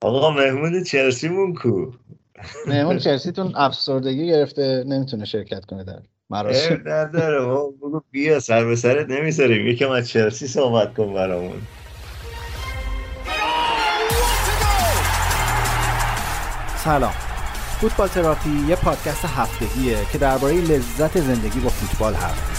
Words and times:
آقا 0.00 0.30
مهمون 0.30 0.82
چلسیمون 0.82 1.54
کو. 1.54 1.86
مهمون 2.66 2.98
چلسیتون 3.06 3.52
افسردگی 3.56 4.26
گرفته 4.26 4.84
نمی‌تونه 4.86 5.24
شرکت 5.24 5.64
کنه 5.64 5.84
در 5.84 5.98
مراسم 6.30 6.82
نداره. 6.86 7.40
بگو 7.82 8.00
بیا 8.10 8.40
سر 8.40 8.64
به 8.64 8.76
سرت 8.76 9.10
نمی‌ذاریم. 9.10 9.66
یکم 9.66 9.90
از 9.90 10.08
چلسی 10.08 10.46
صحبت 10.46 10.94
کن 10.94 11.14
برامون. 11.14 11.62
سلام. 16.76 17.14
فوتبال 17.80 18.08
تراپی 18.08 18.50
یه 18.68 18.76
پادکست 18.76 19.24
هفتگیه 19.24 19.96
که 20.12 20.18
درباره 20.18 20.54
لذت 20.54 21.20
زندگی 21.20 21.60
با 21.60 21.68
فوتبال 21.68 22.14
حرف 22.14 22.58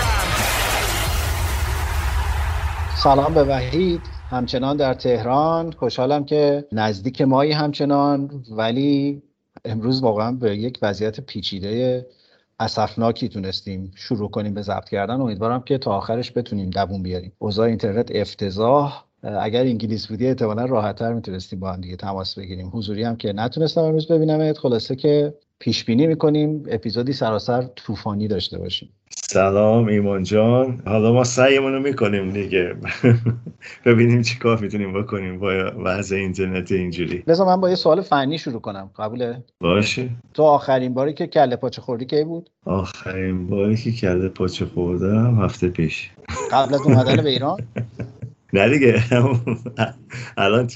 سلام 3.03 3.33
به 3.33 3.43
وحید. 3.43 4.09
همچنان 4.29 4.77
در 4.77 4.93
تهران. 4.93 5.71
خوشحالم 5.71 6.25
که 6.25 6.65
نزدیک 6.71 7.21
مایی 7.21 7.51
همچنان. 7.51 8.43
ولی 8.51 9.21
امروز 9.65 10.01
واقعا 10.01 10.31
به 10.31 10.57
یک 10.57 10.79
وضعیت 10.81 11.19
پیچیده 11.19 12.07
اسفناکی 12.59 13.29
تونستیم 13.29 13.91
شروع 13.95 14.29
کنیم 14.29 14.53
به 14.53 14.61
ضبط 14.61 14.89
کردن. 14.89 15.21
امیدوارم 15.21 15.61
که 15.61 15.77
تا 15.77 15.91
آخرش 15.91 16.31
بتونیم 16.37 16.69
دووم 16.69 17.03
بیاریم. 17.03 17.31
اوضاع 17.39 17.67
اینترنت 17.67 18.11
افتضاح. 18.15 19.03
اگر 19.23 19.61
انگلیس 19.61 20.07
بودی 20.07 20.27
احتمالا 20.27 20.65
راحتتر 20.65 21.13
می‌تونستیم 21.13 21.59
با 21.59 21.73
هم 21.73 21.81
دیگه 21.81 21.95
تماس 21.95 22.39
بگیریم. 22.39 22.69
حضوری 22.73 23.03
هم 23.03 23.15
که 23.15 23.33
نتونستم 23.33 23.81
امروز 23.81 24.07
ببینم 24.07 24.53
خلاصه 24.53 24.95
که 24.95 25.33
پیش 25.61 25.85
بینی 25.85 26.07
می‌کنیم 26.07 26.63
اپیزودی 26.69 27.13
سراسر 27.13 27.61
طوفانی 27.61 28.27
داشته 28.27 28.57
باشیم. 28.57 28.89
سلام 29.15 29.87
ایمان 29.87 30.23
جان. 30.23 30.81
حالا 30.85 31.13
ما 31.13 31.23
سعیمون 31.23 31.73
رو 31.73 31.79
می‌کنیم 31.79 32.31
دیگه. 32.31 32.75
ببینیم 33.85 34.21
چی 34.21 34.39
کار 34.39 34.59
می‌تونیم 34.59 35.01
بکنیم 35.01 35.39
با 35.39 35.71
وضع 35.83 36.15
اینترنت 36.15 36.71
اینجوری. 36.71 37.17
بذار 37.17 37.47
من 37.47 37.61
با 37.61 37.69
یه 37.69 37.75
سوال 37.75 38.01
فنی 38.01 38.37
شروع 38.37 38.61
کنم. 38.61 38.89
قبوله؟ 38.95 39.43
باشه. 39.59 40.09
تو 40.33 40.43
آخرین 40.43 40.93
باری 40.93 41.13
که 41.13 41.27
کله 41.27 41.55
پاچه 41.55 41.81
خوردی 41.81 42.05
کی 42.05 42.23
بود؟ 42.23 42.49
آخرین 42.65 43.47
باری 43.47 43.77
که 43.77 43.91
کله 43.91 44.29
پاچه 44.29 44.65
خوردم 44.65 45.43
هفته 45.43 45.69
پیش. 45.69 46.11
قبل 46.51 46.73
از 46.73 46.81
اومدن 46.81 47.23
به 47.23 47.29
ایران؟ 47.29 47.57
نه 48.53 48.69
دیگه. 48.69 49.03
الان 50.37 50.67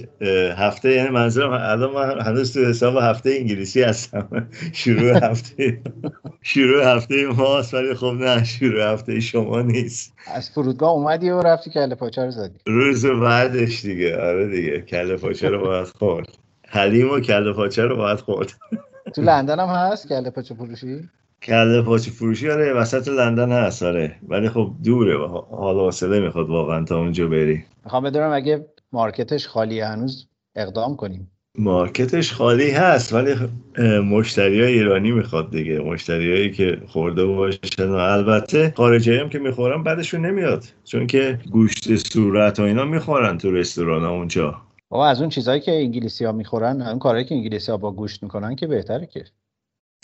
هفته 0.58 0.92
یعنی 0.92 1.10
منظورم 1.10 1.52
الان 1.52 1.92
من 1.94 2.22
هنوز 2.22 2.54
تو 2.54 2.66
حساب 2.66 2.96
هفته 3.02 3.36
انگلیسی 3.40 3.82
هستم. 3.82 4.48
شروع 4.74 5.12
هفته 5.30 5.82
شروع 6.42 6.96
هفته 6.96 7.28
ماست 7.28 7.74
ولی 7.74 7.94
خب 7.94 8.06
نه 8.20 8.44
شروع 8.44 8.94
هفته 8.94 9.20
شما 9.20 9.62
نیست. 9.62 10.14
از 10.34 10.50
فرودگاه 10.50 10.90
اومدی 10.90 11.30
و 11.30 11.42
رفتی 11.42 11.70
کله 11.70 11.96
پاچه 11.96 12.26
رو 12.26 12.32
زدی. 12.32 12.60
روز 12.68 13.06
بعدش 13.06 13.82
دیگه. 13.86 14.18
آره 14.22 14.48
دیگه. 14.48 14.82
کله 14.82 15.18
پاچه 15.18 15.50
رو 15.50 15.60
باید 15.66 15.88
خورد. 15.88 16.28
حلیم 16.68 17.12
و 17.12 17.20
کله 17.20 17.54
پاچه 17.54 17.84
رو 17.86 17.96
باید 17.96 18.20
خورد. 18.20 18.54
تو 19.16 19.22
لندن 19.22 19.60
هم 19.60 19.68
هست 19.68 20.10
کله 20.10 20.30
پاچه 20.30 20.56
فروشی؟ 20.56 21.10
کله 21.44 21.82
پاچه 21.82 22.12
فروشی 22.12 22.50
آره 22.50 22.74
وسط 22.74 23.08
لندن 23.08 23.52
هست 23.52 23.84
آره. 23.84 24.16
ولی 24.28 24.50
خب 24.50 24.72
دوره 24.84 25.18
حالا 25.52 25.84
واسه 25.84 26.20
می‌خواد 26.20 26.50
واقعا 26.50 26.84
تا 26.84 26.98
اونجا 26.98 27.28
بری. 27.28 27.64
می‌خوام 27.86 28.04
بدونم 28.04 28.32
اگه 28.32 28.66
مارکتش 28.92 29.48
خالی 29.48 29.80
هنوز 29.80 30.28
اقدام 30.56 30.96
کنیم. 30.96 31.32
مارکتش 31.58 32.34
خالی 32.34 32.72
هست 32.72 33.14
ولی 33.14 33.36
مشتری 34.00 34.62
های 34.62 34.74
ایرانی 34.74 35.12
می‌خواد 35.12 35.52
دیگه. 35.52 35.80
مشتریایی 35.80 36.52
که 36.52 36.82
خورده 36.88 37.26
باشن 37.26 37.90
و 37.90 37.94
البته 37.94 38.74
خارجی 38.78 39.18
هم 39.18 39.30
که 39.30 39.40
می‌خورن 39.40 39.84
بعدشون 39.84 40.26
نمیاد 40.26 40.66
چون 40.84 41.08
که 41.08 41.40
گوشت 41.52 41.96
صورت 41.96 42.60
و 42.60 42.64
اینا 42.64 42.86
می‌خورن 42.86 43.38
تو 43.38 43.52
رستوران 43.52 44.04
ها 44.04 44.12
اونجا. 44.12 44.62
بابا 44.90 45.08
از 45.08 45.22
اون 45.22 45.30
چیزهایی 45.30 45.62
که 45.62 45.72
انگلیسی 45.72 46.26
ها 46.26 46.32
می‌خورن 46.32 46.82
اون 46.82 47.00
کارهایی 47.00 47.26
که 47.26 47.36
انگلیسی 47.36 47.72
ها 47.72 47.78
با 47.78 47.92
گوشت 47.92 48.24
می‌کنن 48.24 48.56
که 48.56 48.68
بهتره 48.68 49.06
که. 49.06 49.24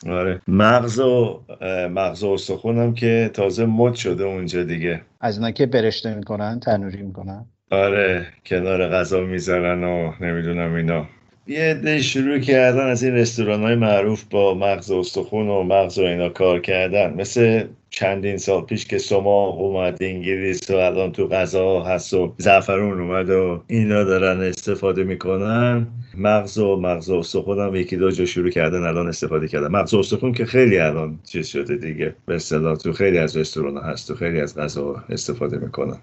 آره. 0.10 0.42
مغز 0.48 1.00
و 1.00 1.44
مغز 1.90 2.24
و 2.24 2.30
استخونم 2.30 2.94
که 2.94 3.32
تازه 3.34 3.66
مد 3.66 3.94
شده 3.94 4.24
اونجا 4.24 4.64
دیگه. 4.64 5.02
از 5.20 5.38
اینا 5.38 5.52
که 5.52 5.66
برشته 5.66 6.16
می‌کنن 6.16 6.60
تنوری 6.60 7.02
می‌کنن. 7.02 7.46
آره 7.72 8.26
کنار 8.46 8.88
غذا 8.90 9.22
می‌ذارن 9.22 9.84
و 9.84 10.12
نمی‌دونم 10.22 10.74
اینا. 10.74 11.06
یه 11.48 11.60
عده 11.60 12.02
شروع 12.02 12.40
کردن 12.40 12.88
از 12.88 13.04
این 13.04 13.16
رستوران 13.16 13.62
های 13.62 13.76
معروف 13.76 14.24
با 14.24 14.54
مغز 14.54 14.92
استخون 14.92 15.48
و 15.48 15.64
مغز 15.64 16.00
و 16.00 16.02
اینا 16.02 16.30
کار 16.30 16.60
کردن. 16.60 17.14
مثل 17.14 17.64
چندین 17.90 18.38
سال 18.38 18.62
پیش 18.62 18.86
که 18.86 18.98
سما 18.98 19.48
اومد 19.48 19.98
انگلیس 20.02 20.72
و 20.72 20.76
الان 20.76 21.12
تو 21.12 21.28
غذا 21.28 21.82
هست 21.82 22.14
و 22.14 22.34
زعفرون 22.38 23.02
اومد 23.02 23.30
و 23.30 23.64
اینا 23.68 24.04
دارن 24.04 24.42
استفاده 24.42 25.04
می‌کنن. 25.04 25.88
مغز 26.18 26.58
و 26.58 26.76
مغز 26.76 27.10
و 27.10 27.16
استخون 27.16 27.60
هم 27.60 27.76
یکی 27.76 27.98
دو 27.98 28.12
جا 28.12 28.26
شروع 28.26 28.50
کردن 28.50 28.84
الان 28.84 29.08
استفاده 29.08 29.48
کردن. 29.48 29.68
مغز 29.68 29.94
و 29.94 30.00
استخون 30.00 30.34
که 30.34 30.46
خیلی 30.46 30.78
الان 30.78 31.20
چیز 31.24 31.48
شده 31.48 31.76
دیگه. 31.76 32.16
به 32.26 32.36
اصطلاح 32.36 32.76
تو 32.76 32.94
خیلی 32.94 33.18
از 33.18 33.38
رستوران 33.38 33.78
هست 33.78 34.08
تو 34.08 34.16
خیلی 34.16 34.42
از 34.42 34.58
غذا 34.58 35.04
استفاده 35.10 35.58
می‌کنن. 35.58 35.98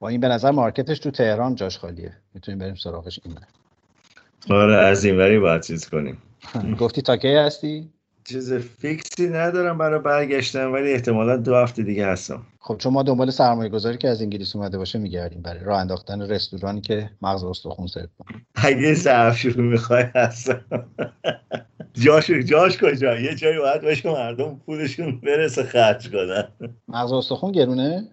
با 0.00 0.08
این 0.08 0.20
به 0.20 0.28
نظر 0.28 0.50
مارکتش 0.50 0.98
تو 0.98 1.10
تهران 1.10 1.54
جاش 1.54 1.78
خالیه. 1.78 2.12
می‌تونیم 2.34 2.58
بریم 2.58 2.74
سراغش 2.74 3.20
این 3.24 3.34
آره 4.50 4.76
از 4.76 5.04
این 5.04 5.18
وری 5.18 5.38
باید 5.38 5.62
چیز 5.62 5.88
کنیم. 5.88 6.18
گفتی 6.80 7.02
تا 7.02 7.16
کی 7.16 7.34
هستی؟ 7.34 7.90
چیز 8.24 8.52
فیکسی 8.52 9.28
ندارم 9.28 9.78
برای 9.78 10.00
برگشتن 10.00 10.66
ولی 10.66 10.92
احتمالا 10.92 11.36
دو 11.36 11.56
هفته 11.56 11.82
دیگه 11.82 12.06
هستم. 12.06 12.42
خب 12.58 12.76
چون 12.76 12.92
ما 12.92 13.02
دنبال 13.02 13.30
سرمایه 13.30 13.68
گذاری 13.68 13.98
که 13.98 14.08
از 14.08 14.22
انگلیس 14.22 14.56
اومده 14.56 14.78
باشه 14.78 14.98
میگردیم 14.98 15.42
برای 15.42 15.64
راه 15.64 15.80
انداختن 15.80 16.22
رستورانی 16.22 16.80
که 16.80 17.10
مغز 17.22 17.44
استخون 17.44 17.86
سرو 17.86 18.06
کنه. 18.18 18.42
اگه 18.54 18.94
ظرف 18.94 19.38
شروع 19.38 19.64
می‌خوای 19.64 20.04
هستم. 20.14 20.64
جاش 22.04 22.30
جاش 22.30 22.78
کجا؟ 22.78 23.20
یه 23.20 23.34
جایی 23.34 23.58
باید 23.58 23.82
باشه 23.82 24.10
مردم 24.12 24.60
پولشون 24.66 25.20
برسه 25.20 25.62
خرج 25.64 26.10
کنن. 26.10 26.48
مغز 26.88 27.12
استخون 27.12 27.52
گرونه؟ 27.52 28.08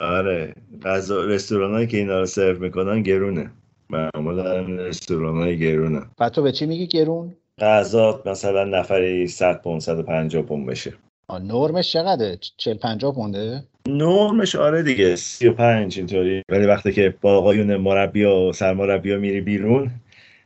آره. 0.00 0.54
غذا 0.84 1.24
رستورانایی 1.24 1.86
که 1.86 1.96
اینا 1.96 2.20
رو 2.20 2.26
سرو 2.26 2.58
می‌کنن 2.58 3.02
گرونه. 3.02 3.50
معمولا 3.90 4.60
رستوران 4.60 5.36
های 5.36 5.58
گرونه. 5.58 6.00
بعد 6.18 6.32
تو 6.32 6.42
به 6.42 6.52
چی 6.52 6.66
میگی 6.66 6.86
گرون؟ 6.86 7.34
غذا 7.58 8.22
مثلا 8.26 8.64
نفری 8.64 9.28
100 9.28 9.62
پوند 9.62 9.80
150 9.80 10.42
پوند 10.42 10.66
بشه. 10.66 10.92
نرمش 11.30 11.92
چقدره؟ 11.92 12.38
40 12.56 12.76
50 12.76 13.14
پونده؟ 13.14 13.62
نرمش 13.88 14.56
آره 14.56 14.82
دیگه. 14.82 15.16
35 15.16 15.98
اینطوری. 15.98 16.42
ولی 16.48 16.66
وقتی 16.66 16.92
که 16.92 17.14
با 17.20 17.38
آقایون 17.38 17.76
مربی 17.76 18.24
و 18.24 18.52
سرمربی 18.52 19.16
میری 19.16 19.40
بیرون 19.40 19.90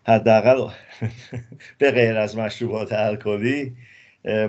حداقل 0.07 0.69
به 1.79 1.91
غیر 1.91 2.17
از 2.17 2.37
مشروبات 2.37 2.93
الکلی 2.93 3.73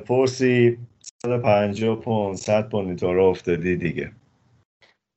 پرسی 0.06 0.78
150 1.26 2.00
پوند 2.00 2.36
100 2.36 2.70
پوند 2.70 2.88
اینطور 2.88 3.20
افتادی 3.20 3.76
دیگه. 3.76 4.12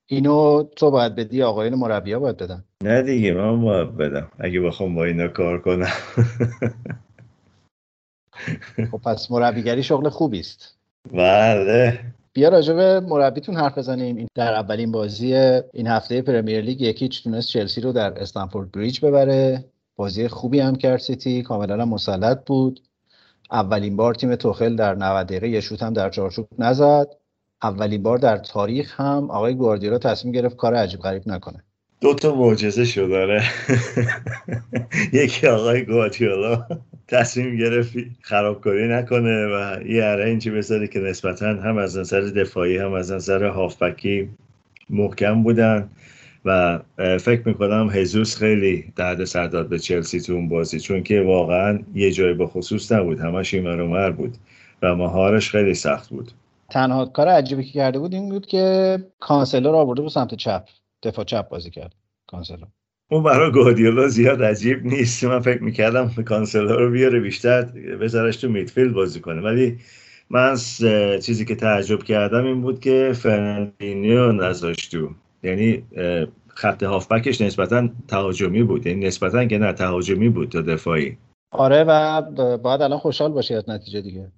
اینو 0.06 0.62
تو 0.62 0.90
باید 0.90 1.14
بدی 1.14 1.42
آقایون 1.42 1.74
مربی 1.74 2.12
ها 2.12 2.18
باید 2.18 2.36
بدن. 2.36 2.64
نه 2.84 3.02
دیگه 3.02 3.34
من 3.34 3.60
باید 3.60 3.96
بدم. 3.96 4.28
اگه 4.38 4.60
بخوام 4.60 4.94
با 4.94 5.04
اینا 5.04 5.28
کار 5.28 5.60
کنم. 5.60 5.86
خب 8.90 9.00
پس 9.04 9.30
مربیگری 9.30 9.82
شغل 9.82 10.08
خوبی 10.08 10.40
است. 10.40 10.78
بله. 11.12 12.00
بیا 12.32 12.48
راجع 12.48 12.74
به 12.74 13.00
مربیتون 13.00 13.56
حرف 13.56 13.78
بزنیم. 13.78 14.16
این 14.16 14.28
در 14.34 14.54
اولین 14.54 14.92
بازی 14.92 15.34
این 15.72 15.86
هفته 15.86 16.22
پرمیر 16.22 16.60
لیگ 16.60 16.80
یکیچ 16.80 17.24
تونست 17.24 17.48
چلسی 17.48 17.80
رو 17.80 17.92
در 17.92 18.22
استنفورد 18.22 18.72
بریج 18.72 19.04
ببره. 19.04 19.64
بازی 19.96 20.28
خوبی 20.28 20.60
هم 20.60 20.76
کرد 20.76 20.98
سیتی 20.98 21.42
کاملا 21.42 21.84
مسلط 21.84 22.44
بود. 22.46 22.80
اولین 23.50 23.96
بار 23.96 24.14
تیم 24.14 24.36
توخل 24.36 24.76
در 24.76 24.94
90 24.94 25.26
دقیقه 25.26 25.48
یه 25.48 25.60
شوت 25.60 25.82
هم 25.82 25.92
در 25.92 26.10
چارچوب 26.10 26.48
نزد. 26.58 27.06
اولین 27.62 28.02
بار 28.02 28.18
در 28.18 28.36
تاریخ 28.36 29.00
هم 29.00 29.30
آقای 29.30 29.54
گواردیولا 29.54 29.98
تصمیم 29.98 30.32
گرفت 30.34 30.56
کار 30.56 30.74
عجیب 30.74 31.00
غریب 31.00 31.22
نکنه. 31.26 31.64
دو 32.00 32.14
تا 32.14 32.34
معجزه 32.34 32.84
شد 32.84 33.08
داره 33.08 33.42
یکی 35.12 35.46
آقای 35.46 35.84
گواردیولا 35.84 36.66
تصمیم 37.08 37.56
گرفت 37.56 37.92
خرابکاری 38.22 38.88
نکنه 38.88 39.46
و 39.46 39.82
یه 39.86 40.04
ارنجی 40.04 40.50
بذاره 40.50 40.86
که 40.86 40.98
نسبتا 40.98 41.46
هم 41.46 41.76
از 41.76 41.98
نظر 41.98 42.20
دفاعی 42.20 42.78
هم 42.78 42.92
از 42.92 43.12
نظر 43.12 43.44
هافبکی 43.44 44.28
محکم 44.90 45.42
بودن 45.42 45.90
و 46.44 46.80
فکر 46.98 47.42
می‌کنم 47.48 47.90
ژسوس 47.92 48.36
خیلی 48.36 48.92
دردسر 48.96 49.46
داد 49.46 49.68
به 49.68 49.78
چلسی 49.78 50.20
تو 50.20 50.32
اون 50.32 50.48
بازی 50.48 50.80
چون 50.80 51.02
که 51.02 51.20
واقعا 51.20 51.78
یه 51.94 52.10
جای 52.10 52.34
به 52.34 52.46
خصوص 52.46 52.92
نبود. 52.92 53.20
همش 53.20 53.54
این 53.54 54.12
بود 54.12 54.36
و 54.82 54.94
مهارش 54.94 55.50
خیلی 55.50 55.74
سخت 55.74 56.10
بود. 56.10 56.32
تنها 56.70 57.06
کار 57.06 57.28
عجیبی 57.28 57.64
که 57.64 57.72
کرده 57.72 57.98
بود 57.98 58.14
این 58.14 58.28
بود 58.28 58.46
که 58.46 58.98
کانسلو 59.20 59.61
رو 59.61 59.74
آورده 59.74 60.02
بود 60.02 60.10
سمت 60.10 60.34
چپ 60.34 60.64
دفاع 61.02 61.24
چپ 61.24 61.48
بازی 61.48 61.70
کرد. 61.70 61.94
کانسلو. 62.26 62.64
اون 63.10 63.22
برای 63.22 63.52
گواردیولا 63.52 64.08
زیاد 64.08 64.42
عجیب 64.42 64.86
نیست. 64.86 65.24
من 65.24 65.40
فکر 65.40 65.62
می‌کردم 65.62 66.08
کانسلو 66.08 66.76
رو 66.76 66.90
بیاره 66.90 67.20
بیشتر 67.20 67.62
بذارش 68.00 68.36
تو 68.36 68.48
midfield 68.48 68.92
بازی 68.94 69.20
کنه. 69.20 69.40
ولی 69.40 69.78
من 70.30 70.56
چیزی 71.22 71.44
که 71.44 71.54
تعجب 71.54 72.02
کردم 72.02 72.44
این 72.44 72.62
بود 72.62 72.80
که 72.80 73.12
فرناندینیو 73.14 74.32
نذاشت 74.32 74.90
تو 74.90 75.10
یعنی 75.42 75.82
خط 76.48 76.82
هافبکش 76.82 77.40
نسبتا 77.40 77.88
تهاجمی 78.08 78.62
بود. 78.62 78.86
یعنی 78.86 79.06
نسبتا 79.06 79.44
که 79.44 79.58
نه 79.58 79.72
تهاجمی 79.72 80.28
بود 80.28 80.48
تا 80.48 80.60
دفاعی. 80.60 81.16
آره 81.50 81.84
و 81.84 82.22
باید 82.58 82.82
الان 82.82 82.98
خوشحال 82.98 83.32
باشی 83.32 83.54
از 83.54 83.68
نتیجه 83.68 84.00
دیگه. 84.00 84.28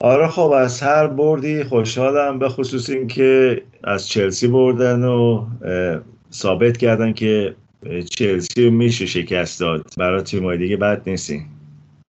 آره 0.00 0.28
خب 0.28 0.50
از 0.50 0.80
هر 0.80 1.06
بردی 1.06 1.64
خوشحالم 1.64 2.38
به 2.38 2.48
خصوص 2.48 2.90
اینکه 2.90 3.62
از 3.84 4.08
چلسی 4.08 4.48
بردن 4.48 5.04
و 5.04 5.46
ثابت 6.32 6.76
کردن 6.76 7.12
که 7.12 7.54
چلسی 8.10 8.70
میشه 8.70 9.06
شکست 9.06 9.60
داد. 9.60 9.86
برای 9.96 10.22
تیمای 10.22 10.58
دیگه 10.58 10.76
بد 10.76 11.08
نیستی. 11.08 11.46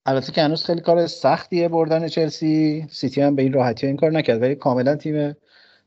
البته 0.07 0.33
که 0.33 0.43
هنوز 0.43 0.65
خیلی 0.65 0.81
کار 0.81 1.07
سختیه 1.07 1.69
بردن 1.69 2.09
چلسی. 2.09 2.87
سیتی 2.91 3.21
هم 3.21 3.37
به 3.37 3.43
این 3.43 3.53
راحتی 3.53 3.87
این 3.87 3.97
کار 3.97 4.11
نکرد 4.11 4.43
ولی 4.43 4.55
کاملا 4.55 4.97
تیم 4.97 5.37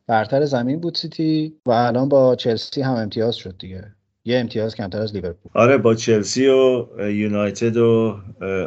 برتر 0.07 0.45
زمین 0.45 0.80
بود 0.80 0.95
سیتی 0.95 1.56
و 1.65 1.71
الان 1.71 2.09
با 2.09 2.36
چلسی 2.36 2.81
هم 2.81 2.94
امتیاز 2.94 3.36
شد 3.36 3.56
دیگه. 3.59 3.95
یه 4.25 4.39
امتیاز 4.39 4.75
کمتر 4.75 5.01
از 5.01 5.15
لیورپول. 5.15 5.51
آره 5.56 5.77
با 5.77 5.95
چلسی 5.95 6.47
و 6.47 6.88
یونایتد 7.09 7.77
و 7.77 8.19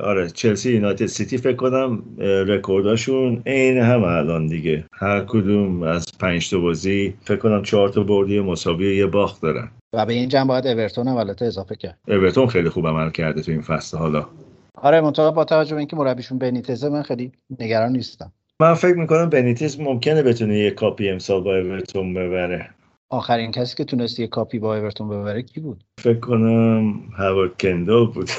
آره 0.02 0.30
چلسی 0.30 0.72
یونایتد 0.72 1.06
سیتی 1.06 1.38
فکر 1.38 1.56
کنم 1.56 2.02
رکورداشون 2.18 3.42
عین 3.46 3.78
هم 3.78 4.04
الان 4.04 4.46
دیگه. 4.46 4.84
هر 4.92 5.20
کدوم 5.20 5.82
از 5.82 6.06
پنج 6.20 6.50
تا 6.50 6.58
بازی 6.58 7.14
فکر 7.20 7.36
کنم 7.36 7.62
چهار 7.62 7.88
تا 7.88 8.02
برد 8.02 8.25
یه 8.25 8.40
مساوی 8.40 8.96
یه 8.96 9.06
باخت 9.06 9.42
دارن. 9.42 9.70
و 9.92 10.06
به 10.06 10.12
این 10.12 10.28
جمع 10.28 10.48
باید 10.48 10.66
اورتون 10.66 11.08
هم 11.08 11.16
البته 11.16 11.44
اضافه 11.44 11.76
کرد. 11.76 11.98
اورتون 12.08 12.46
خیلی 12.46 12.68
خوب 12.68 12.86
عمل 12.86 13.10
کرده 13.10 13.42
تو 13.42 13.52
این 13.52 13.62
فصل 13.62 13.98
حالا. 13.98 14.26
آره 14.74 15.00
منتها 15.00 15.30
با 15.30 15.44
توجه 15.44 15.74
به 15.74 15.78
اینکه 15.78 15.96
مربیشون 15.96 16.38
بنیتزه 16.38 16.88
من 16.88 17.02
خیلی 17.02 17.32
نگران 17.60 17.92
نیستم. 17.92 18.32
من 18.60 18.74
فکر 18.74 18.94
می‌کنم 18.94 19.30
بنیتز 19.30 19.80
ممکنه 19.80 20.22
بتونه 20.22 20.58
یه 20.58 20.70
cupی 20.70 21.08
امسال 21.08 21.40
با 21.40 21.56
اورتون 21.56 22.14
ببره. 22.14 22.70
آخرین 23.14 23.50
کسی 23.50 23.76
که 23.76 23.84
تونست 23.84 24.20
یه 24.20 24.26
cupی 24.26 24.58
با 24.58 24.76
اورتون 24.76 25.08
ببره 25.08 25.43
کی 25.43 25.61
بود؟ 25.61 25.84
فکر 25.99 26.20
کنم 26.20 27.00
هاورد 27.19 27.61
کندل 27.61 28.06
بود. 28.06 28.31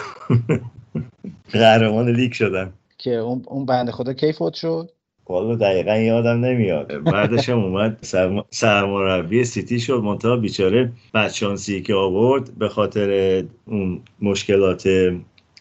قهرمان 1.52 2.10
لیگ 2.10 2.32
شدن. 2.32 2.74
که 2.98 3.16
اون 3.16 3.44
اون 3.48 3.66
بنده 3.66 3.92
خدا 3.92 4.14
کی 4.14 4.34
فوت 4.34 4.54
شد؟ 4.54 4.92
والا 5.30 5.56
دقیقا 5.56 5.96
یادم 5.96 6.46
نمیاد. 6.46 7.04
بعدش 7.04 7.50
هم 7.50 7.60
اومد. 7.60 7.98
سرمربی 8.50 9.44
سیتی 9.44 9.80
شد. 9.80 10.02
منتها 10.04 10.38
بیچاره 10.38 10.92
بدشانسی 11.14 11.82
که 11.82 11.94
آورد 11.94 12.58
به 12.58 12.70
خاطر 12.70 13.44
اون 13.66 14.02
مشکلات 14.22 14.88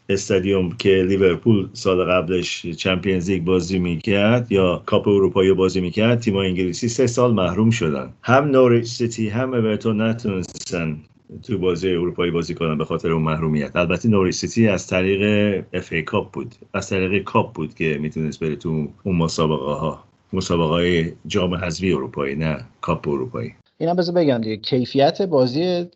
استادیوم 0.09 0.73
که 0.73 0.89
لیورپول 1.09 1.69
سال 1.73 2.05
قبلش 2.05 2.67
Champions 2.67 3.31
League 3.31 3.45
بازی 3.45 3.79
می‌کرد 3.79 4.53
یا 4.53 4.83
کاپ 4.87 5.09
اروپایی 5.09 5.53
بازی 5.53 5.81
می‌کرد 5.81 6.21
تیم 6.21 6.37
انگلیسی 6.37 6.89
سه 6.89 7.07
سال 7.07 7.35
محروم 7.35 7.71
شدن. 7.71 8.13
هم 8.23 8.45
نوریچ 8.45 8.87
سیتی 8.87 9.29
هم 9.29 9.55
اورتون 9.55 10.01
نتونستن 10.01 11.01
تو 11.43 11.59
بازی 11.59 11.91
اروپایی 11.91 12.31
بازی 12.31 12.55
کنن 12.55 12.79
به 12.79 12.85
خاطر 12.85 13.13
اون 13.13 13.23
محرومیت. 13.23 13.77
البته 13.77 14.09
نوریچ 14.09 14.35
سیتی 14.35 14.69
از 14.69 14.87
طریق 14.87 15.65
FA 15.73 15.93
Cup 15.93 16.33
بود. 16.33 16.55
از 16.75 16.91
طریق 16.91 17.23
کاپ 17.23 17.53
بود 17.53 17.75
که 17.75 17.99
می‌تونست 18.01 18.41
بره 18.41 18.57
تو 18.57 18.89
اون 19.03 19.17
مسابقه 19.17 19.73
ها 19.73 20.05
مسابقه 20.33 20.69
های 20.69 21.13
جام 21.27 21.55
حذفی 21.55 21.93
اروپایی 21.93 22.35
نه 22.35 22.65
کاپ 22.81 23.09
اروپایی. 23.09 23.55
اینا 23.79 23.95
بذار 23.95 24.15
بگم 24.15 24.39
دیگه 24.39 24.57
کیفیت 24.57 25.23
بازی 25.23 25.87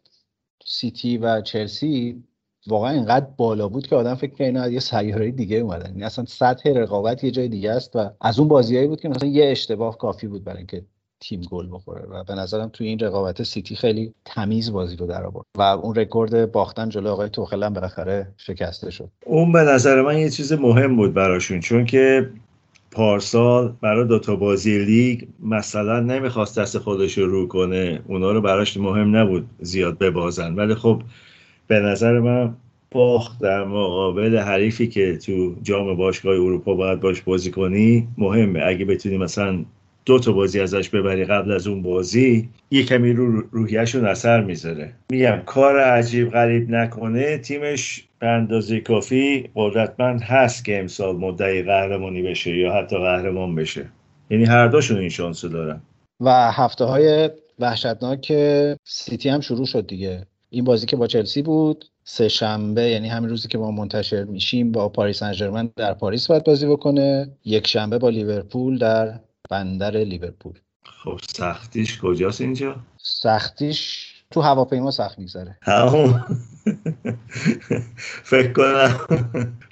سیتی 0.64 1.18
و 1.18 1.40
چلسی 1.40 2.22
واقعا 2.68 2.90
اینقدر 2.90 3.26
بالا 3.36 3.68
بود 3.68 3.86
که 3.86 3.96
آدم 3.96 4.14
فکر 4.14 4.34
کنه 4.34 4.46
اینا 4.46 4.62
از 4.62 4.72
یه 4.72 4.80
سیاره 4.80 5.30
دیگه 5.30 5.56
اومدن. 5.56 5.90
یعنی 5.90 6.04
اصلا 6.04 6.24
سطح 6.24 6.70
رقابت 6.70 7.24
یه 7.24 7.30
جای 7.30 7.48
دیگه 7.48 7.72
است 7.72 7.96
و 7.96 8.10
از 8.20 8.38
اون 8.38 8.48
بازیایی 8.48 8.86
بود 8.86 9.00
که 9.00 9.08
مثلا 9.08 9.28
یه 9.28 9.50
اشتباه 9.50 9.98
کافی 9.98 10.26
بود 10.26 10.44
برای 10.44 10.58
اینکه 10.58 10.82
تیم 11.20 11.40
گل 11.40 11.68
بخوره 11.72 12.02
و 12.02 12.24
به 12.24 12.34
نظرم 12.34 12.70
توی 12.72 12.86
این 12.86 12.98
رقابت 12.98 13.42
سیتی 13.42 13.76
خیلی 13.76 14.14
تمیز 14.24 14.72
بازی 14.72 14.96
رو 14.96 15.06
در 15.06 15.24
آورد 15.24 15.46
و 15.58 15.62
اون 15.62 15.94
رکورد 15.94 16.52
باختن 16.52 16.88
جلو 16.88 17.10
آقای 17.10 17.28
توخل 17.28 17.62
هم 17.62 17.72
بالاخره 17.72 18.28
شکسته 18.36 18.90
شد. 18.90 19.08
اون 19.26 19.52
به 19.52 19.58
نظر 19.58 20.02
من 20.02 20.18
یه 20.18 20.30
چیز 20.30 20.52
مهم 20.52 20.96
بود 20.96 21.14
براشون 21.14 21.60
چون 21.60 21.84
که 21.84 22.30
پارسال 22.90 23.74
برای 23.80 24.08
دوتا 24.08 24.36
بازی 24.36 24.78
لیگ 24.78 25.22
مثلا 25.42 26.00
نمی‌خواست 26.00 26.58
دست 26.58 26.78
خودش 26.78 27.18
رو 27.18 27.26
رو 27.26 27.48
کنه. 27.48 28.00
اونا 28.06 28.32
رو 28.32 28.40
براش 28.40 28.76
مهم 28.76 29.16
نبود 29.16 29.48
زیاد 29.60 29.98
ببازن. 29.98 30.54
ولی 30.54 30.74
خب 30.74 31.02
به 31.68 31.80
نظر 31.80 32.18
من 32.20 32.54
باخت 32.90 33.40
در 33.40 33.64
مقابل 33.64 34.38
حریفی 34.38 34.88
که 34.88 35.16
تو 35.16 35.54
جام 35.62 35.96
باشگاه 35.96 36.34
اروپا 36.34 36.74
باید 36.74 37.00
باش 37.00 37.22
بازی 37.22 37.50
کنی 37.50 38.08
مهمه. 38.18 38.60
اگه 38.66 38.84
بتونی 38.84 39.16
مثلا 39.16 39.64
دو 40.04 40.18
تا 40.18 40.32
بازی 40.32 40.60
ازش 40.60 40.88
ببری 40.88 41.24
قبل 41.24 41.52
از 41.52 41.66
اون 41.66 41.82
بازی 41.82 42.48
یه 42.70 42.84
کمی 42.84 43.12
رو 43.12 43.40
روحیهشون 43.40 44.06
اثر 44.06 44.40
می‌ذاره. 44.40 44.92
میگم 45.10 45.42
کار 45.46 45.80
عجیب 45.80 46.30
غریب 46.30 46.70
نکنه 46.70 47.38
تیمش 47.38 48.04
به 48.18 48.26
اندازه 48.26 48.80
کافی 48.80 49.50
قدرتمند 49.54 50.22
هست 50.22 50.64
که 50.64 50.80
امسال 50.80 51.16
مدعی 51.16 51.62
قهرمانی 51.62 52.22
بشه 52.22 52.56
یا 52.56 52.72
حتی 52.72 52.96
قهرمان 52.96 53.54
بشه. 53.54 53.86
یعنی 54.30 54.44
هر 54.44 54.68
دوشون 54.68 54.98
این 54.98 55.08
شانس 55.08 55.44
دارن. 55.44 55.80
و 56.20 56.50
هفته 56.52 56.84
های 56.84 57.30
وحشتناک 57.58 58.32
سیتی 58.84 59.28
هم 59.28 59.40
شروع 59.40 59.66
شد 59.66 59.86
دیگه. 59.86 60.26
این 60.50 60.64
بازی 60.64 60.86
که 60.86 60.96
با 60.96 61.06
چلسی 61.06 61.42
بود 61.42 61.84
سه 62.04 62.28
شنبه 62.28 62.82
یعنی 62.82 63.08
همین 63.08 63.30
روزی 63.30 63.48
که 63.48 63.58
ما 63.58 63.70
منتشر 63.70 64.24
میشیم 64.24 64.72
با 64.72 64.88
پاریس 64.88 65.18
سن 65.18 65.36
ژرمن 65.36 65.70
در 65.76 65.94
پاریس 65.94 66.26
باید 66.26 66.44
بازی 66.44 66.66
بکنه. 66.66 67.30
یک 67.44 67.66
شنبه 67.66 67.98
با 67.98 68.08
لیورپول 68.08 68.78
در 68.78 69.20
بندر 69.50 69.90
لیورپول. 69.90 70.52
خب 71.04 71.20
سختیش 71.36 71.98
کجاست 71.98 72.40
اینجا؟ 72.40 72.76
سختیش 72.98 74.12
تو 74.30 74.40
هواپیما 74.40 74.90
سخت 74.90 75.18
میگذره. 75.18 75.58
فکر 78.22 78.52
کنم 78.52 79.00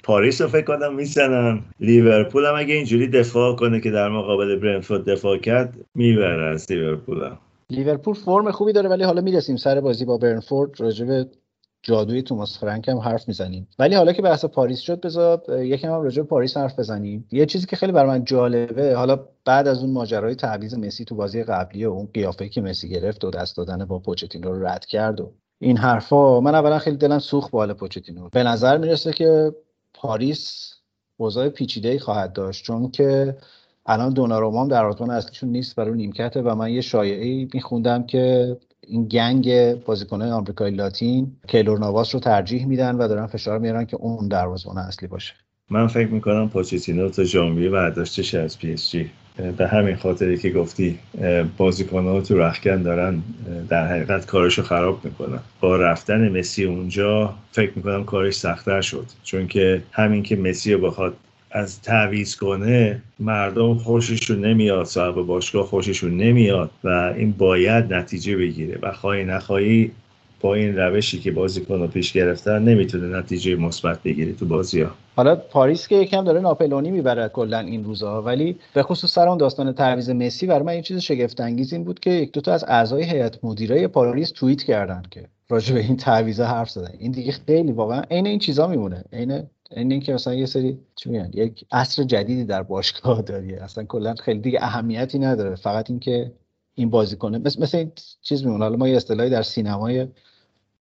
پاریس 0.03 0.41
رو 0.41 0.47
فکر 0.47 0.65
کنم 0.65 0.95
می‌زنن 0.95 1.65
لیورپول 1.79 2.45
هم 2.45 2.55
اگه 2.55 2.73
اینجوری 2.73 3.07
دفاع 3.07 3.55
کنه 3.55 3.81
که 3.81 3.91
در 3.91 4.09
مقابل 4.09 4.55
برنتفورد 4.55 5.09
دفاع 5.09 5.37
کرد 5.37 5.73
می‌بره 5.95 6.45
از 6.45 6.71
لیورپول 6.71 7.23
هم. 7.23 7.37
لیورپول 7.69 8.13
فرم 8.13 8.51
خوبی 8.51 8.73
داره 8.73 8.89
ولی 8.89 9.03
حالا 9.03 9.21
می‌رسیم 9.21 9.55
سر 9.55 9.81
بازی 9.81 10.05
با 10.05 10.17
برنفورد 10.17 10.81
راجع 10.81 11.23
جادوی 11.83 12.21
توماس 12.21 12.59
فرانک 12.59 12.87
هم 12.89 12.97
حرف 12.97 13.27
می‌زنیم. 13.27 13.67
ولی 13.79 13.95
حالا 13.95 14.13
که 14.13 14.21
بحث 14.21 14.45
پاریس 14.45 14.79
شد 14.79 15.01
بذار 15.01 15.63
یکم 15.63 15.87
هم 15.87 16.01
راجع 16.01 16.23
پاریس 16.23 16.57
حرف 16.57 16.79
بزنیم. 16.79 17.27
یه 17.31 17.45
چیزی 17.45 17.65
که 17.65 17.75
خیلی 17.75 17.91
بر 17.91 18.05
من 18.05 18.23
جالبه 18.23 18.95
حالا 18.95 19.19
بعد 19.45 19.67
از 19.67 19.83
اون 19.83 19.91
ماجرای 19.91 20.35
تعویض 20.35 20.73
مسی 20.73 21.05
تو 21.05 21.15
بازی 21.15 21.43
قبلی 21.43 21.85
و 21.85 21.91
اون 21.91 22.09
قیافه 22.13 22.49
که 22.49 22.61
مسی 22.61 22.89
گرفت 22.89 23.23
و 23.23 23.29
دست 23.29 23.57
دادن 23.57 23.85
با 23.85 23.99
پوچتینو 23.99 24.51
رو 24.51 24.67
رد 24.67 24.85
کرد 24.85 25.21
و 25.21 25.33
این 25.59 25.77
حرفا 25.77 26.39
من 26.39 26.55
اولا 26.55 26.79
خیلی 26.79 26.97
دلم 26.97 27.19
سوخت 27.19 27.51
با 27.51 27.67
پوچتینو. 27.67 28.29
به 28.29 28.43
نظر 28.43 28.77
می‌رسه 28.77 29.13
که 29.13 29.55
پاریس 29.93 30.73
اوضاع 31.17 31.49
پیچیده 31.49 31.99
خواهد 31.99 32.33
داشت 32.33 32.63
چون 32.63 32.91
که 32.91 33.37
الان 33.87 34.13
دوناروما 34.13 34.61
هم 34.61 34.67
در 34.67 34.85
آزمان 34.85 35.09
اصلیشون 35.09 35.49
نیست 35.49 35.75
برای 35.75 35.93
نیمکته 35.93 36.41
و 36.41 36.55
من 36.55 36.71
یه 36.71 36.81
شایعه 36.81 37.47
میخوندم 37.53 38.03
که 38.03 38.57
این 38.87 39.07
gang 39.07 39.73
بازیکنان 39.73 40.29
آمریکای 40.29 40.71
لاتین 40.71 41.31
کیلور 41.47 41.79
نواس 41.79 42.15
رو 42.15 42.21
ترجیح 42.21 42.65
میدن 42.65 42.95
و 42.95 43.07
دارن 43.07 43.27
فشار 43.27 43.59
میارن 43.59 43.85
که 43.85 43.97
اون 43.97 44.27
دروازه‌بان 44.27 44.77
اصلی 44.77 45.07
باشه. 45.07 45.33
من 45.69 45.87
فکر 45.87 46.07
می‌کنم 46.07 46.49
پوچتینو 46.49 47.09
تا 47.09 47.23
ژانویه 47.23 47.69
برداشتش 47.69 48.35
از 48.35 48.59
پی 48.59 48.73
اس 48.73 48.91
جی. 48.91 49.09
به 49.57 49.67
همین 49.67 49.95
خاطری 49.95 50.37
که 50.37 50.49
گفتی 50.49 50.99
بازیکن‌ها 51.57 52.21
تو 52.21 52.37
رخکن 52.37 52.81
دارن 52.81 53.23
در 53.69 53.87
حقیقت 53.87 54.25
کارشو 54.25 54.63
خراب 54.63 55.05
می‌کنن. 55.05 55.39
با 55.61 55.75
رفتن 55.75 56.39
مسی 56.39 56.63
اونجا 56.63 57.33
فکر 57.51 57.71
می‌کنم 57.75 58.03
کارش 58.03 58.33
سختتر 58.33 58.81
شد. 58.81 59.05
چون 59.23 59.47
که 59.47 59.83
همین 59.91 60.23
که 60.23 60.35
مسی 60.35 60.73
رو 60.73 60.87
بخواد 60.87 61.13
از 61.57 61.81
تعویز 61.81 62.35
کنه 62.35 63.01
مردم 63.19 63.77
خوششون 63.77 64.45
نمیاد 64.45 64.85
صاحب 64.85 65.15
باشگاه 65.15 65.65
خوششون 65.65 66.17
نمیاد 66.17 66.71
و 66.83 67.13
این 67.17 67.31
باید 67.31 67.93
نتیجه 67.93 68.37
بگیره. 68.37 68.79
و 68.81 68.91
خواهی 68.91 69.25
نخواهی 69.25 69.91
با 70.41 70.55
این 70.55 70.77
روشی 70.77 71.19
که 71.19 71.31
بازیکن 71.31 71.79
رو 71.79 71.87
پیش 71.87 72.13
گرفتن 72.13 72.63
نمی‌تونه 72.63 73.17
نتیجه 73.17 73.55
مثبت 73.55 74.03
بگیری 74.03 74.33
تو 74.33 74.45
بازی 74.45 74.81
ها 74.81 74.91
حالا 75.15 75.35
پاریس 75.35 75.87
که 75.87 75.95
یکم 75.95 76.23
داره 76.23 76.39
ناپلونی 76.39 76.91
می‌بره 76.91 77.29
کلا 77.29 77.59
این 77.59 77.83
روزها 77.83 78.21
ولی 78.21 78.55
به 78.73 78.83
خصوص 78.83 79.11
سر 79.11 79.27
اون 79.27 79.37
داستان 79.37 79.73
تعویض 79.73 80.09
مسی 80.09 80.47
برای 80.47 80.63
من 80.63 80.71
این 80.71 80.81
چیز 80.81 80.97
شگفت 80.97 81.41
انگیز 81.41 81.73
این 81.73 81.83
بود 81.83 81.99
که 81.99 82.09
یک 82.09 82.31
دو 82.31 82.41
تا 82.41 82.53
از 82.53 82.65
اعضای 82.67 83.03
هیئت 83.03 83.43
مدیره 83.43 83.87
پاریس 83.87 84.31
توییت 84.31 84.63
کردن 84.63 85.03
که 85.11 85.27
راجع 85.49 85.73
به 85.73 85.79
این 85.79 85.97
تعویض 85.97 86.41
حرف 86.41 86.69
زدن. 86.69 86.91
این 86.99 87.11
دیگه 87.11 87.31
خیلی 87.31 87.71
واقعا 87.71 88.01
عین 88.11 88.27
این 88.27 88.39
چیزا 88.39 88.67
میمونه. 88.67 89.03
عین 89.13 89.43
این 89.71 89.91
اینکه 89.91 90.13
مثلا 90.13 90.33
یه 90.33 90.45
سری 90.45 90.79
چی 90.95 91.09
میگن 91.09 91.31
یک 91.33 91.65
عصر 91.71 92.03
جدیدی 92.03 92.45
در 92.45 92.63
باشگاه 92.63 93.21
داری. 93.21 93.55
اصلا 93.55 93.83
کلا 93.83 94.15
خیلی 94.15 94.39
دیگه 94.39 94.59
اهمیتی 94.61 95.19
نداره. 95.19 95.55
فقط 95.55 95.89
اینکه 95.89 96.31
این 96.75 96.89
بازیکنه. 96.89 97.37
مثل 97.37 97.61
مثل 97.61 97.77
این 97.77 97.91
چیز 98.21 98.45
میمونه. 98.45 98.63
حالا 98.63 98.77
ما 98.77 98.87
یه 98.87 98.95
اصطلاحی 98.95 99.29
در 99.29 99.41
سینمای 99.41 100.07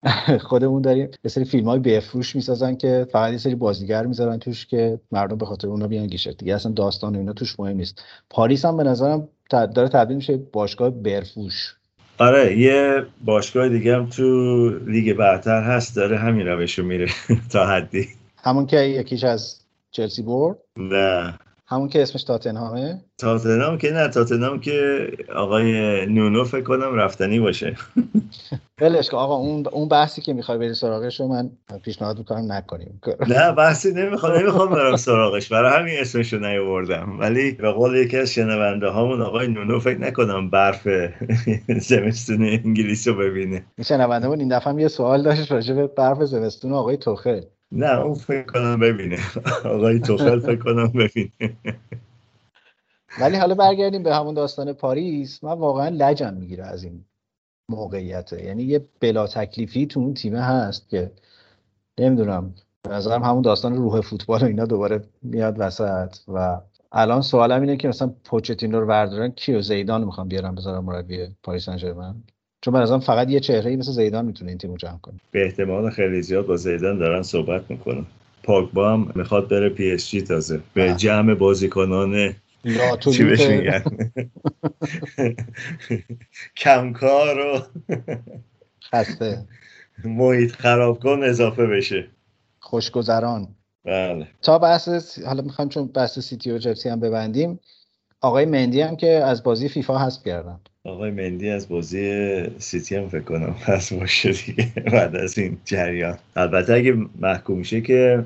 خودمون 0.48 0.82
داریم. 0.82 1.10
یه 1.24 1.30
سری 1.30 1.44
فیلم 1.44 1.68
های 1.68 1.78
بفروش 1.78 2.36
می‌سازن 2.36 2.74
که 2.74 3.06
فقط 3.12 3.32
یه 3.32 3.38
سری 3.38 3.54
بازیگر 3.54 4.06
می‌ذارن 4.06 4.38
توش 4.38 4.66
که 4.66 5.00
مردم 5.12 5.36
به 5.36 5.46
خاطر 5.46 5.68
اونا 5.68 5.88
بیان 5.88 6.06
گیشه. 6.06 6.32
دیگه 6.32 6.54
اصلا 6.54 6.72
داستان 6.72 7.16
و 7.16 7.18
اینا 7.18 7.32
توش 7.32 7.60
مهم 7.60 7.76
نیست. 7.76 8.02
پاریس 8.30 8.64
هم 8.64 8.76
به 8.76 8.82
نظرم 8.82 9.28
داره 9.50 9.88
تبدیل 9.88 10.16
میشه 10.16 10.36
باشگاه 10.36 10.90
برفوش 10.90 11.76
آره 12.18 12.58
یه 12.58 13.06
باشگاه 13.24 13.68
دیگه 13.68 13.96
هم 13.96 14.06
تو 14.06 14.68
لیگ 14.86 15.16
برتر 15.16 15.62
هست. 15.62 15.96
داره 15.96 16.18
همین 16.18 16.46
روش 16.46 16.78
رو 16.78 16.84
میره 16.84 17.06
تا 17.52 17.66
حدی. 17.66 18.08
همون 18.44 18.66
که 18.66 18.80
یکیش 18.80 19.24
از 19.24 19.60
چلسی 19.90 20.22
برد. 20.22 20.56
نه. 20.76 21.38
همون 21.66 21.88
که 21.88 22.02
اسمش 22.02 22.24
تاتنهامه. 22.24 23.00
تاتنهام 23.18 23.78
که 23.78 23.90
نه 23.90 24.08
تاتنهام 24.08 24.60
که 24.60 25.08
آقای 25.34 26.06
نونو 26.06 26.44
فکر 26.44 26.62
کنم 26.62 26.94
رفتنی 26.94 27.40
باشه. 27.40 27.76
ولش 28.80 29.10
کن 29.10 29.16
آقا 29.16 29.34
اون 29.34 29.66
اون 29.66 29.88
بحثی 29.88 30.22
که 30.22 30.32
می‌خوای 30.32 30.58
بری 30.58 30.74
سراغش 30.74 31.20
رو 31.20 31.28
من 31.28 31.50
پیشنهاد 31.82 32.18
می‌کنم 32.18 32.52
نکنیم. 32.52 33.00
نه 33.28 33.52
بحثی 33.52 33.92
نمی‌خوام 33.92 34.38
نمی‌خوام 34.38 34.70
برم 34.70 34.96
سراغش 34.96 35.48
برای 35.48 35.80
همین 35.80 35.94
اسمش 36.00 36.32
رو 36.32 36.38
نیاوردم. 36.38 37.16
ولی 37.20 37.52
به 37.52 37.72
قول 37.72 37.96
یکی 37.96 38.18
از 38.18 38.32
شنونده 38.32 38.88
هامون 38.88 39.22
آقای 39.22 39.48
نونو 39.48 39.80
فکر 39.80 39.98
نکنم 39.98 40.50
برف 40.50 40.88
زمستون 41.88 42.42
انگلیس 42.42 43.08
رو 43.08 43.14
ببینه. 43.14 43.64
شنونده 43.84 44.28
این 44.28 44.48
دفعه 44.48 44.80
یه 44.80 44.88
سوال 44.88 45.22
داشت 45.22 45.52
راجع 45.52 45.74
به 45.74 45.86
برف 45.86 46.24
زمستون 46.24 46.72
آقای 46.72 46.96
توخه. 46.96 47.48
نه 47.74 48.00
اون 48.00 48.14
فکر 48.14 48.42
کنم 48.42 48.80
ببینه. 48.80 49.18
آقای 49.64 50.00
توخل 50.00 50.40
فکر 50.40 50.62
کنم 50.62 50.88
ببینه. 50.88 51.56
ولی 53.20 53.36
حالا 53.36 53.54
برگردیم 53.54 54.02
به 54.02 54.14
همون 54.14 54.34
داستان 54.34 54.72
پاریس. 54.72 55.44
من 55.44 55.52
واقعا 55.52 55.88
لجم 55.88 56.34
می‌گیره 56.34 56.64
از 56.64 56.84
این 56.84 57.04
موقعیته 57.68 58.44
یعنی 58.44 58.62
یه 58.62 58.84
بلا 59.00 59.26
تکلیفی 59.26 59.86
تو 59.86 60.00
اون 60.00 60.14
تیمه 60.14 60.40
هست 60.40 60.88
که 60.88 61.10
نمی‌دونم 61.98 62.54
به 62.82 62.90
نظرم 62.90 63.22
همون 63.22 63.42
داستان 63.42 63.76
روح 63.76 64.00
فوتبال 64.00 64.42
و 64.42 64.44
اینا 64.44 64.64
دوباره 64.64 65.04
میاد 65.22 65.54
وسط. 65.58 66.16
و 66.28 66.60
الان 66.92 67.22
سوالم 67.22 67.60
اینه 67.60 67.76
که 67.76 67.88
مثلا 67.88 68.14
پوچتینو 68.24 68.80
رو 68.80 68.86
بردارن 68.86 69.30
کیو؟ 69.30 69.60
زیدان 69.60 70.04
می‌خوام 70.04 70.28
بیارم 70.28 70.54
بذارم 70.54 70.84
مربی 70.84 71.28
پاریس 71.42 71.64
سن 71.64 71.76
چون 72.64 72.74
به 72.74 72.98
فقط 72.98 73.30
یه 73.30 73.40
چهره 73.40 73.76
مثل 73.76 73.92
زیدان 73.92 74.24
می‌تونه 74.24 74.50
این 74.50 74.58
تیمو 74.58 74.76
جمع 74.76 74.98
کنه. 74.98 75.14
به 75.30 75.44
احتمال 75.44 75.90
خیلی 75.90 76.22
زیاد 76.22 76.46
با 76.46 76.56
زیدان 76.56 76.98
دارن 76.98 77.22
صحبت 77.22 77.70
می‌کنن. 77.70 78.06
پوگبا 78.42 78.92
هم 78.92 79.12
می‌خواد 79.14 79.48
بره 79.48 79.68
پی 79.68 79.92
اس 79.92 80.08
جی 80.08 80.22
تازه. 80.22 80.60
به 80.74 80.94
جمع 80.94 81.34
بازیکنان 81.34 82.34
چی 83.00 83.24
بهش 83.24 83.46
میگن؟ 83.46 83.82
کمکار 86.56 87.38
و 87.38 87.60
خسته. 88.92 89.44
محیط 90.04 90.52
خراب 90.52 90.98
کن 90.98 91.20
اضافه 91.22 91.66
بشه. 91.66 92.06
خوشگذران. 92.60 93.48
بله. 93.84 94.26
تا 94.42 94.58
بحث 94.58 95.18
حالا 95.18 95.42
می‌خوام 95.42 95.68
چون 95.68 95.86
بحث 95.86 96.18
سیتی 96.18 96.50
و 96.50 96.58
چلسی 96.58 96.88
هم 96.88 97.00
ببندیم 97.00 97.60
آقای 98.20 98.44
مندی 98.44 98.80
هم 98.80 98.96
که 98.96 99.10
از 99.10 99.42
بازی 99.42 99.68
فیفا 99.68 99.98
حذف 99.98 100.24
کردن. 100.24 100.60
آقای 100.86 101.10
مندی 101.10 101.50
از 101.50 101.68
بازی 101.68 102.44
سیتی 102.58 102.96
هم 102.96 103.08
فکر 103.08 103.20
کنم 103.20 103.54
پس 103.66 103.92
باشه 103.92 104.32
دیگه 104.32 104.72
بعد 104.92 105.16
از 105.16 105.38
این 105.38 105.58
جریان. 105.64 106.18
البته 106.36 106.74
اگه 106.74 106.96
محکوم 107.20 107.62
شه 107.62 107.80
که 107.80 108.24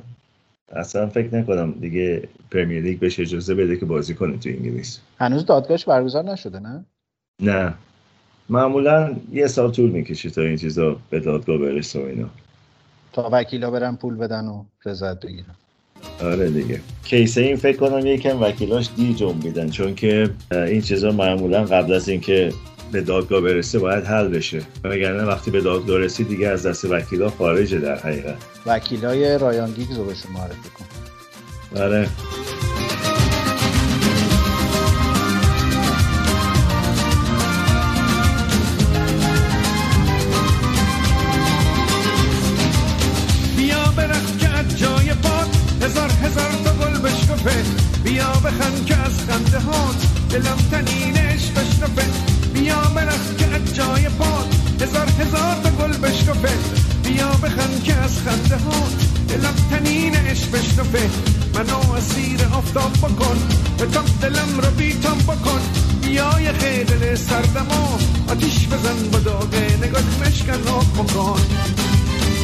اصلا 0.72 1.08
فکر 1.08 1.34
نکنم 1.34 1.72
دیگه 1.80 2.28
پرمیر 2.50 2.82
لیگ 2.82 2.98
بهش 2.98 3.20
اجازه 3.20 3.54
بده 3.54 3.76
که 3.76 3.86
بازی 3.86 4.14
کنه 4.14 4.38
تو 4.38 4.48
انگلیس. 4.48 5.00
هنوز 5.18 5.46
دادگاهش 5.46 5.84
برگزار 5.84 6.24
نشده 6.24 6.58
نه؟ 6.58 6.84
نه. 7.42 7.74
معمولا 8.48 9.16
یه 9.32 9.46
سال 9.46 9.72
طول 9.72 9.90
می‌کشه 9.90 10.30
تا 10.30 10.42
این 10.42 10.56
چیزا 10.56 11.00
به 11.10 11.20
دادگاه 11.20 11.58
برسه 11.58 12.00
و 12.00 12.06
اینا. 12.06 12.30
تا 13.12 13.28
وکیلا 13.32 13.70
برن 13.70 13.96
پول 13.96 14.16
بدن 14.16 14.46
و 14.46 14.64
رضایت 14.84 15.20
بگیرن. 15.20 15.54
آره 16.22 16.50
دیگه. 16.50 16.80
کیسه 17.04 17.40
این 17.40 17.56
فکر 17.56 17.76
کنم 17.76 18.06
یکم 18.06 18.42
وکیلاش 18.42 18.88
دیر 18.96 19.12
جنبیدن 19.12 19.70
چون 19.70 19.94
که 19.94 20.30
این 20.52 20.80
چیزا 20.80 21.12
معمولا 21.12 21.64
قبل 21.64 21.92
از 21.92 22.08
اینکه 22.08 22.52
به 22.92 23.00
دادگاه 23.00 23.40
برسه 23.40 23.78
باید 23.78 24.04
حل 24.04 24.28
بشه. 24.28 24.60
وگرنه 24.84 25.24
وقتی 25.24 25.50
به 25.50 25.60
دادگاه 25.60 25.98
رسید 25.98 26.28
دیگه 26.28 26.48
از 26.48 26.66
دست 26.66 26.84
وکیلا 26.84 27.30
خارجه 27.30 27.78
در 27.78 27.98
حقیقت. 27.98 28.36
وکیلای 28.66 29.38
رایان 29.38 29.70
گیگز 29.70 29.96
رو 29.98 30.04
بهشون 30.04 30.32
معرفی 30.32 30.68
کن 30.78 30.84
آره. 31.82 32.08
بیا 48.04 48.32
بخند 48.32 48.86
که 48.86 48.96
از 48.96 49.12
خنده 49.28 49.58
هات. 49.58 50.06
دلم 50.30 50.58
تنینش 50.70 51.50
بشنفه 51.50 52.04
بیا 52.54 52.80
برخ 52.94 53.36
که 53.38 53.46
از 53.46 53.74
جای 53.74 54.08
پات. 54.08 54.46
هزار 54.80 55.06
هزار 55.20 55.56
تا 55.62 55.70
گل 55.70 55.96
بشکفه 55.96 56.52
بیا 57.04 57.28
بخند 57.28 57.82
که 57.84 57.94
از 57.94 58.18
خنده 58.18 58.56
هات. 58.56 59.06
دلم 59.28 59.54
تنینش 59.70 60.44
بشنفه 60.44 61.10
منو 61.54 61.92
اسیر 61.92 62.40
آفتاب 62.52 62.92
بکن. 62.92 63.38
به 63.78 63.86
تا 63.86 64.02
دلم 64.22 64.60
رو 64.60 64.70
بیتام 64.70 65.18
بکن. 65.18 65.60
بیا 66.02 66.40
یه 66.40 66.52
خیدل 66.52 67.14
سردمو 67.14 67.98
آتیش 68.28 68.66
بزن 68.66 69.08
با 69.12 69.18
داغه 69.18 69.76
نگاه 69.82 70.02
مشکن 70.20 70.68
آب 70.68 70.92
بکن. 70.92 71.40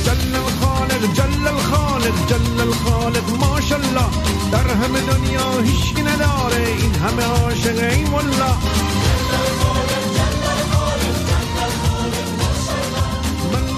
جل 0.05 0.35
الخالق 0.35 1.15
جل 1.15 1.47
الخالق 1.47 2.27
جل 2.27 2.61
الخالق 2.61 3.31
ماشالله 3.41 4.07
در 4.53 4.69
همه 4.69 5.01
دنیا 5.01 5.61
هیچکی 5.61 6.03
نداره 6.03 6.69
این 6.69 6.95
همه 6.95 7.25
عاشق 7.25 7.91
این 7.91 8.07
والله 8.07 8.55
من 13.53 13.75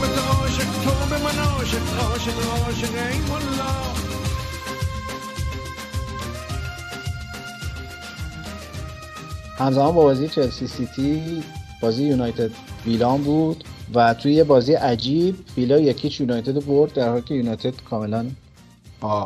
همزمان 9.58 9.94
با 9.94 10.02
بازی 10.02 10.28
چلسی 10.28 10.66
سیتی 10.66 11.42
بازی 11.82 12.04
یونایتد 12.04 12.50
ویلان 12.86 13.22
بود. 13.22 13.64
و 13.94 14.14
توی 14.14 14.32
یه 14.32 14.44
بازی 14.44 14.72
عجیب 14.72 15.34
ویلا 15.56 15.78
یکیچ 15.78 16.20
یونایتد 16.20 16.64
برد 16.64 16.92
در 16.92 17.08
حالی 17.08 17.22
که 17.22 17.34
یونایتد 17.34 17.74
کاملا 17.90 18.26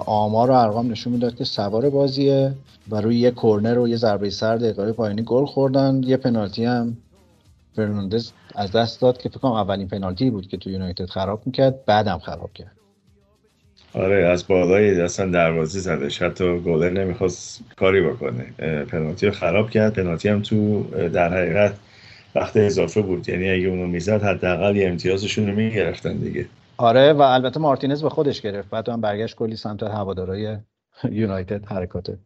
آمار 0.07 0.50
و 0.50 0.55
ارقام 0.55 0.90
نشون 0.90 1.12
می‌داد 1.12 1.37
که 1.37 1.45
سوار 1.45 1.90
بازیه 1.90 2.52
و 2.90 3.00
روی 3.00 3.19
یه 3.19 3.31
کورنر 3.31 3.79
و 3.79 3.88
یه 3.88 3.97
ضربه 3.97 4.31
سر 4.31 4.57
دقیقه 4.57 4.93
پایینی 4.93 5.23
گل 5.23 5.45
خوردن. 5.45 6.00
یه 6.05 6.17
پنالتی 6.17 6.64
هم 6.64 6.97
فرناندز 7.76 8.31
از 8.55 8.73
دست 8.73 9.00
داد 9.00 9.19
که 9.19 9.29
فکر 9.29 9.38
کنم 9.38 9.52
اولین 9.52 9.88
پنالتی 9.88 10.31
بود 10.31 10.49
که 10.49 10.57
تو 10.57 10.71
یونایتد 10.71 11.07
خراب 11.07 11.43
می‌کرد 11.47 11.85
بعدم 11.85 12.19
خراب 12.19 12.52
کرد. 12.55 12.73
آره 13.95 14.26
از 14.26 14.47
بالای 14.47 15.00
اصلا 15.00 15.31
دروازه 15.31 15.81
زدش 15.81 16.23
حتی 16.23 16.59
گلر 16.59 16.90
نمی‌خواست 16.90 17.61
کاری 17.76 18.00
بکنه. 18.00 18.45
پنالتی 18.85 19.26
رو 19.26 19.33
خراب 19.33 19.71
کرد. 19.71 19.95
پنالتی 19.95 20.29
هم 20.29 20.43
تو 20.43 20.83
در 21.09 21.33
حقیقت 21.33 21.75
وقت 22.34 22.56
اضافه 22.56 23.02
بود. 23.02 23.28
یعنی 23.28 23.50
اگه 23.50 23.68
اونو 23.68 23.87
می‌زد 23.87 24.22
حداقل 24.22 24.76
یه 24.76 24.88
امتیازشون 24.88 25.46
رو 25.46 25.54
می‌گرفتن 25.54 26.16
دیگه. 26.16 26.46
آره 26.76 27.12
و 27.12 27.22
البته 27.22 27.60
مارتینز 27.60 28.02
به 28.02 28.10
خودش 28.10 28.40
گرفت. 28.40 28.70
بعد 28.70 28.88
هم 28.88 29.00
برگشت 29.00 29.37
کلی 29.37 29.56
سمت 29.56 29.82
هوادارای 29.82 30.56
یونایتد 31.10 31.66
حرکات 31.66 32.16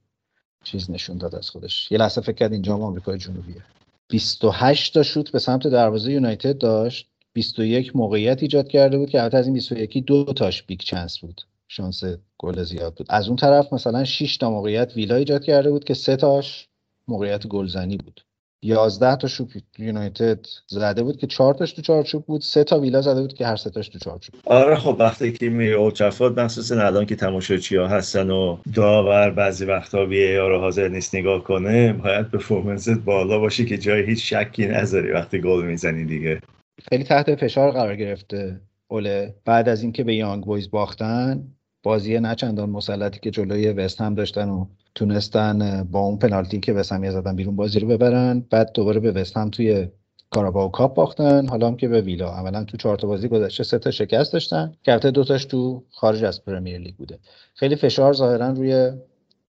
چیز 0.64 0.90
نشون 0.90 1.18
داد 1.18 1.34
از 1.34 1.50
خودش. 1.50 1.92
یه 1.92 1.98
لحظه 1.98 2.20
فکر 2.20 2.32
کرد 2.32 2.52
اینجا 2.52 2.74
هم 2.74 2.82
آمریکای 2.82 3.18
جنوبیه. 3.18 3.62
28 4.08 4.94
تا 4.94 5.02
شوت 5.02 5.30
به 5.30 5.38
سمت 5.38 5.66
دروازه 5.66 6.12
یونایتد 6.12 6.58
داشت. 6.58 7.08
21 7.32 7.96
موقعیت 7.96 8.42
ایجاد 8.42 8.68
کرده 8.68 8.98
بود 8.98 9.10
که 9.10 9.22
البته 9.22 9.38
از 9.38 9.46
این 9.46 9.54
21 9.54 10.04
دو 10.04 10.24
تاش 10.24 10.62
big 10.62 10.80
chance 10.80 11.18
بود. 11.18 11.40
شانس 11.68 12.02
گل 12.38 12.62
زیاد 12.62 12.94
بود. 12.94 13.06
از 13.10 13.28
اون 13.28 13.36
طرف 13.36 13.72
مثلا 13.72 14.04
6 14.04 14.36
تا 14.36 14.50
موقعیت 14.50 14.92
ویلا 14.96 15.14
ایجاد 15.14 15.44
کرده 15.44 15.70
بود 15.70 15.84
که 15.84 15.94
سه 15.94 16.16
تاش 16.16 16.68
موقعیت 17.08 17.46
گلزنی 17.46 17.96
بود. 17.96 18.20
11 18.64 19.16
تا 19.16 19.28
شوت 19.28 19.48
یونایتد 19.78 20.46
زده 20.66 21.02
بود 21.02 21.16
که 21.16 21.26
4 21.26 21.54
تاش 21.54 21.72
تو 21.72 21.82
چارچوب 21.82 22.26
بود. 22.26 22.40
سه 22.40 22.64
تا 22.64 22.80
ویلا 22.80 23.00
زده 23.00 23.20
بود 23.20 23.34
که 23.34 23.46
هر 23.46 23.56
سه 23.56 23.70
تاش 23.70 23.88
تو 23.88 23.98
چارچوب 23.98 24.34
آره 24.44 24.76
خب 24.76 24.96
وقتی 24.98 25.32
که 25.32 25.48
میری 25.48 25.72
اولترافورد 25.72 26.40
مخصوصا 26.40 26.86
الان 26.86 27.06
که 27.06 27.16
تماشاچی 27.16 27.76
ها 27.76 27.88
هستن 27.88 28.30
و 28.30 28.58
داور 28.74 29.30
بعضی 29.30 29.64
وقتا 29.64 30.06
وی 30.06 30.18
ای 30.18 30.36
رو 30.36 30.60
حاضر 30.60 30.88
نیست 30.88 31.14
نگاه 31.14 31.44
کنه 31.44 31.92
باید 31.92 32.30
پرفورمنست 32.30 33.00
بالا 33.04 33.38
باشی 33.38 33.64
که 33.64 33.78
جای 33.78 34.02
هیچ 34.02 34.34
شکی 34.34 34.66
نذاری 34.66 35.10
وقتی 35.10 35.40
گل 35.40 35.64
می‌زنی 35.64 36.04
دیگه. 36.04 36.40
خیلی 36.88 37.04
تحت 37.04 37.34
فشار 37.34 37.70
قرار 37.70 37.96
گرفته 37.96 38.60
اوله. 38.88 39.34
بعد 39.44 39.68
از 39.68 39.82
اینکه 39.82 40.04
به 40.04 40.14
یانگ 40.14 40.44
بویز 40.44 40.70
باختن 40.70 41.44
بازی 41.84 42.20
نچندان 42.20 42.70
مسلطی 42.70 43.20
که 43.20 43.30
جلوی 43.30 43.68
وست 43.68 44.00
هم 44.00 44.14
داشتن 44.14 44.48
و 44.48 44.66
تونستن 44.94 45.88
با 45.90 46.00
اون 46.00 46.18
پنالتی 46.18 46.60
که 46.60 46.72
هم 46.90 47.10
زدن 47.10 47.36
بیرون 47.36 47.56
بازی 47.56 47.80
رو 47.80 47.88
ببرن. 47.88 48.44
بعد 48.50 48.72
دوباره 48.74 49.00
به 49.00 49.12
وست 49.12 49.36
هم 49.36 49.50
توی 49.50 49.88
کاراباو 50.30 50.70
کاپ 50.70 50.94
باختن. 50.94 51.48
حالا 51.48 51.66
هم 51.66 51.76
که 51.76 51.88
به 51.88 52.00
ویلا. 52.00 52.30
اولا 52.30 52.64
تو 52.64 52.76
چهار 52.76 52.96
تا 52.96 53.08
بازی 53.08 53.28
گذشته 53.28 53.64
سه 53.64 53.78
تا 53.78 53.90
شکست 53.90 54.32
داشتن. 54.32 54.72
که 54.82 54.96
دو 54.96 55.24
تاش 55.24 55.44
تو 55.44 55.82
خارج 55.90 56.24
از 56.24 56.44
پرمیر 56.44 56.78
لیگ 56.78 56.94
بوده. 56.94 57.18
خیلی 57.54 57.76
فشار 57.76 58.12
ظاهرا 58.12 58.48
روی 58.48 58.90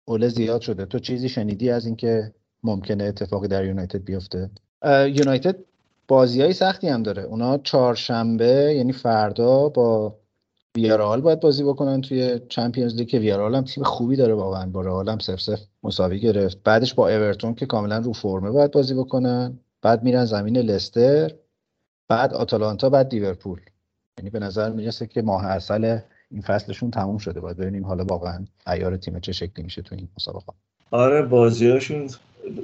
اوله 0.06 0.28
زیاد 0.28 0.62
شده. 0.62 0.86
تو 0.86 1.00
چیزی 1.00 1.30
شنیدی 1.30 1.70
از 1.70 1.86
اینکه 1.86 2.34
ممکنه 2.64 3.04
اتفاقی 3.04 3.48
در 3.48 3.66
یونایتد 3.66 4.04
بیفته؟ 4.04 4.50
یونایتد 4.86 5.56
بازی 6.08 6.42
های 6.42 6.54
سختی 6.54 6.88
هم 6.88 7.04
داره. 7.04 7.24
اونا 7.24 7.58
چهارشنبه 7.58 8.74
یعنی 8.78 8.92
فردا 8.94 9.70
با 9.70 10.16
ویارال 10.78 11.22
باید 11.22 11.40
بازی 11.40 11.64
بکنن 11.64 12.02
توی 12.02 12.40
چمپیونز 12.50 12.96
لیگ 12.96 13.08
که 13.08 13.20
ویارال 13.20 13.56
هم 13.56 13.64
تیم 13.64 13.84
خوبی 13.84 14.16
داره 14.16 14.34
واقعا 14.34 14.66
با 14.66 14.82
رئال 14.82 15.10
هم 15.10 15.20
سف 15.20 15.42
سف 15.42 15.60
مساوی 15.84 16.20
گرفت. 16.20 16.58
بعدش 16.64 16.94
با 16.94 17.10
اورتون 17.10 17.56
که 17.56 17.66
کاملا 17.66 17.98
رو 17.98 18.14
فرمه 18.14 18.52
باید 18.52 18.72
بازی 18.72 18.94
بکنن. 18.94 19.60
بعد 19.82 20.04
میرن 20.04 20.26
زمین 20.26 20.58
لستر. 20.58 21.32
بعد 22.08 22.34
آتالانتا 22.34 22.90
بعد 22.90 23.14
لیورپول. 23.14 23.60
یعنی 24.18 24.30
به 24.30 24.40
نظر 24.40 24.72
می‌رسه 24.72 25.08
که 25.08 25.22
ماه 25.22 25.46
اصل 25.46 26.00
این 26.32 26.42
فصلشون 26.42 26.92
تموم 26.92 27.18
شده. 27.18 27.40
باید 27.40 27.58
ببینیم 27.58 27.86
حالا 27.86 28.04
واقعا 28.04 28.46
عیار 28.68 28.98
تیم 28.98 29.20
چه 29.20 29.32
شکلی 29.32 29.64
میشه 29.64 29.82
تو 29.82 29.96
این 29.96 30.08
مسابقه 30.18 30.54
آره 30.92 31.22
بازیاشون 31.22 32.10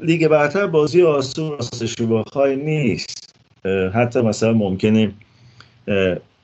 لیگ 0.03 0.27
برتر 0.27 0.67
بازی 0.67 1.03
آسون 1.03 1.51
راستش 1.51 1.95
بخوای 2.01 2.55
نیست. 2.55 3.33
حتی 3.93 4.21
مثلا 4.21 4.53
ممکنه 4.53 5.13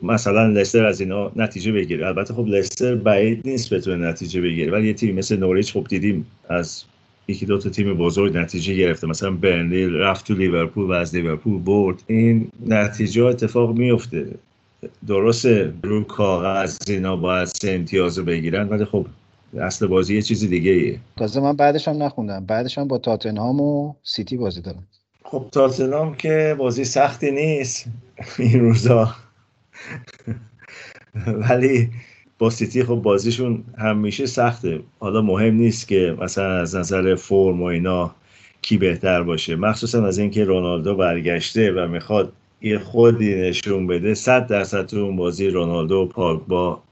مثلا 0.04 0.48
لستر 0.48 0.86
از 0.86 1.02
اینا 1.02 1.32
نتیجه 1.36 1.72
بگیره. 1.72 2.08
البته 2.08 2.34
خب 2.34 2.48
لستر 2.48 2.96
بعید 2.96 3.48
نیست 3.48 3.74
بتونه 3.74 4.08
نتیجه 4.08 4.42
بگیره 4.42 4.72
ولی 4.72 4.88
یه 4.88 4.94
تیم 4.94 5.16
مثل 5.16 5.38
نوریچ 5.38 5.74
خب 5.74 5.86
دیدیم 5.90 6.26
از 6.50 6.84
یکی 7.28 7.46
دو 7.46 7.58
تا 7.58 7.70
تیم 7.70 7.94
بزرگ 7.94 8.38
نتیجه 8.38 8.74
گرفته. 8.74 9.08
مثلا 9.08 9.32
برنلی 9.32 9.86
رفت 9.86 10.28
تو 10.28 10.34
لیورپول 10.34 10.86
و 10.86 10.92
از 10.92 11.16
لیورپول 11.16 11.62
برد. 11.62 12.04
این 12.08 12.50
نتیجه 12.66 13.26
اتفاق 13.26 13.78
میفته 13.78 14.28
درسته 15.08 15.74
رو 15.84 16.04
کاغذ 16.04 16.78
اینا 16.88 17.16
باید 17.16 17.46
سه 17.46 17.72
امتیاز 17.72 18.18
رو 18.18 18.26
بگیرن 18.26 18.70
ولی 18.70 18.86
خب 18.86 19.06
اصل 19.60 19.88
بازی 19.88 20.16
یه 20.16 20.22
چیزی 20.22 20.48
دیگه 20.48 20.72
ایه. 20.72 21.00
تازه 21.18 21.40
من 21.40 21.56
بعدش 21.56 21.88
هم 21.88 22.04
نخوندم. 22.04 22.46
بعدش 22.46 22.78
هم 22.78 22.88
با 22.88 22.98
تاتنهام 22.98 23.62
و 23.62 23.94
سیتی 24.04 24.38
بازی 24.38 24.62
دارم. 24.62 24.88
خب 25.24 25.46
تاتنهام 25.52 26.16
که 26.16 26.56
بازی 26.58 26.86
سختی 26.86 27.32
نیست 27.32 27.86
این 28.40 28.60
روزا. 28.60 29.16
ولی 31.50 31.90
با 32.40 32.50
سیتی 32.50 32.84
خب 32.84 32.96
بازیشون 32.96 33.64
همیشه 33.78 34.26
سخته. 34.26 34.80
حالا 35.00 35.22
مهم 35.22 35.56
نیست 35.56 35.88
که 35.88 36.18
مثلا 36.22 36.58
از 36.60 36.76
نظر 36.76 37.16
فرم 37.16 37.62
و 37.62 37.66
اینا 37.66 38.16
کی 38.62 38.78
بهتر 38.78 39.24
باشه. 39.24 39.56
مخصوصا 39.56 40.06
از 40.06 40.18
اینکه 40.18 40.44
رونالدو 40.44 40.96
برگشته 40.96 41.72
و 41.72 41.88
می‌خواد 41.88 42.34
یه 42.62 42.80
خودی 42.80 43.36
نشون 43.36 43.88
بده 43.88 44.14
صد 44.14 44.48
درصد 44.48 44.86
تو 44.86 44.98
اون 44.98 45.16
بازی 45.16 45.48
رونالدو 45.48 45.96
و 45.96 46.06
پاک 46.06 46.42
با 46.48 46.84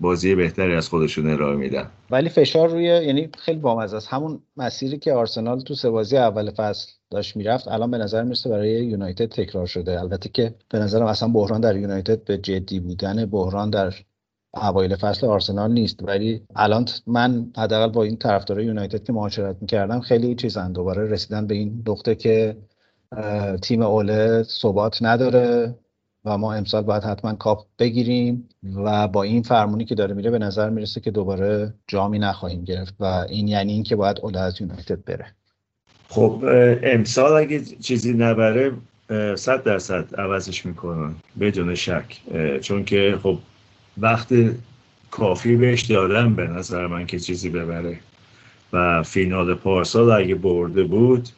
بازی 0.00 0.34
بهتری 0.34 0.74
از 0.74 0.88
خودشون 0.88 1.30
ارائه 1.30 1.56
میدن. 1.56 1.90
ولی 2.10 2.28
فشار 2.28 2.68
روی 2.68 2.84
یعنی 2.84 3.28
خیلی 3.38 3.58
بامزه 3.58 3.96
است. 3.96 4.08
همون 4.10 4.40
مسیری 4.56 4.98
که 4.98 5.12
آرسنال 5.12 5.60
تو 5.60 5.74
سه 5.74 5.90
بازی 5.90 6.16
اول 6.16 6.50
فصل 6.50 6.92
داشت 7.10 7.36
می‌رفت 7.36 7.68
الان 7.68 7.90
به 7.90 7.98
نظر 7.98 8.22
می‌رسه 8.22 8.50
برای 8.50 8.70
یونایتد 8.70 9.26
تکرار 9.26 9.66
شده. 9.66 10.00
البته 10.00 10.28
که 10.28 10.54
به 10.68 10.78
نظرم 10.78 11.06
اصلا 11.06 11.28
بحران 11.28 11.60
در 11.60 11.76
یونایتد 11.76 12.24
به 12.24 12.38
جدی 12.38 12.80
بودن 12.80 13.26
بحران 13.26 13.70
در 13.70 13.94
اوایل 14.54 14.96
فصل 14.96 15.26
آرسنال 15.26 15.72
نیست. 15.72 16.02
ولی 16.02 16.42
الان 16.56 16.88
من 17.06 17.50
حداقل 17.56 17.92
با 17.92 18.02
این 18.02 18.16
طرفدارای 18.16 18.64
یونایتد 18.64 19.04
که 19.04 19.12
معاشرت 19.12 19.56
می‌کردم 19.60 20.00
خیلی 20.00 20.34
چیزن 20.34 20.72
دوباره 20.72 21.10
رسیدن 21.10 21.46
به 21.46 21.54
این 21.54 21.84
نقطه 21.88 22.14
که 22.14 22.56
تیم 23.62 23.82
اوله 23.82 24.42
ثبات 24.42 25.02
نداره 25.02 25.74
و 26.24 26.38
ما 26.38 26.54
امسال 26.54 26.82
باید 26.82 27.02
حتما 27.02 27.34
کاپ 27.34 27.66
بگیریم 27.78 28.48
و 28.74 29.08
با 29.08 29.22
این 29.22 29.42
فرمونی 29.42 29.84
که 29.84 29.94
داره 29.94 30.14
میره 30.14 30.30
به 30.30 30.38
نظر 30.38 30.70
می‌رسه 30.70 31.00
که 31.00 31.10
دوباره 31.10 31.74
جامی 31.86 32.18
نخواهیم 32.18 32.64
گرفت 32.64 32.94
و 33.00 33.04
این 33.04 33.48
یعنی 33.48 33.72
اینکه 33.72 33.96
باید 33.96 34.20
اوله 34.20 34.40
از 34.40 34.60
یونایتد 34.60 35.04
بره. 35.04 35.26
خب 36.08 36.44
امسال 36.82 37.32
اگه 37.32 37.60
چیزی 37.82 38.12
نبره 38.12 38.72
صد 39.34 39.62
درصد 39.62 40.14
عوضش 40.14 40.66
می‌کنن 40.66 41.14
بدون 41.40 41.74
شک. 41.74 42.20
چون 42.60 42.84
که 42.84 43.18
خب 43.22 43.38
وقت 43.98 44.34
کافی 45.10 45.56
بهش 45.56 45.82
دادن 45.82 46.34
به 46.34 46.46
نظر 46.46 46.86
من 46.86 47.06
که 47.06 47.18
چیزی 47.18 47.50
ببره. 47.50 47.98
و 48.72 49.02
فینال 49.02 49.54
پارسال 49.54 50.10
اگه 50.10 50.34
برده 50.34 50.84
بود 50.84 51.28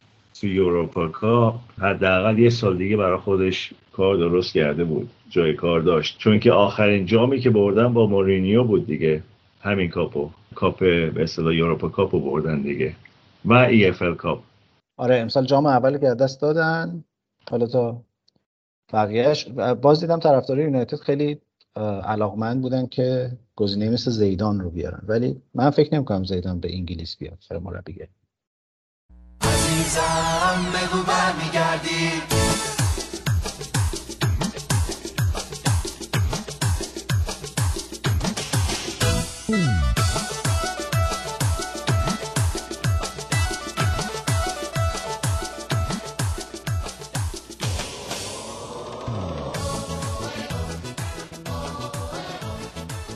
تو 0.40 0.46
Europa 0.46 1.08
Cup 1.08 1.54
حداقل 1.80 2.38
یه 2.38 2.50
سال 2.50 2.76
دیگه 2.78 2.96
برای 2.96 3.18
خودش 3.18 3.70
کار 3.92 4.16
درست 4.16 4.54
کرده 4.54 4.84
بود 4.84 5.10
جای 5.30 5.54
کار 5.54 5.80
داشت. 5.80 6.18
چون 6.18 6.38
که 6.38 6.52
آخرین 6.52 7.06
جامی 7.06 7.40
که 7.40 7.50
بردن 7.50 7.92
با 7.92 8.06
مورینیو 8.06 8.64
بود 8.64 8.86
دیگه. 8.86 9.22
همین 9.62 9.88
cup 9.88 10.30
و 10.54 10.60
cup 10.60 10.78
به 10.78 11.22
اصطلاح 11.22 11.54
Europa 11.54 11.88
Cup 11.88 12.12
و 12.12 12.20
بردن 12.20 12.62
دیگه. 12.62 12.94
و 13.44 13.52
EFL 13.52 14.14
Cup. 14.14 14.42
آره 14.98 15.16
امسال 15.16 15.46
جام 15.46 15.66
اول 15.66 15.98
که 15.98 16.14
دست 16.14 16.40
دادن. 16.40 17.04
حالا 17.50 17.66
تا 17.66 18.02
بقیهش 18.92 19.48
باز 19.82 20.00
دیدم 20.00 20.20
طرفدار 20.20 20.60
یونایتد 20.60 20.96
خیلی 20.96 21.40
علاقمند 22.04 22.62
بودن 22.62 22.86
که 22.86 23.38
گزینه 23.56 23.90
مثل 23.90 24.10
زیدان 24.10 24.60
رو 24.60 24.70
بیارن. 24.70 25.02
ولی 25.08 25.42
من 25.54 25.70
فکر 25.70 25.94
نمی‌کنم 25.94 26.24
زیدان 26.24 26.60
به 26.60 26.74
انگلیس 26.74 27.16
بیاد 27.16 27.38
سر 27.40 27.58
مربیگری. 27.58 28.08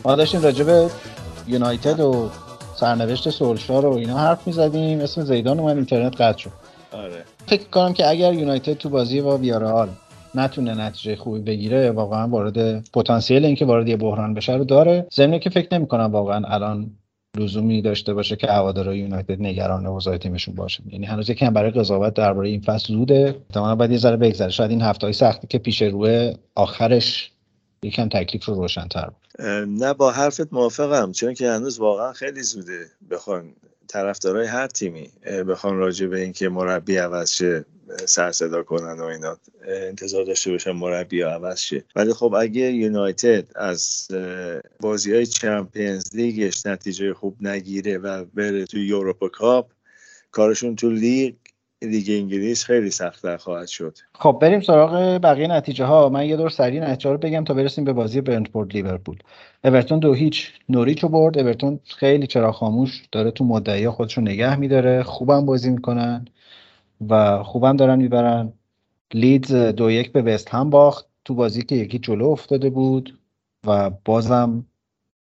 ما 0.04 0.14
داشتیم 0.14 0.42
راجب 0.42 0.90
یونایتد 1.48 2.00
و 2.00 2.30
سرنوشت 2.76 3.30
سولشار 3.30 3.86
و 3.86 3.92
اینا 3.94 4.18
حرف 4.18 4.46
می‌زدیم 4.46 5.00
اسم 5.00 5.22
زیدان 5.22 5.60
اومد 5.60 5.76
اینترنت 5.76 6.20
قطع 6.20 6.38
شد. 6.38 6.50
آره. 6.92 7.24
فکر 7.46 7.68
کنم 7.68 7.92
که 7.92 8.08
اگر 8.10 8.32
یونایتد 8.32 8.72
تو 8.72 8.88
بازی 8.88 9.20
با 9.20 9.38
ویارال 9.38 9.88
نتونه 10.34 10.74
نتیجه 10.74 11.16
خوبی 11.16 11.40
بگیره 11.40 11.90
واقعا 11.90 12.28
وارد 12.28 12.88
پتانسیل 12.90 13.44
اینکه 13.44 13.64
وارد 13.64 13.88
یه 13.88 13.96
بحران 13.96 14.34
بشه 14.34 14.52
رو 14.52 14.64
داره. 14.64 15.06
ضمن 15.14 15.38
که 15.38 15.50
فکر 15.50 15.78
نمی‌کنم 15.78 16.12
واقعا 16.12 16.42
الان 16.46 16.90
لزومی 17.38 17.82
داشته 17.82 18.14
باشه 18.14 18.36
که 18.36 18.46
هوادارهای 18.46 18.98
یونایتد 18.98 19.42
نگران 19.42 19.86
اوضاع 19.86 20.16
تیمشون 20.16 20.54
باشه 20.54 20.82
یعنی 20.90 21.06
هنوز 21.06 21.30
یکم 21.30 21.50
برای 21.50 21.70
قضاوت 21.70 22.14
درباره 22.14 22.48
این 22.48 22.60
فصل 22.60 22.92
زوده. 22.92 23.36
احتمالاً 23.50 23.74
باید 23.74 23.90
یه 23.90 23.98
ذره 23.98 24.16
بگذره. 24.16 24.50
شاید 24.50 24.70
این 24.70 24.82
هفته 24.82 25.12
سختی 25.12 25.46
که 25.46 25.58
پیش 25.58 25.82
روی 25.82 26.32
آخرش 26.54 27.31
یکم 27.82 28.08
تکلیف 28.08 28.44
رو 28.44 28.54
روشن‌تر 28.54 29.10
نه 29.66 29.94
با 29.94 30.10
حرفت 30.10 30.52
موافقم 30.52 31.12
چون 31.12 31.34
که 31.34 31.50
هنوز 31.50 31.78
واقعا 31.78 32.12
خیلی 32.12 32.42
زوده 32.42 32.86
بخوان 33.10 33.54
طرفدارای 33.86 34.46
هر 34.46 34.66
تیمی 34.66 35.10
بخوان 35.48 35.76
راجع 35.76 36.06
به 36.06 36.20
اینکه 36.20 36.48
مربی 36.48 36.96
عوض 36.96 37.30
شه 37.30 37.64
سر 38.06 38.32
صدا 38.32 38.62
کنن 38.62 39.00
و 39.00 39.04
اینا 39.04 39.38
انتظار 39.68 40.24
داشته 40.24 40.50
باشن 40.50 40.70
مربی 40.70 41.22
عوض 41.22 41.58
شه. 41.60 41.84
ولی 41.96 42.12
خب 42.12 42.34
اگه 42.34 42.72
یونایتد 42.72 43.46
از 43.54 44.08
بازی 44.80 45.14
های 45.14 45.26
چمپیونز 45.26 46.16
لیگش 46.16 46.66
نتیجه 46.66 47.14
خوب 47.14 47.36
نگیره 47.40 47.98
و 47.98 48.24
بره 48.24 48.66
تو 48.66 48.78
یوروپا 48.78 49.28
کاپ 49.28 49.70
کارشون 50.30 50.76
تو 50.76 50.90
لیگ 50.90 51.34
لیگ 51.82 52.10
انگلیس 52.10 52.64
خیلی 52.64 52.90
سختتر 52.90 53.36
خواهد 53.36 53.68
شد. 53.68 53.98
خب 54.14 54.38
بریم 54.42 54.60
سراغ 54.60 55.18
بقیه 55.22 55.46
نتیجه 55.46 55.84
ها 55.84 56.08
من 56.08 56.26
یه 56.26 56.36
دور 56.36 56.50
سریع 56.50 56.90
نتیجه 56.90 57.10
رو 57.10 57.18
بگم 57.18 57.44
تا 57.44 57.54
برسیم 57.54 57.84
به 57.84 57.92
بازی 57.92 58.20
برنتفورد 58.20 58.72
لیورپول. 58.74 59.18
اورتون 59.64 59.98
دو 59.98 60.14
هیچ 60.14 60.52
نوریچو 60.68 61.08
برد. 61.08 61.38
اورتون 61.38 61.80
خیلی 61.84 62.26
چراغ 62.26 62.52
خاموش 62.52 63.02
داره 63.12 63.30
تو 63.30 63.44
مدعی 63.44 63.88
خودش 63.88 64.16
رو 64.18 64.22
نگه 64.22 64.56
میداره. 64.56 65.02
خوبم 65.02 65.46
بازی 65.46 65.70
می‌کنن 65.70 66.24
و 67.08 67.42
خوبم 67.42 67.76
دارن 67.76 67.98
می‌برن. 67.98 68.52
لیدز 69.14 69.54
دو 69.54 69.90
یک 69.90 70.12
به 70.12 70.22
وست 70.22 70.48
هم 70.48 70.70
باخت. 70.70 71.06
تو 71.24 71.34
بازی 71.34 71.62
که 71.62 71.74
یکی 71.74 71.98
جلو 71.98 72.28
افتاده 72.28 72.70
بود 72.70 73.18
و 73.66 73.90
بازم 74.04 74.66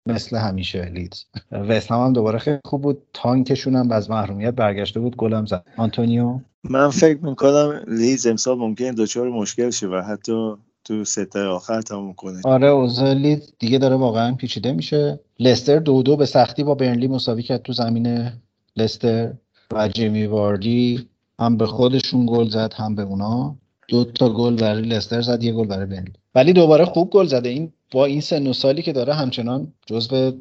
مثل 0.06 0.36
همیشه 0.36 0.84
لیدز. 0.84 1.24
وست 1.52 1.92
هم, 1.92 1.98
هم 1.98 2.12
دوباره 2.12 2.38
خیلی 2.38 2.58
خوب 2.64 2.82
بود. 2.82 3.02
تانکشون 3.12 3.76
هم 3.76 3.92
از 3.92 4.10
محرومیت 4.10 4.54
برگشته 4.54 5.00
بود. 5.00 5.16
گلم 5.16 5.46
زد. 5.46 5.64
آنتونیو؟ 5.76 6.40
من 6.64 6.90
فکر 6.90 7.18
می‌کنم 7.24 7.80
لیدز 7.88 8.26
امسال 8.26 8.58
ممکن 8.58 8.90
دچار 8.90 9.28
مشکل 9.28 9.70
شه 9.70 9.86
و 9.86 10.02
حتی 10.08 10.52
تو 10.84 11.04
سته 11.04 11.40
آخر 11.40 11.80
تموم 11.80 12.14
کنه. 12.14 12.40
آره 12.44 12.66
اوضاع 12.66 13.12
لیدز 13.12 13.52
دیگه 13.58 13.78
داره 13.78 13.96
واقعا 13.96 14.34
پیچیده 14.34 14.72
میشه. 14.72 15.20
لستر 15.38 15.78
دو 15.78 16.02
دو 16.02 16.16
به 16.16 16.26
سختی 16.26 16.64
با 16.64 16.74
برنلی 16.74 17.08
مساوی 17.08 17.42
کرد 17.42 17.62
تو 17.62 17.72
زمین 17.72 18.30
لستر 18.76 19.32
و 19.72 19.88
جیمی 19.88 20.26
واردی. 20.26 21.08
هم 21.38 21.56
به 21.56 21.66
خودشون 21.66 22.26
گل 22.26 22.48
زد 22.48 22.74
هم 22.76 22.94
به 22.94 23.02
اونا. 23.02 23.56
دو 23.90 24.04
تا 24.04 24.28
گل 24.28 24.56
برای 24.56 24.82
لستر 24.82 25.20
زد 25.20 25.44
یه 25.44 25.52
گل 25.52 25.66
برای 25.66 25.86
برنلی 25.86 26.12
ولی 26.34 26.52
دوباره 26.52 26.84
خوب 26.84 27.10
گل 27.10 27.26
زده. 27.26 27.48
این 27.48 27.72
با 27.92 28.04
این 28.04 28.20
سن 28.20 28.46
و 28.46 28.52
سالی 28.52 28.82
که 28.82 28.92
داره 28.92 29.14
همچنان 29.14 29.72
جزو 29.86 30.32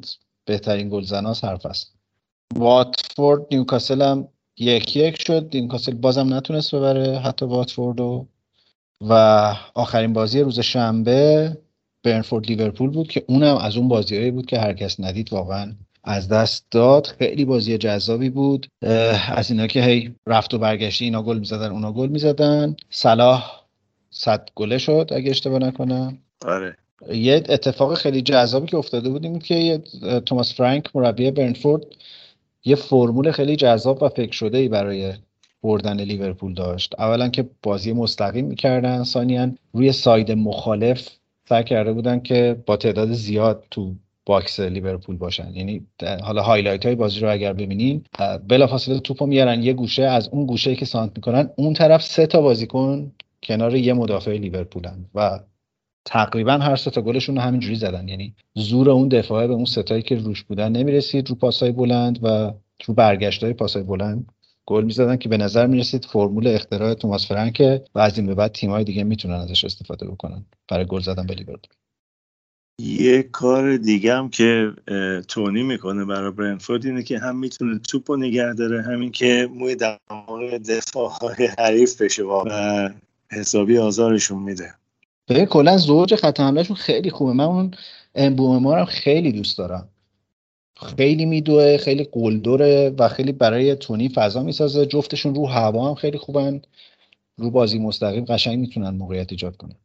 بهترین 0.44 0.88
گلزناس 0.88 1.44
حرف 1.44 1.66
است. 1.66 1.94
واتفورد 2.54 3.46
نیوکاسل 3.50 4.02
هم 4.02 4.28
یک 4.58 4.96
یک 4.96 5.22
شد. 5.22 5.50
نیوکاسل 5.54 5.94
بازم 5.94 6.34
نتونست 6.34 6.74
ببره 6.74 7.18
حتی 7.18 7.46
واتفورد 7.46 8.00
و 8.00 8.26
و 9.00 9.12
آخرین 9.74 10.12
بازی 10.12 10.40
روز 10.40 10.60
شنبه 10.60 11.56
برنفورد 12.02 12.46
لیورپول 12.46 12.90
بود 12.90 13.08
که 13.08 13.24
اونم 13.28 13.56
از 13.56 13.76
اون 13.76 13.88
بازیهایی 13.88 14.30
بود 14.30 14.46
که 14.46 14.58
هر 14.58 14.72
کس 14.72 15.00
ندید 15.00 15.32
واقعا. 15.32 15.74
از 16.04 16.28
دست 16.28 16.66
داد. 16.70 17.06
خیلی 17.06 17.44
بازی 17.44 17.78
جذابی 17.78 18.30
بود. 18.30 18.66
از 19.34 19.50
اینا 19.50 19.66
که 19.66 19.82
هی 19.82 20.14
رفت 20.26 20.54
و 20.54 20.58
برگشتی 20.58 21.04
اینا 21.04 21.22
گل 21.22 21.38
می‌زدن 21.38 21.70
اونا 21.70 21.92
گل 21.92 22.08
می‌زدن. 22.08 22.76
صلاح 22.90 23.60
صد 24.10 24.48
گله 24.54 24.78
شد 24.78 25.10
اگه 25.14 25.30
اشتباه 25.30 25.58
نکنم. 25.58 26.18
آره. 26.46 26.76
یه 27.12 27.34
اتفاق 27.34 27.94
خیلی 27.94 28.22
جذابی 28.22 28.66
که 28.66 28.76
افتاده 28.76 29.08
بود 29.08 29.24
این 29.24 29.38
که 29.38 29.82
توماس 30.26 30.54
فرانک 30.54 30.96
مربی 30.96 31.30
برنتفورد 31.30 31.86
یه 32.64 32.76
فرمول 32.76 33.30
خیلی 33.30 33.56
جذاب 33.56 34.02
و 34.02 34.08
فکر 34.08 34.32
شده 34.32 34.58
ای 34.58 34.68
برای 34.68 35.14
بردن 35.62 36.00
لیورپول 36.00 36.54
داشت. 36.54 36.94
اولا 36.98 37.28
که 37.28 37.48
بازی 37.62 37.92
مستقیم 37.92 38.44
می‌کردن 38.44 39.04
ثانیا 39.04 39.50
روی 39.72 39.92
side 39.92 40.32
مخالف 40.32 41.08
سعی 41.48 41.64
کرده 41.64 41.92
بودن 41.92 42.20
که 42.20 42.62
با 42.66 42.76
تعداد 42.76 43.12
زیاد 43.12 43.64
تو 43.70 43.94
box 44.26 44.60
لیورپول 44.60 45.16
باشن. 45.16 45.54
یعنی 45.54 45.86
حالا 46.22 46.42
highlight 46.42 46.86
های 46.86 46.94
بازی 46.94 47.20
رو 47.20 47.32
اگر 47.32 47.52
ببینیم 47.52 48.04
بلافاصله 48.48 49.00
توپو 49.00 49.26
میارن. 49.26 49.62
یه 49.62 49.72
گوشه 49.72 50.02
از 50.02 50.28
اون 50.28 50.46
گوشه 50.46 50.76
که 50.76 50.84
سانتر 50.84 51.12
می‌کنن 51.16 51.50
اون 51.56 51.72
طرف 51.72 52.02
سه 52.02 52.26
تا 52.26 52.40
بازیکن 52.40 53.12
کنار 53.42 53.74
یه 53.74 53.92
مدافع 53.92 54.32
لیورپولن 54.32 55.04
و 55.14 55.40
تقریبا 56.04 56.52
هر 56.52 56.76
سه 56.76 56.90
تا 56.90 57.02
گلشون 57.02 57.36
رو 57.36 57.42
همینجوری 57.42 57.74
زدن. 57.74 58.08
یعنی 58.08 58.34
زور 58.54 58.90
اون 58.90 59.08
دفاعه 59.08 59.46
به 59.46 59.54
اون 59.54 59.64
ستایی 59.64 60.02
که 60.02 60.14
روش 60.14 60.42
بودن 60.42 60.72
نمی‌رسید. 60.72 61.30
رو 61.30 61.34
پاسای 61.36 61.72
بلند 61.72 62.18
و 62.22 62.52
رو 62.86 62.94
برگشت 62.94 63.44
های 63.44 63.52
پاسای 63.52 63.82
بلند 63.82 64.32
گل 64.66 64.84
می‌زدن 64.84 65.16
که 65.16 65.28
به 65.28 65.36
نظر 65.36 65.66
می‌رسید 65.66 66.04
فرمول 66.04 66.46
اختراع 66.46 66.94
توماس 66.94 67.26
فرانک 67.28 67.62
و 67.94 67.98
از 67.98 68.18
این 68.18 68.26
به 68.26 68.34
بعد 68.34 68.52
تیم‌های 68.52 68.84
دیگه 68.84 69.04
می‌تونن 69.04 69.34
ازش 69.34 69.64
استفاده 69.64 70.06
بکنن 70.06 70.44
برای 70.68 70.84
گل 70.84 71.00
زدن 71.00 71.26
به 71.26 71.34
لیورپول. 71.34 71.79
یه 72.78 73.22
کار 73.22 73.76
دیگه 73.76 74.14
هم 74.14 74.28
که 74.28 74.72
تونی 75.28 75.62
می‌کنه 75.62 76.04
برای 76.04 76.30
برنفورد 76.30 76.86
اینه 76.86 77.02
که 77.02 77.18
هم 77.18 77.38
می‌تونه 77.38 77.78
توپ 77.78 78.10
رو 78.10 78.16
نگه 78.16 78.52
داره 78.52 78.82
همین 78.82 79.10
که 79.10 79.48
موی 79.54 79.74
دماغ 79.74 80.56
دفاع 80.68 81.10
های 81.10 81.48
حریف 81.58 82.02
بشه 82.02 82.22
و 82.22 82.44
حسابی 83.32 83.78
آزارشون 83.78 84.42
میده. 84.42 84.74
به 85.26 85.46
کلا 85.46 85.76
زوج 85.76 86.14
خط 86.14 86.40
حملهشون 86.40 86.76
خیلی 86.76 87.10
خوبه. 87.10 87.32
من 87.32 87.44
اون 87.44 87.70
امبومه 88.14 88.76
هم 88.76 88.84
خیلی 88.84 89.32
دوست 89.32 89.58
دارم. 89.58 89.88
خیلی 90.96 91.24
میدوه 91.24 91.76
خیلی 91.76 92.08
قلدره 92.12 92.94
و 92.98 93.08
خیلی 93.08 93.32
برای 93.32 93.74
تونی 93.74 94.08
فضا 94.08 94.42
می‌سازه. 94.42 94.86
جفتشون 94.86 95.34
رو 95.34 95.46
هوا 95.46 95.88
هم 95.88 95.94
خیلی 95.94 96.18
خوبن. 96.18 96.62
رو 97.36 97.50
بازی 97.50 97.78
مستقیم 97.78 98.24
قشنگ 98.24 98.58
می‌تونن 98.58 98.90
موقعیت 98.90 99.32
ایجاد 99.32 99.56
کنن. 99.56 99.76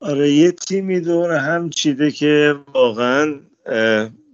آره 0.00 0.32
یه 0.32 0.52
تیمی 0.52 1.00
دور 1.00 1.32
هم 1.32 1.70
چیده 1.70 2.10
که 2.10 2.54
واقعا 2.74 3.40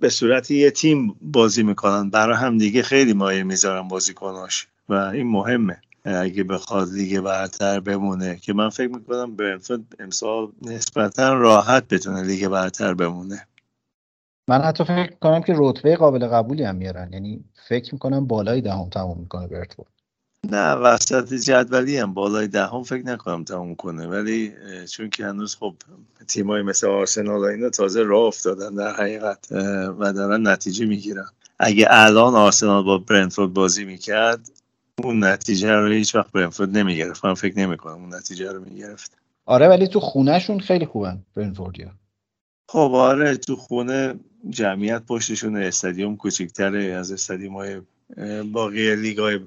به 0.00 0.08
صورت 0.08 0.50
یه 0.50 0.70
تیم 0.70 1.14
بازی 1.20 1.62
می‌کنن. 1.62 2.10
برای 2.10 2.36
هم 2.36 2.58
دیگه 2.58 2.82
خیلی 2.82 3.12
مایه 3.12 3.42
می‌ذارن 3.42 3.88
بازیکناش 3.88 4.66
و 4.88 4.94
این 4.94 5.26
مهمه. 5.26 5.80
اگه 6.04 6.44
بخواد 6.44 6.88
لیگ 6.92 7.20
برتر 7.20 7.80
بمونه 7.80 8.36
که 8.36 8.52
من 8.52 8.68
فکر 8.68 8.88
می‌کنم 8.88 9.36
برنفورد 9.36 9.80
امسال 9.98 10.52
نسبتا 10.62 11.34
راحت 11.34 11.88
بتونه 11.88 12.22
لیگ 12.22 12.48
برتر 12.48 12.94
بمونه. 12.94 13.46
من 14.48 14.60
حتی 14.60 14.84
فکر 14.84 15.14
کنم 15.20 15.42
که 15.42 15.54
رتبه 15.56 15.96
قابل 15.96 16.26
قبولی 16.26 16.64
هم 16.64 16.76
میارن. 16.76 17.12
یعنی 17.12 17.44
فکر 17.68 17.94
می‌کنم 17.94 18.26
بالای 18.26 18.60
دهم 18.60 18.88
تموم 18.88 19.18
می‌کنه 19.18 19.46
برنفورد. 19.46 20.01
نه 20.50 20.72
وسط 20.72 21.34
جدولی 21.34 21.96
هم 21.96 22.14
بالای 22.14 22.48
دهم 22.48 22.82
فکر 22.82 23.06
نکنم 23.06 23.44
تموم 23.44 23.74
کنه. 23.74 24.06
ولی 24.06 24.52
چون 24.90 25.10
که 25.10 25.26
هنوز 25.26 25.56
خب 25.56 25.74
تیمای 26.28 26.62
مثل 26.62 26.86
آرسنال 26.86 27.40
و 27.40 27.44
اینا 27.44 27.70
تازه 27.70 28.02
راه 28.02 28.22
افتادن 28.22 28.74
در 28.74 28.94
حقیقت 28.94 29.52
و 29.98 30.12
دارن 30.12 30.48
نتیجه 30.48 30.86
می‌گیرن. 30.86 31.26
اگه 31.58 31.86
الان 31.90 32.34
آرسنال 32.34 32.84
با 32.84 32.98
برنفورد 32.98 33.52
بازی 33.52 33.84
می‌کرد 33.84 34.50
اون 35.04 35.24
نتیجه 35.24 35.72
رو 35.72 35.88
هیچ 35.88 36.14
وقت 36.14 36.32
برنفورد 36.32 36.78
نمی‌گرفت. 36.78 37.24
من 37.24 37.34
فکر 37.34 37.58
نمی‌کنم 37.58 37.94
اون 37.94 38.14
نتیجه 38.14 38.52
رو 38.52 38.64
می‌گرفت. 38.64 39.18
آره 39.46 39.68
ولی 39.68 39.88
تو 39.88 40.00
خونهشون 40.00 40.60
خیلی 40.60 40.86
خوبن 40.86 41.22
برنفوردیا 41.34 41.90
خب 42.68 42.90
آره 42.94 43.36
تو 43.36 43.56
خونه 43.56 44.14
جمعیت 44.50 45.02
پشتشون 45.02 45.56
استادیوم 45.56 46.16
کوچیکتره 46.16 46.84
از 46.84 47.12
استادیوم 47.12 47.54
های 47.54 47.80
باقی 48.52 48.96
لیگای 48.96 49.40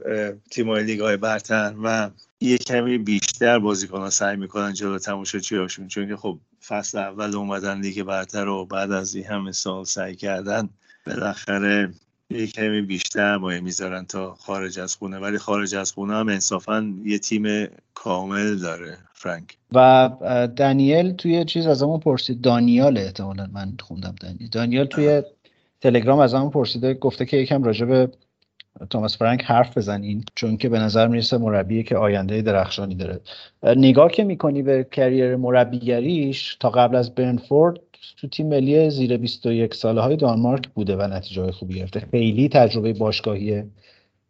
تیمای 0.52 0.84
لیگای 0.84 1.18
برتر 1.18 1.74
و 1.84 2.10
یه 2.42 2.58
کمی 2.58 2.98
بیشتر 2.98 3.60
بازیکنان 3.60 4.10
سعی 4.10 4.36
می‌کنن 4.36 4.74
جلو 4.74 5.00
تماشاچیاشون 5.00 5.88
چون 5.88 6.08
که 6.08 6.16
خب 6.16 6.38
فصل 6.68 6.98
اول 6.98 7.36
اومدن 7.36 7.82
لیگ 7.82 8.04
برتر 8.04 8.48
و 8.48 8.66
بعد 8.66 8.92
از 8.92 9.16
این 9.16 9.26
همه 9.26 9.52
سال 9.52 9.84
سعی 9.84 10.16
کردن 10.16 10.70
بالاخره 11.08 11.94
یه 12.30 12.48
کمی 12.48 12.82
بیشتر 12.82 13.38
مایه 13.38 13.60
می‌ذارن 13.60 14.06
تا 14.06 14.34
خارج 14.34 14.80
از 14.80 14.96
خونه. 14.96 15.20
ولی 15.20 15.38
خارج 15.38 15.76
از 15.76 15.92
خونه 15.92 16.14
هم 16.14 16.30
انصافا 16.30 16.94
یه 17.04 17.20
تیم 17.20 17.68
کامل 17.94 18.56
داره 18.56 18.98
فرانک. 19.14 19.58
و 19.74 20.10
دانیل 20.56 21.12
توی 21.12 21.46
چیز 21.46 21.68
از 21.68 21.84
همون 21.84 22.00
پرسید. 22.00 22.42
دانیال 22.42 22.98
احتمالا 22.98 23.48
من 23.54 23.74
خوندم 23.80 24.16
دانیل. 24.22 24.50
دانیال 24.52 24.86
توی 24.86 25.24
تلگرام 25.82 26.20
از 26.20 26.34
همون 26.34 26.50
پرسیده 26.50 26.94
گفته 26.94 27.26
که 27.26 27.38
یکم 27.38 27.64
راجع 27.64 27.86
به 27.86 28.10
توماس 28.90 29.18
فرانک 29.18 29.44
حرف 29.44 29.78
بزنین 29.78 30.24
چون 30.36 30.58
که 30.58 30.70
به 30.70 30.80
نظر 30.80 31.08
می‌رسه 31.08 31.38
مربی 31.38 31.84
که 31.84 31.98
آینده 31.98 32.42
درخشانی 32.42 32.96
داره. 32.96 33.22
نگاه 33.64 34.12
که 34.12 34.24
می‌کنی 34.24 34.62
به 34.62 34.88
کریر 34.92 35.36
مربیگریش 35.36 36.58
تا 36.60 36.70
قبل 36.70 36.96
از 36.96 37.16
برنفورد 37.16 37.80
تو 38.18 38.28
تیم 38.28 38.48
ملی 38.48 38.90
زیر 38.90 39.18
21 39.18 39.74
ساله 39.74 40.02
های 40.02 40.16
دانمارک 40.16 40.68
بوده 40.70 40.96
و 40.96 41.02
نتیجه 41.02 41.42
های 41.42 41.52
خوبی 41.52 41.74
گرفته. 41.76 42.08
خیلی 42.12 42.50
تجربه 42.50 42.94
باشگاهی 42.94 43.64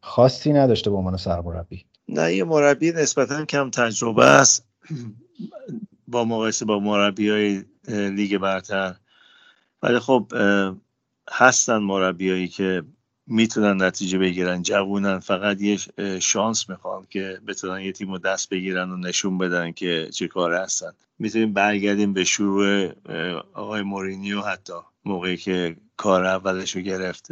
خاصی 0.01 0.53
نداشته 0.53 0.89
به 0.89 0.95
عنوان 0.95 1.17
سرمربی. 1.17 1.85
نه 2.09 2.33
یه 2.33 2.43
مربی 2.43 2.91
نسبتا 2.91 3.45
کم 3.45 3.69
تجربه 3.69 4.25
است. 4.25 4.67
با 6.07 6.25
مقایسه 6.25 6.65
با 6.65 6.79
مربی 6.79 7.29
های 7.29 7.63
لیگ 7.87 8.37
برتر. 8.37 8.95
ولی 9.83 9.99
خب 9.99 10.31
هستن 11.31 11.77
مربیایی 11.77 12.47
که 12.47 12.83
می‌تونن 13.27 13.83
نتیجه 13.83 14.17
بگیرن. 14.17 14.61
جوونن. 14.61 15.19
فقط 15.19 15.61
یه 15.61 15.79
شانس 16.19 16.69
می‌خوان 16.69 17.07
که 17.09 17.39
بتونن 17.47 17.81
یه 17.81 17.91
تیم 17.91 18.11
رو 18.11 18.17
دست 18.17 18.49
بگیرن 18.49 18.91
و 18.91 18.97
نشون 18.97 19.37
بدن 19.37 19.71
که 19.71 20.09
چه 20.13 20.27
کار 20.27 20.53
هستن. 20.53 20.91
می‌تونیم 21.19 21.53
برگردیم 21.53 22.13
به 22.13 22.23
شروع 22.23 22.91
آقای 23.53 23.81
مورینیو 23.81 24.41
حتی. 24.41 24.73
موقعی 25.05 25.37
که 25.37 25.75
کار 25.97 26.25
اولش 26.25 26.75
رو 26.75 26.81
گرفت 26.81 27.31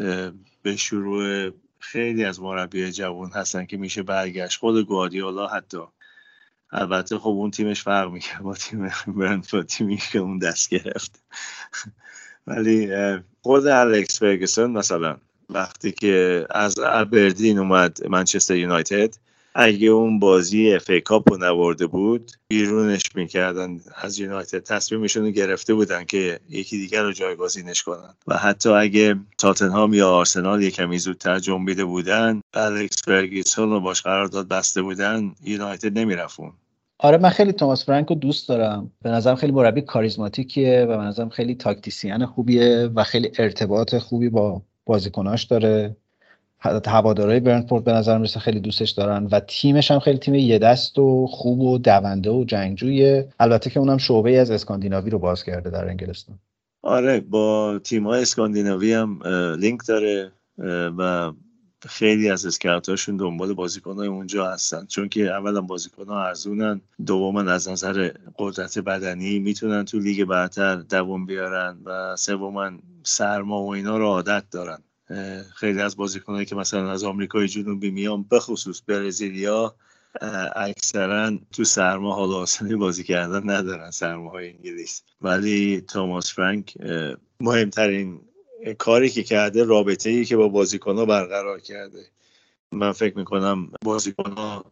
به 0.61 0.75
شروع 0.75 1.51
خیلی 1.79 2.25
از 2.25 2.41
مربی 2.41 2.91
جوون 2.91 3.31
هستن 3.31 3.65
که 3.65 3.77
میشه 3.77 4.03
برگشت. 4.03 4.59
خود 4.59 4.85
گواردیولا 4.85 5.47
حتی. 5.47 5.81
البته 6.71 7.17
خب 7.17 7.27
اون 7.29 7.51
تیمش 7.51 7.81
فرق 7.81 8.11
می‌کرد 8.11 8.41
با 8.41 8.53
تیم 8.53 8.91
برنتفورد 9.07 9.65
تیمی 9.65 9.97
که 9.97 10.19
اون 10.19 10.37
دست 10.37 10.69
گرفت. 10.69 11.23
ولی 12.47 12.89
خود 13.41 13.67
الکس 13.67 14.19
فرگسون 14.19 14.71
مثلا 14.71 15.17
وقتی 15.53 15.91
که 15.91 16.45
از 16.49 16.79
ابردین 16.79 17.59
اومد 17.59 18.07
منچستر 18.07 18.55
یونایتد 18.55 19.15
اگه 19.55 19.87
اون 19.87 20.19
بازی 20.19 20.73
FA 20.73 20.91
Cup 21.05 21.33
رو 21.33 21.37
نبرده 21.37 21.87
بود 21.87 22.31
بیرونش 22.47 23.03
می‌کردن. 23.15 23.79
از 23.95 24.19
یونایتد 24.19 24.59
تصمیمشون 24.59 25.23
رو 25.23 25.31
گرفته 25.31 25.73
بودن 25.73 26.03
که 26.03 26.39
یکی 26.49 26.77
دیگر 26.77 27.03
رو 27.03 27.11
جایگزینش 27.11 27.83
کنن. 27.83 28.13
و 28.27 28.37
حتی 28.37 28.69
اگه 28.69 29.15
تاتنهام 29.37 29.93
یا 29.93 30.09
آرسنال 30.09 30.63
یه 30.63 30.71
کمی 30.71 30.97
زودتر 30.97 31.39
جنبیده 31.39 31.85
بودن 31.85 32.41
الکس 32.53 33.03
فرگیسون 33.05 33.69
رو 33.69 33.79
باش 33.79 34.01
قرارداد 34.01 34.47
بسته 34.47 34.81
بودن 34.81 35.35
یونایتد 35.43 35.97
نمی‌رفت 35.97 36.38
اون 36.38 36.51
آره 36.99 37.17
من 37.17 37.29
خیلی 37.29 37.53
توماس 37.53 37.85
فرانک 37.85 38.07
رو 38.07 38.15
دوست 38.15 38.49
دارم. 38.49 38.91
به 39.01 39.09
نظرم 39.09 39.35
خیلی 39.35 39.51
مربی 39.51 39.81
کاریزماتیکیه 39.81 40.85
و 40.89 40.97
به 40.97 41.03
نظرم 41.03 41.29
خیلی 41.29 41.55
تاکتیسیان 41.55 42.25
خوبیه 42.25 42.89
و 42.95 43.03
خیلی 43.03 43.31
ارتباط 43.37 43.95
خوبی 43.95 44.29
با 44.29 44.61
بازیکناش 44.85 45.43
داره. 45.43 45.95
هوادارهای 46.85 47.39
برنفورد 47.39 47.83
به 47.83 47.93
نظر 47.93 48.17
می‌رسه 48.17 48.39
خیلی 48.39 48.59
دوستش 48.59 48.89
دارن 48.89 49.27
و 49.31 49.39
تیمش 49.39 49.91
هم 49.91 49.99
خیلی 49.99 50.17
تیم 50.17 50.35
یه 50.35 50.59
دست 50.59 50.99
و 50.99 51.27
خوب 51.27 51.59
و 51.59 51.77
دونده 51.77 52.29
و 52.29 52.43
جنگجویه. 52.43 53.29
البته 53.39 53.69
که 53.69 53.79
اونم 53.79 53.97
شعبه 53.97 54.39
از 54.39 54.51
اسکاندیناوی 54.51 55.09
رو 55.09 55.19
باز 55.19 55.43
کرده 55.43 55.69
در 55.69 55.87
انگلستان. 55.87 56.39
آره 56.81 57.19
با 57.19 57.79
تیم 57.83 58.07
های 58.07 58.21
اسکاندیناوی 58.21 58.93
هم 58.93 59.19
لینک 59.59 59.79
داره 59.87 60.31
و 60.97 61.31
خیلی 61.89 62.29
از 62.29 62.45
اسکاوتاشون 62.45 63.17
دنبال 63.17 63.53
بازیکن 63.53 63.95
های 63.95 64.07
اونجا 64.07 64.51
هستن. 64.51 64.85
چون 64.85 65.09
که 65.09 65.31
اولا 65.31 65.61
بازیکن 65.61 66.05
ها 66.05 66.27
ارزونن 66.27 66.81
دوما 67.05 67.41
از 67.41 67.69
نظر 67.69 68.11
قدرت 68.37 68.79
بدنی 68.79 69.39
می‌تونن 69.39 69.85
تو 69.85 69.99
لیگ 69.99 70.23
برتر 70.23 70.75
دوم 70.75 71.25
بیارن 71.25 71.77
و 71.85 72.15
سوما 72.15 72.71
سرما 73.03 73.63
و 73.63 73.73
اینا 73.73 73.97
رو 73.97 74.05
عادت 74.05 74.43
دارن. 74.51 74.79
خیلی 75.55 75.81
از 75.81 75.95
بازیکنایی 75.95 76.45
که 76.45 76.55
مثلا 76.55 76.91
از 76.91 77.03
آمریکای 77.03 77.47
جنوبی 77.47 77.91
میان 77.91 78.23
به 78.23 78.39
خصوص 78.39 78.81
برزیلیا 78.87 79.75
اکثرا 80.55 81.37
تو 81.51 81.63
سرما 81.63 82.15
حال 82.15 82.33
آسانی 82.33 82.75
بازی 82.75 83.03
کردن 83.03 83.49
ندارن 83.49 83.91
سرماهای 83.91 84.49
انگلیس. 84.49 85.03
ولی 85.21 85.81
توماس 85.81 86.33
فرانک 86.33 86.77
مهمترین 87.39 88.21
کاری 88.77 89.09
که 89.09 89.23
کرده 89.23 89.63
رابطه 89.63 90.09
ای 90.09 90.25
که 90.25 90.37
با 90.37 90.47
بازیکن 90.47 90.95
ها 90.95 91.05
برقرار 91.05 91.59
کرده. 91.59 92.05
من 92.71 92.91
فکر 92.91 93.17
می‌کنم 93.17 93.71
بازیکن 93.85 94.31
ها 94.31 94.65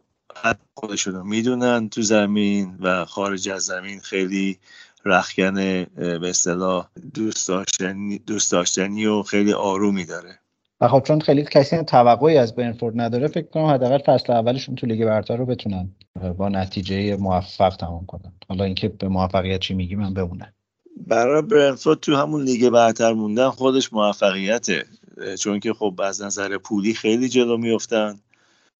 خودشون 0.74 1.14
رو 1.14 1.24
می‌دونن 1.24 1.88
تو 1.88 2.02
زمین 2.02 2.76
و 2.80 3.04
خارج 3.04 3.48
از 3.48 3.62
زمین 3.62 4.00
خیلی 4.00 4.58
رخکن 5.04 5.54
به 5.94 6.28
اصطلاح 6.28 6.88
دوست 7.14 7.48
داشتنی, 7.48 8.18
دوست 8.18 8.52
داشتنی 8.52 9.06
و 9.06 9.22
خیلی 9.22 9.52
آرومی 9.52 10.04
داره. 10.04 10.38
و 10.80 10.88
خب 10.88 11.02
چون 11.06 11.20
خیلی 11.20 11.42
کسی 11.42 11.82
توقعی 11.82 12.36
از 12.36 12.54
برنفورد 12.54 13.00
نداره 13.00 13.28
فکر 13.28 13.46
کنم 13.46 13.64
حداقل 13.64 13.98
فصل 13.98 14.32
اولشون 14.32 14.74
تو 14.74 14.86
لیگ 14.86 15.04
برتر 15.04 15.36
رو 15.36 15.46
بتونن 15.46 15.94
با 16.36 16.48
نتیجه 16.48 17.16
موفق 17.16 17.76
تمام 17.76 18.06
کنن. 18.06 18.32
حالا 18.48 18.64
اینکه 18.64 18.88
به 18.88 19.08
موفقیت 19.08 19.60
چی 19.60 19.74
میگی 19.74 19.94
من 19.94 20.14
بمونه 20.14 20.54
برای 20.96 21.42
برنفورد 21.42 22.00
تو 22.00 22.16
همون 22.16 22.42
لیگ 22.42 22.68
برتر 22.68 23.12
موندن 23.12 23.50
خودش 23.50 23.92
موفقیته. 23.92 24.86
چون 25.38 25.60
که 25.60 25.72
خب 25.72 26.00
از 26.04 26.22
نظر 26.22 26.58
پولی 26.58 26.94
خیلی 26.94 27.28
جلو 27.28 27.56
میفتن 27.56 28.20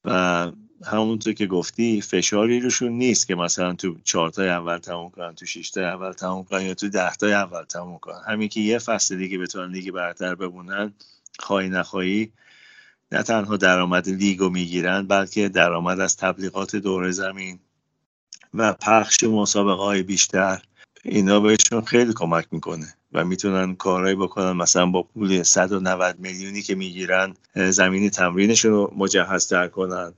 و 0.05 0.51
همونطور 0.85 1.33
که 1.33 1.47
گفتی 1.47 2.01
فشاری 2.01 2.61
روشون 2.61 2.93
نیست 2.93 3.27
که 3.27 3.35
مثلا 3.35 3.75
تو 3.75 3.97
چهارتای 4.05 4.49
اول 4.49 4.79
تموم 4.79 5.11
کنن 5.11 5.35
تو 5.35 5.47
شیشتای 5.47 5.85
اول 5.85 6.13
تموم 6.13 6.45
کنن 6.45 6.63
یا 6.63 6.75
تو 6.75 6.89
دهتای 6.89 7.33
اول 7.33 7.65
تموم 7.65 7.99
کنن. 7.99 8.21
همین 8.27 8.49
که 8.49 8.61
یه 8.61 8.79
فصل 8.79 9.17
دیگه 9.17 9.39
بتونن 9.39 9.73
لیگ 9.73 9.91
برتر 9.91 10.35
بمونن 10.35 10.93
خواهی 11.39 11.69
نخواهی 11.69 12.33
نه 13.13 13.23
تنها 13.23 13.57
درآمد 13.57 14.09
لیگ 14.09 14.39
رو 14.39 14.51
می‌گیرن 14.51 15.07
بلکه 15.07 15.49
درآمد 15.49 16.01
از 16.01 16.17
تبلیغات 16.17 16.77
دور 16.77 17.11
زمین 17.11 17.59
و 18.55 18.73
پخش 18.73 19.25
مسابقه 19.25 19.83
های 19.83 20.03
بیشتر 20.03 20.63
اینا 21.05 21.41
بهشون 21.41 21.81
خیلی 21.81 22.13
کمک 22.17 22.47
می‌کنه 22.51 22.87
و 23.13 23.25
می‌تونن 23.25 23.75
کارهایی 23.75 24.17
بکنن. 24.17 24.53
مثلا 24.53 24.87
با 24.87 25.03
پول 25.03 25.43
190 25.43 26.17
میلیونی 26.19 26.63
که 26.63 26.75
می‌گیرن 26.75 27.35
زمین 27.55 28.11
تمرینشون 28.11 28.73
رو 28.73 28.93
مجهزتر 28.97 29.69
کنن 29.69 30.15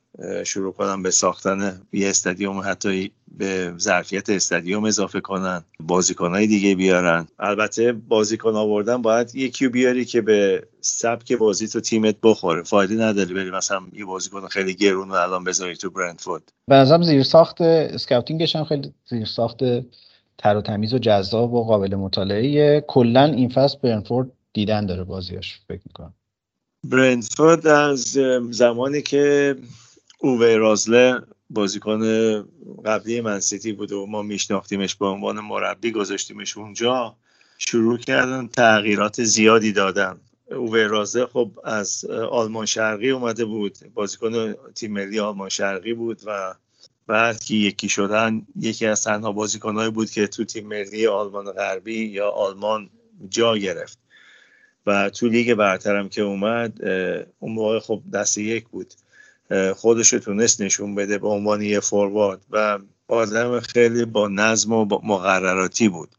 شروع 0.47 0.73
کنن 0.73 1.03
به 1.03 1.11
ساختن 1.11 1.83
یه 1.92 2.09
استادیوم 2.09 2.62
حتی 2.64 3.12
به 3.38 3.75
ظرفیت 3.79 4.31
استادیوم 4.31 4.85
اضافه 4.85 5.20
کنن 5.20 5.64
بازیکنهای 5.81 6.47
دیگه 6.47 6.75
بیارن. 6.75 7.27
البته 7.38 7.92
بازیکن 7.92 8.55
آوردن 8.55 9.03
باید 9.03 9.35
یکی 9.35 9.68
بیاری 9.68 10.05
که 10.05 10.20
به 10.20 10.66
سبک 10.81 11.33
بازی 11.33 11.68
تو 11.68 11.81
تیمت 11.81 12.16
بخوره. 12.23 12.62
فایده 12.62 12.94
نداره 12.94 13.35
بری 13.35 13.51
مثلا 13.51 13.83
یه 13.92 14.05
بازیکن 14.05 14.47
خیلی 14.49 14.75
گرون 14.75 15.09
و 15.09 15.14
الان 15.14 15.44
بذاری 15.44 15.77
تو 15.77 15.90
برندفورد. 15.90 16.53
به 16.68 16.75
نظرم 16.75 17.03
زیر 17.03 17.23
ساخت 17.23 17.61
اسکاوتینگش 17.61 18.57
هم 18.57 18.64
خیلی 18.64 18.94
زیر 19.09 19.25
ساخت 19.25 19.59
تر 20.38 20.57
و 20.57 20.61
تمیز 20.61 20.94
و 20.94 20.99
جذاب 20.99 21.55
و 21.55 21.64
قابل 21.64 21.94
مطالعه 21.94 22.81
کلا 22.81 23.25
این 23.25 23.49
فصل 23.49 23.79
برنفورد 23.83 24.31
دیدن 24.53 24.87
داره 24.87 25.05
بازیاش 25.05 25.61
فکر 25.68 25.81
می‌کنم. 25.87 26.14
برنفورد 26.85 27.66
از 27.66 28.01
زمانی 28.51 29.03
که 29.03 29.57
اووه 30.18 30.57
رازله 30.57 31.20
بازیکن 31.51 32.01
قبلی 32.85 33.20
منسیتی 33.20 33.73
بود 33.73 33.92
و 33.92 34.07
ما 34.07 34.23
میشناختیمش 34.23 34.94
به 34.94 35.07
عنوان 35.07 35.40
مربی 35.40 35.92
گذاشتیمش 35.92 36.57
اونجا 36.57 37.16
شروع 37.59 37.99
کردن 37.99 38.47
تغییرات 38.47 39.25
زیادی 39.25 39.73
دادن. 39.73 40.20
اووه 40.51 40.83
رازله 40.83 41.27
خب 41.27 41.51
از 41.64 42.05
آلمان 42.31 42.66
شرقی 42.66 43.11
اومده 43.11 43.44
بود. 43.44 43.79
بازیکن 43.94 44.55
تیم 44.75 44.92
ملی 44.92 45.20
آلمان 45.20 45.49
شرقی 45.49 45.94
بود 45.94 46.20
و 46.27 46.55
بعد 47.07 47.45
که 47.45 47.55
یکی 47.55 47.88
شدن 47.88 48.47
یکی 48.57 48.87
از 48.87 49.05
تنها 49.05 49.33
بازیکنهایی 49.33 49.90
بود 49.90 50.11
که 50.11 50.27
تو 50.27 50.45
تیم 50.45 50.67
ملی 50.67 51.07
آلمان 51.07 51.53
غربی 51.53 52.05
یا 52.05 52.31
آلمان 52.31 52.90
جا 53.29 53.57
گرفت. 53.57 53.99
و 54.87 55.11
تو 55.11 55.29
لیگ 55.29 55.55
برترم 55.55 56.09
که 56.09 56.23
اومد 56.23 56.85
اون 57.38 57.53
موقع 57.53 57.79
خب 57.79 58.03
دست 58.12 58.38
یک 58.38 58.69
بود. 58.69 58.95
خودش 59.77 60.12
رو 60.12 60.19
تونست 60.19 60.61
نشون 60.61 60.95
بده 60.95 61.19
به 61.19 61.29
عنوان 61.29 61.62
یه 61.62 61.81
فوروارد 61.81 62.40
و 62.51 62.79
آدم 63.09 63.61
خیلی 63.61 64.05
با 64.05 64.29
نظم 64.29 64.73
و 64.73 64.85
مقرراتی 64.85 65.88
بود. 65.88 66.14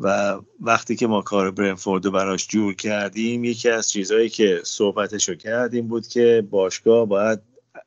و 0.00 0.38
وقتی 0.60 0.96
که 0.96 1.06
ما 1.06 1.22
کار 1.22 1.50
برنفورد 1.50 2.04
رو 2.04 2.10
براش 2.10 2.48
جور 2.48 2.74
کردیم 2.74 3.44
یکی 3.44 3.68
از 3.68 3.90
چیزهایی 3.90 4.28
که 4.28 4.60
صحبتش 4.64 5.28
رو 5.28 5.34
کردیم 5.34 5.88
بود 5.88 6.06
که 6.06 6.46
باشگاه 6.50 7.06
باید 7.06 7.40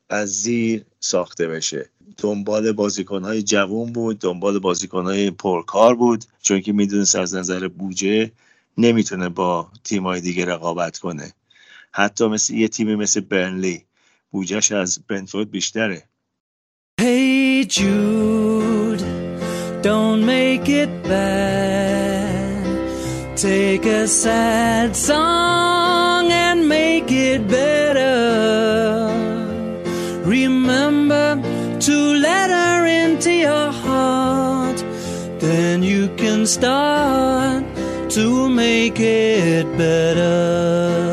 از 0.10 0.30
زیر 0.30 0.86
ساخته 1.04 1.48
بشه 1.48 1.90
دنبال 2.18 2.72
بازیکنهای 2.72 3.44
جوون 3.44 3.94
بود 3.94 4.20
دنبال 4.20 4.60
بازیکنهای 4.60 5.32
پرکار 5.32 5.96
بود 5.96 6.26
چون 6.42 6.62
که 6.62 6.74
می‌دونست 6.74 7.16
از 7.16 7.36
نظر 7.36 7.68
بودجه 7.68 8.32
نمی‌تونه 8.78 9.30
با 9.30 9.68
تیمای 9.84 10.22
دیگه 10.22 10.46
رقابت 10.46 10.98
کنه 10.98 11.34
حتی 11.92 12.28
مثل 12.28 12.54
یه 12.54 12.68
تیمی 12.68 12.96
مثل 12.96 13.20
برنلی 13.20 13.86
بودجهش 14.32 14.72
از 14.72 15.00
برنفورد 15.08 15.52
بیشتره 15.52 16.04
Hey 17.02 17.66
Jude, 17.78 19.04
don't 19.82 20.22
make 20.36 20.68
it 20.70 20.92
bad. 21.12 22.66
Take 23.36 23.86
a 24.02 24.08
sad 24.08 24.96
song 24.96 26.32
and 26.32 26.60
make 26.70 27.12
it 27.12 27.48
better. 27.48 27.81
To 31.82 32.14
let 32.14 32.52
her 32.52 32.86
into 32.86 33.34
your 33.34 33.72
heart. 33.72 34.78
Then 35.40 35.82
you 35.82 36.10
can 36.16 36.46
start 36.46 37.64
to 38.12 38.50
make 38.50 39.00
it 39.00 39.66
better. 39.78 41.11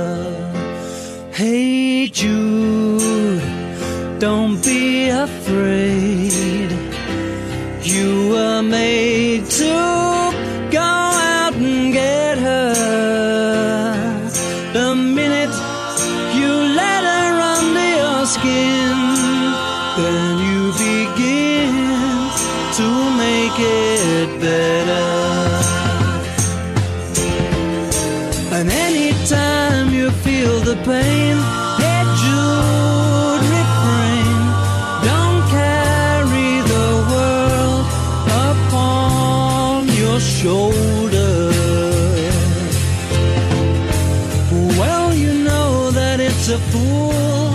Fool 46.49 47.53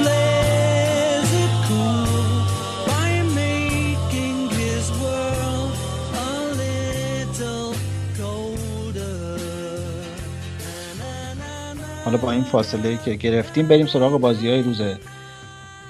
plays 0.00 1.30
it 1.44 1.54
cool 1.68 2.08
by 2.88 3.10
making 3.42 4.38
his 4.60 4.84
world 5.02 5.74
a 6.14 6.30
little 6.62 7.74
colder. 8.18 9.28
حالا 12.04 12.16
با 12.16 12.30
این 12.32 12.42
فاصله 12.42 12.98
که 13.04 13.14
گرفتیم 13.14 13.68
بریم 13.68 13.86
سراغ 13.86 14.20
بازی 14.20 14.48
های 14.48 14.62
روز 14.62 14.80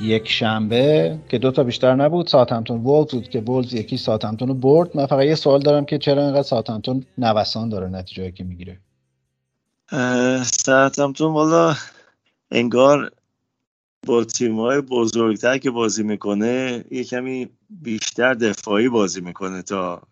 یک 0.01 0.29
شنبه 0.29 1.19
که 1.29 1.39
دو 1.39 1.51
تا 1.51 1.65
بیشتر 1.65 1.95
نبود. 1.95 2.27
ساوثهمپتون 2.27 2.81
وولز 2.81 3.11
بود 3.11 3.29
که 3.29 3.41
وولز 3.41 3.75
یکی 3.75 3.97
ساعت 3.97 4.43
رو 4.43 4.55
برد. 4.55 4.97
من 4.97 5.07
فقط 5.07 5.25
یه 5.25 5.35
سوال 5.35 5.61
دارم 5.61 5.85
که 5.85 5.99
چرا 5.99 6.23
اینقدر 6.23 6.43
ساوثهمپتون 6.43 7.05
نوسان 7.19 7.69
داره 7.69 7.89
نتیجه 7.89 8.31
که 8.31 8.45
می‌گیره؟ 8.45 8.79
ساوثهمپتون 10.45 11.33
والا 11.33 11.75
انگار 12.51 13.11
با 14.07 14.25
تیم 14.25 14.61
های 14.61 14.81
بزرگتر 14.81 15.59
که 15.59 15.71
بازی 15.71 16.03
می‌کنه 16.03 16.85
یه 16.91 17.05
کمی 17.05 17.49
بیشتر 17.71 18.35
دفاعی 18.35 18.89
بازی 18.89 19.21
می‌کنه 19.21 19.63
تا 19.63 20.03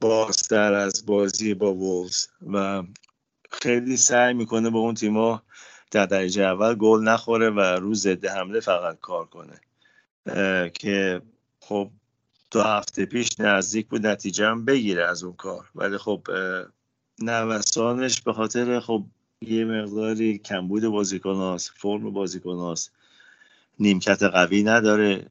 بازتر 0.00 0.72
از 0.72 1.06
بازی 1.06 1.54
با 1.54 1.74
وولز. 1.74 2.26
و 2.52 2.82
خیلی 3.50 3.96
سعی 3.96 4.34
می‌کنه 4.34 4.70
با 4.70 4.78
اون 4.78 4.94
تیما 4.94 5.42
در 5.90 6.06
درجه 6.06 6.42
اول 6.42 6.74
گل 6.74 7.00
نخوره 7.00 7.50
و 7.50 7.60
رو 7.60 7.94
ضد 7.94 8.24
حمله 8.26 8.60
فقط 8.60 9.00
کار 9.00 9.26
کنه. 9.26 9.60
که 10.70 11.22
خب 11.60 11.90
دو 12.50 12.62
هفته 12.62 13.06
پیش 13.06 13.40
نزدیک 13.40 13.88
بود 13.88 14.06
نتیجه 14.06 14.46
هم 14.46 14.64
بگیره 14.64 15.04
از 15.04 15.24
اون 15.24 15.36
کار. 15.36 15.70
ولی 15.74 15.98
خب 15.98 16.28
نوسانش 17.18 18.20
به 18.20 18.32
خاطر 18.32 18.80
خب 18.80 19.04
یه 19.48 19.64
مقداری 19.64 20.38
کمبود 20.38 20.86
بازیکناست 20.86 21.72
فرم 21.76 22.10
بازیکناست 22.10 22.92
نیمکت 23.78 24.22
قوی 24.22 24.62
نداره 24.62 25.26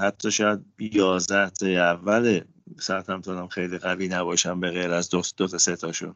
حتی 0.00 0.30
شاید 0.30 0.60
یازده 0.78 1.68
اول 1.68 2.40
ساعت 2.80 3.10
هم 3.10 3.48
خیلی 3.48 3.78
قوی 3.78 4.08
نباشن 4.08 4.60
به 4.60 4.70
غیر 4.70 4.90
از 4.90 5.10
دو, 5.10 5.22
دو 5.36 5.48
تا 5.48 5.58
سه 5.58 5.76
تاشون. 5.76 6.14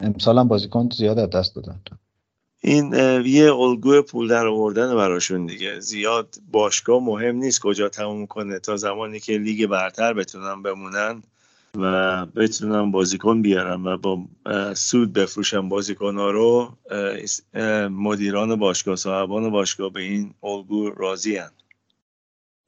امسال 0.00 0.38
هم 0.38 0.48
بازیکن 0.48 0.88
زیاد 0.96 1.18
از 1.18 1.30
دست 1.30 1.54
دادن. 1.54 1.80
این 2.60 2.92
یه 3.24 3.54
الگوی 3.54 4.02
پول 4.02 4.28
در 4.28 4.46
آوردن 4.46 4.94
براشون 4.94 5.46
دیگه. 5.46 5.80
زیاد 5.80 6.36
باشگاه 6.52 7.02
مهم 7.02 7.36
نیست 7.36 7.60
کجا 7.60 7.88
تموم 7.88 8.26
کنه. 8.26 8.58
تا 8.58 8.76
زمانی 8.76 9.20
که 9.20 9.38
لیگ 9.38 9.66
برتر 9.66 10.12
بتونن 10.12 10.62
بمونن 10.62 11.22
و 11.78 12.26
بتونن 12.26 12.90
بازیکن 12.90 13.42
بیارن 13.42 13.86
و 13.86 13.96
با 13.96 14.18
سود 14.74 15.12
بفروشن 15.12 15.68
بازیکن 15.68 16.16
ها 16.16 16.30
رو 16.30 16.72
مدیران 17.90 18.56
باشگاه 18.56 18.96
صاحبان 18.96 19.50
باشگاه 19.50 19.90
به 19.90 20.00
این 20.00 20.34
الگو 20.42 20.90
راضی 20.90 21.36
هن. 21.36 21.50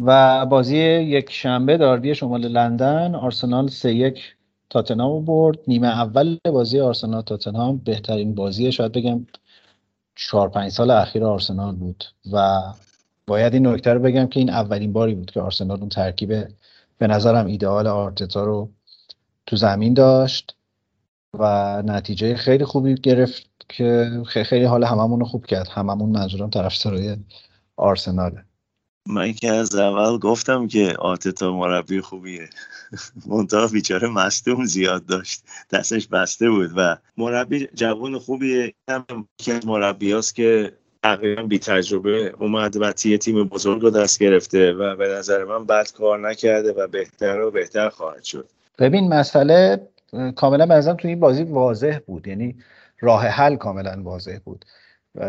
و 0.02 0.46
بازی 0.46 0.76
یک 0.76 1.30
شنبه 1.30 1.76
داربی 1.76 2.14
شمال 2.14 2.48
لندن 2.48 3.14
آرسنال 3.14 3.68
سه 3.68 3.94
یک 3.94 4.36
تاتنهام 4.70 5.24
برد 5.24 5.58
نیمه 5.68 5.86
اول 5.86 6.38
بازی 6.44 6.80
آرسنال 6.80 7.22
تاتنهام 7.22 7.76
بهترین 7.84 8.34
بازی 8.34 8.72
شاید 8.72 8.92
بگم 8.92 9.26
چهار 10.14 10.48
پنج 10.48 10.72
سال 10.72 10.90
اخیر 10.90 11.24
آرسنال 11.24 11.74
بود 11.74 12.04
و 12.32 12.60
باید 13.26 13.54
این 13.54 13.66
نکته 13.66 13.92
رو 13.92 14.00
بگم 14.00 14.26
که 14.26 14.40
این 14.40 14.50
اولین 14.50 14.92
باری 14.92 15.14
بود 15.14 15.30
که 15.30 15.40
آرسنال 15.40 15.80
اون 15.80 15.88
ترکیب 15.88 16.46
به 16.98 17.06
نظرم 17.06 17.46
ایدئال 17.46 17.86
آرتتا 17.86 18.44
رو 18.44 18.70
تو 19.46 19.56
زمین 19.56 19.94
داشت 19.94 20.56
و 21.38 21.82
نتیجه 21.82 22.36
خیلی 22.36 22.64
خوبی 22.64 22.94
گرفت 22.94 23.50
که 23.68 24.22
خیلی 24.46 24.64
حال 24.64 24.84
هممون 24.84 25.20
رو 25.20 25.26
خوب 25.26 25.46
کرد. 25.46 25.68
هممون 25.68 26.10
منظورم 26.10 26.50
طرفدارای 26.50 27.16
آرسناله. 27.76 28.44
من 29.08 29.32
که 29.32 29.50
از 29.50 29.74
اول 29.74 30.18
گفتم 30.18 30.68
که 30.68 30.96
آتتا 30.98 31.52
مربی 31.52 32.00
خوبیه. 32.00 32.48
منتها 33.26 33.68
بیچاره 33.68 34.08
مصدوم 34.08 34.64
زیاد 34.64 35.06
داشت. 35.06 35.42
دستش 35.70 36.08
بسته 36.08 36.50
بود 36.50 36.70
و 36.76 36.96
مربی 37.16 37.68
جوان 37.74 38.18
خوبیه. 38.18 38.74
که 39.38 39.54
از 39.54 39.66
مربی 39.66 40.20
که 40.34 40.72
تقریبا 41.02 41.42
بی 41.42 41.58
تجربه 41.58 42.34
اومد 42.38 42.76
و 42.76 42.92
تیه 42.92 43.18
تیم 43.18 43.44
بزرگ 43.44 43.82
رو 43.82 43.90
دست 43.90 44.18
گرفته 44.18 44.72
و 44.72 44.96
به 44.96 45.08
نظر 45.08 45.44
من 45.44 45.66
بد 45.66 45.92
کار 45.92 46.28
نکرده 46.28 46.72
و 46.72 46.86
بهتر 46.86 47.40
و 47.40 47.50
بهتر 47.50 47.88
خواهد 47.88 48.24
شد. 48.24 48.48
ببین 48.78 49.08
مسئله 49.14 49.88
کاملا 50.36 50.66
به 50.66 50.74
تو 50.94 51.08
این 51.08 51.20
بازی 51.20 51.42
واضح 51.42 51.98
بود. 52.06 52.26
یعنی 52.28 52.56
راه 53.00 53.26
حل 53.26 53.56
کاملا 53.56 54.02
واضح 54.02 54.38
بود. 54.44 54.64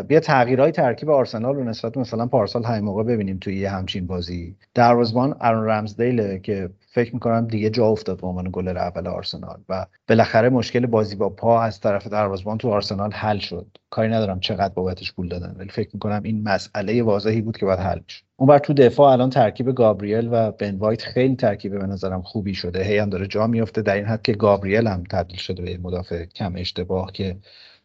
بیا 0.08 0.20
تغییرهای 0.20 0.72
ترکیب 0.72 1.10
آرسنال 1.10 1.56
رو 1.56 1.64
نسبت 1.64 1.98
مثلا 1.98 2.28
پارسال 2.28 2.64
همین 2.64 2.84
موقع 2.84 3.04
ببینیم 3.04 3.38
توی 3.38 3.58
یه 3.58 3.70
همچین 3.70 4.08
بازی. 4.08 4.56
دروازبان 4.74 5.36
ارون 5.42 5.66
رمزدیل 5.66 6.38
که 6.38 6.70
فکر 6.80 7.14
می‌کنم 7.14 7.48
دیگه 7.48 7.70
جا 7.70 7.86
افتاد 7.86 8.22
به 8.22 8.28
عنوان 8.28 8.50
گلر 8.54 8.78
اول 8.78 9.08
آرسنال 9.08 9.60
و 9.70 9.86
بالاخره 10.08 10.50
مشکل 10.50 10.86
بازی 10.86 11.16
با 11.16 11.30
پا 11.30 11.62
از 11.62 11.80
طرف 11.80 12.08
دروازبان 12.08 12.58
تو 12.58 12.70
آرسنال 12.70 13.12
حل 13.12 13.38
شد. 13.38 13.78
کاری 13.90 14.10
ندارم 14.10 14.40
چقدر 14.40 14.74
بابتش 14.74 15.14
پول 15.14 15.28
دادن 15.28 15.56
ولی 15.58 15.70
فکر 15.70 15.90
می‌کنم 15.94 16.22
این 16.24 16.44
مسئله 16.44 17.04
واضحی 17.04 17.42
بود 17.42 17.58
که 17.58 17.66
باید 17.66 17.80
حل 17.80 18.00
بشه. 18.00 18.24
اون 18.36 18.48
بر 18.48 18.60
تو 18.60 18.74
دفاع 18.74 19.12
الان 19.12 19.30
ترکیب 19.30 19.72
گابریل 19.72 20.30
و 20.32 20.52
بن 20.52 20.76
وایت 20.76 21.02
خیلی 21.02 21.36
ترکیب 21.36 21.80
به 21.80 21.86
نظرم 21.86 22.22
خوبی 22.22 22.54
شده. 22.54 22.84
هی 22.84 22.98
هم 22.98 23.10
داره 23.10 23.28
جا 23.28 23.48
میفته 23.48 23.82
در 23.82 23.96
این 23.96 24.06
حد 24.06 24.22
که 24.22 24.34
گابریل 24.34 24.88
هم 24.88 25.04
تبدیل 25.12 25.38
شده 25.38 25.64
به 25.64 25.78
مدافع 25.78 26.26
کم 26.26 26.54
اشتباه 26.56 27.12
که 27.12 27.38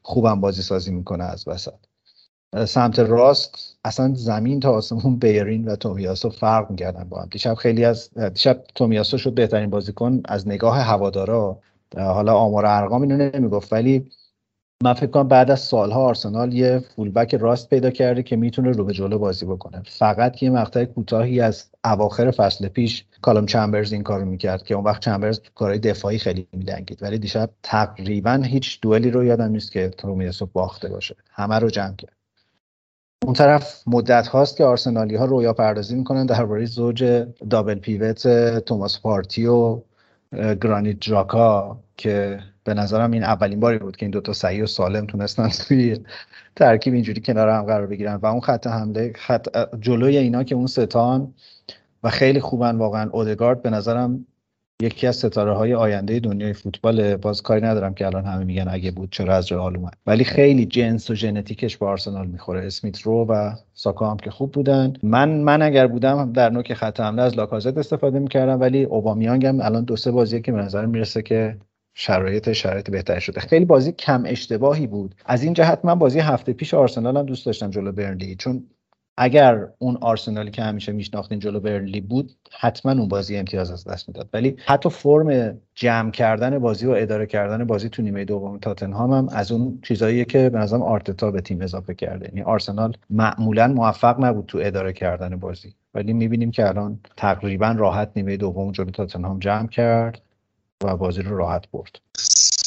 خوبم 0.02 0.40
بازی 0.40 0.62
سازی 0.62 0.92
می‌کنه 0.92 1.24
از 1.24 1.48
وسط. 1.48 1.89
سمت 2.66 2.98
راست 2.98 3.76
اصلا 3.84 4.14
زمین 4.14 4.60
تا 4.60 4.70
آسمون 4.70 5.16
بیرین 5.22 5.68
و 5.68 5.76
تومیاسو 5.76 6.30
فرق 6.30 6.70
می‌کردن 6.70 7.04
با 7.04 7.20
هم. 7.20 7.28
دیشب 7.30 7.54
خیلی 7.54 7.84
از 7.84 8.10
دیشب 8.34 8.64
تومیاسو 8.74 9.18
شد 9.18 9.34
بهترین 9.34 9.70
بازیکن 9.70 10.22
از 10.24 10.48
نگاه 10.48 10.78
هوادارا. 10.78 11.58
حالا 11.96 12.34
آمار 12.34 12.66
ارقام 12.66 13.02
اینو 13.02 13.30
نمی‌گفت 13.34 13.72
ولی 13.72 14.10
من 14.82 14.92
فکر 14.94 15.10
کنم 15.10 15.28
بعد 15.28 15.50
از 15.50 15.60
سالها 15.60 16.04
آرسنال 16.04 16.52
یه 16.52 16.78
فولبک 16.96 17.34
راست 17.34 17.70
پیدا 17.70 17.90
کرده 17.90 18.22
که 18.22 18.36
می‌تونه 18.36 18.70
رو 18.70 18.84
به 18.84 18.92
جلو 18.92 19.18
بازی 19.18 19.46
بکنه. 19.46 19.82
فقط 19.86 20.42
یه 20.42 20.50
مقطع 20.50 20.84
کوتاهی 20.84 21.40
از 21.40 21.70
اواخر 21.84 22.30
فصل 22.30 22.68
پیش 22.68 23.04
کالوم 23.22 23.46
چمبرز 23.46 23.92
این 23.92 24.02
کارو 24.02 24.24
می‌کرد 24.24 24.62
که 24.62 24.74
اون 24.74 24.84
وقت 24.84 25.02
چمبرز 25.02 25.40
کارهای 25.54 25.78
دفاعی 25.78 26.18
خیلی 26.18 26.46
میدنگید 26.52 27.02
ولی 27.02 27.18
دیشب 27.18 27.50
تقریبا 27.62 28.42
هیچ 28.44 28.80
دوئلی 28.80 29.10
رو 29.10 29.24
یادم 29.24 29.50
نیست 29.50 29.72
که 29.72 29.88
تومیاسو 29.88 30.46
باخته 30.46 30.88
باشه. 30.88 31.16
همه 31.30 31.58
رو 31.58 31.70
جمع 31.70 31.96
کرد. 31.96 32.19
اون 33.24 33.34
طرف 33.34 33.82
مدت 33.86 34.26
هاست 34.26 34.56
که 34.56 34.64
آرسنالی 34.64 35.16
ها 35.16 35.24
رویا 35.24 35.52
پردازی 35.52 35.94
می‌کنن 35.94 36.26
درباره 36.26 36.64
زوج 36.64 37.04
دابل 37.50 37.74
پیوت 37.74 38.28
توماس 38.58 39.00
پارتی 39.00 39.46
و 39.46 39.80
گرانیت 40.32 40.96
جاکا 41.00 41.80
که 41.96 42.38
به 42.64 42.74
نظرم 42.74 43.10
این 43.10 43.24
اولین 43.24 43.60
باری 43.60 43.78
بود 43.78 43.96
که 43.96 44.06
این 44.06 44.10
دوتا 44.10 44.32
صحیح 44.32 44.62
و 44.62 44.66
سالم 44.66 45.06
تونستن 45.06 45.48
توی 45.68 46.00
ترکیب 46.56 46.94
اینجوری 46.94 47.20
کنار 47.20 47.48
هم 47.48 47.62
قرار 47.62 47.86
بگیرن 47.86 48.14
و 48.14 48.26
اون 48.26 48.40
خط 48.40 48.66
حمله 48.66 49.12
خط 49.16 49.48
جلوی 49.80 50.16
اینا 50.16 50.44
که 50.44 50.54
اون 50.54 50.66
ستان 50.66 51.34
و 52.02 52.10
خیلی 52.10 52.40
خوبن 52.40 52.76
واقعا 52.76 53.10
اودگارد 53.10 53.62
به 53.62 53.70
نظرم 53.70 54.26
یکی 54.80 55.06
از 55.06 55.16
ستاره 55.16 55.52
های 55.52 55.74
آینده 55.74 56.20
دنیای 56.20 56.52
فوتبال 56.52 57.16
باز 57.16 57.42
کاری 57.42 57.60
ندارم 57.60 57.94
که 57.94 58.06
الان 58.06 58.24
همه 58.24 58.44
میگن 58.44 58.68
اگه 58.68 58.90
بود 58.90 59.08
چرا 59.12 59.36
از 59.36 59.52
حال 59.52 59.76
اومد. 59.76 59.94
ولی 60.06 60.24
خیلی 60.24 60.66
جنس 60.66 61.10
و 61.10 61.14
ژنتیکش 61.14 61.76
به 61.76 61.86
آرسنال 61.86 62.26
می‌خوره. 62.26 62.66
اسمیت 62.66 63.00
رو 63.00 63.24
و 63.28 63.52
ساکا 63.74 64.10
هم 64.10 64.16
که 64.16 64.30
خوب 64.30 64.52
بودن. 64.52 64.92
من 65.02 65.28
من 65.28 65.62
اگر 65.62 65.86
بودم 65.86 66.32
در 66.32 66.50
نوک 66.50 66.74
خط 66.74 67.00
حمله 67.00 67.22
از 67.22 67.36
لاکازت 67.36 67.78
استفاده 67.78 68.18
می‌کردم 68.18 68.60
ولی 68.60 68.84
اوبامیانگ 68.84 69.46
هم 69.46 69.60
الان 69.60 69.84
دو 69.84 69.96
سه 69.96 70.10
بازیه 70.10 70.40
که 70.40 70.52
به 70.52 70.58
نظر 70.58 70.86
می‌رسه 70.86 71.22
که 71.22 71.56
شرایط 71.94 72.52
شرایط 72.52 72.90
بهتر 72.90 73.18
شده. 73.18 73.40
خیلی 73.40 73.64
بازی 73.64 73.92
کم 73.92 74.22
اشتباهی 74.26 74.86
بود. 74.86 75.14
از 75.26 75.42
این 75.42 75.52
جهت 75.52 75.84
من 75.84 75.94
بازی 75.94 76.18
هفته 76.18 76.52
پیش 76.52 76.74
آرسنال 76.74 77.16
هم 77.16 77.26
دوست 77.26 77.46
داشتم 77.46 77.70
جلو 77.70 77.92
برنلی. 77.92 78.36
چون 78.36 78.66
اگر 79.22 79.66
اون 79.78 79.98
آرسنالی 80.00 80.50
که 80.50 80.62
همیشه 80.62 80.92
میشناختین 80.92 81.38
جلو 81.38 81.60
برنلی 81.60 82.00
بود 82.00 82.32
حتما 82.60 82.92
اون 82.92 83.08
بازی 83.08 83.36
امتیاز 83.36 83.70
از 83.70 83.84
دست 83.84 84.08
می‌داد. 84.08 84.28
ولی 84.32 84.56
حتی 84.66 84.90
فرم 84.90 85.58
جمع 85.74 86.10
کردن 86.10 86.58
بازی 86.58 86.86
و 86.86 86.90
اداره 86.90 87.26
کردن 87.26 87.64
بازی 87.64 87.88
تو 87.88 88.02
نیمه 88.02 88.24
دوم 88.24 88.58
تاتنهام 88.58 89.12
هم 89.12 89.28
از 89.28 89.52
اون 89.52 89.78
چیزاییه 89.82 90.24
که 90.24 90.50
به 90.50 90.58
نظرم 90.58 90.82
آرتتا 90.82 91.30
به 91.30 91.40
تیم 91.40 91.62
اضافه 91.62 91.94
کرده. 91.94 92.26
یعنی 92.26 92.42
آرسنال 92.42 92.96
معمولا 93.10 93.68
موفق 93.68 94.24
نبود 94.24 94.46
تو 94.46 94.58
اداره 94.62 94.92
کردن 94.92 95.36
بازی. 95.36 95.74
ولی 95.94 96.12
می‌بینیم 96.12 96.50
که 96.50 96.68
الان 96.68 97.00
تقریبا 97.16 97.74
راحت 97.78 98.10
نیمه 98.16 98.36
دوم 98.36 98.72
جلو 98.72 98.90
تاتنهام 98.90 99.38
جمع 99.38 99.68
کرد 99.68 100.20
و 100.84 100.96
بازی 100.96 101.22
رو 101.22 101.36
راحت 101.36 101.70
برد. 101.70 102.00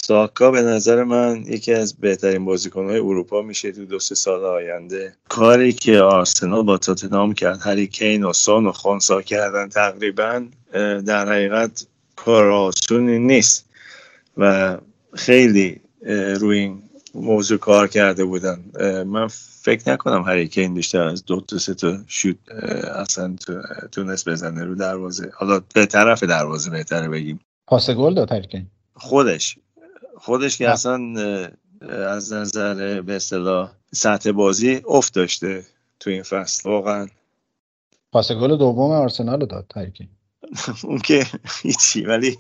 ساکا 0.06 0.52
به 0.52 0.62
نظر 0.62 1.04
من 1.04 1.44
یکی 1.48 1.74
از 1.74 1.98
بهترین 1.98 2.46
بازیکنهای 2.46 3.00
اروپا 3.00 3.42
میشه 3.42 3.72
تو 3.72 3.86
دو 3.86 4.00
سه 4.00 4.16
سال 4.16 4.46
آینده. 4.46 5.14
کاری 5.30 5.74
که 5.74 6.00
آرسنال 6.00 6.64
با 6.64 6.78
تاتنهام 6.78 7.34
کرد 7.34 7.60
هری 7.62 7.88
کین 7.88 8.24
و 8.24 8.34
سون 8.34 8.68
و 8.68 8.72
خونسا 8.72 9.22
کردن 9.22 9.70
تقریبا 9.70 10.46
در 11.06 11.30
حقیقت 11.30 11.86
کار 12.16 12.50
آسونی 12.50 13.20
نیست 13.20 13.66
و 14.38 14.78
خیلی 15.14 15.82
روی 16.40 16.60
این 16.60 16.84
موضوع 17.16 17.58
کار 17.58 17.88
کرده 17.88 18.26
بودن. 18.26 18.64
من 19.08 19.28
فکر 19.62 19.92
نکنم 19.92 20.22
هری 20.22 20.48
کین 20.48 20.74
بیشتر 20.74 21.04
از 21.04 21.26
دو 21.26 21.42
تا 21.42 21.58
سه 21.58 21.74
تا 21.74 21.98
شوت 22.08 22.52
اصلا 22.96 23.36
تونست 23.92 24.30
بزنه 24.30 24.64
رو 24.64 24.76
دروازه. 24.76 25.32
حالا 25.36 25.62
به 25.74 25.86
طرف 25.86 26.24
دروازه 26.24 26.70
بهتره 26.70 27.10
بگیم. 27.10 27.40
پاس 27.68 27.90
گل 27.90 28.14
داد 28.14 28.32
هری 28.32 28.48
کین. 28.48 28.68
خودش. 28.96 29.58
خودش 30.24 30.58
که 30.58 30.70
اصلا 30.70 30.98
از 31.92 32.34
نظر 32.34 33.02
به 33.02 33.16
اصطلاح 33.16 33.72
سطح 33.94 34.32
بازی 34.32 34.82
افت 34.88 35.14
داشته 35.14 35.66
تو 36.00 36.10
این 36.10 36.24
فصل 36.24 36.70
واقعا. 36.70 37.08
پاس 38.12 38.32
گل 38.32 38.58
دوم 38.58 38.92
آرسنال 38.92 39.40
رو 39.40 39.46
داد 39.46 39.72
هریکین 39.76 40.08
اون 40.84 41.00
که 41.00 41.26
هیچی 41.62 42.02
ولی 42.02 42.38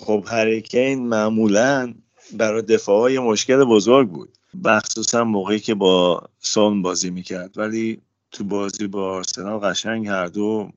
خب 0.00 0.24
هریکین 0.26 1.08
معمولا 1.08 1.94
برای 2.32 2.62
دفاع 2.62 3.00
های 3.00 3.18
مشکل 3.18 3.64
بزرگ 3.64 4.08
بود. 4.08 4.28
مخصوصا 4.64 5.24
موقعی 5.24 5.60
که 5.60 5.74
با 5.74 6.22
سون 6.38 6.82
بازی 6.82 7.10
می‌کرد 7.10 7.58
ولی 7.58 8.00
تو 8.32 8.44
بازی 8.44 8.86
با 8.86 9.12
آرسنال 9.12 9.58
قشنگ 9.58 10.08
هر 10.08 10.26
دو 10.26 10.70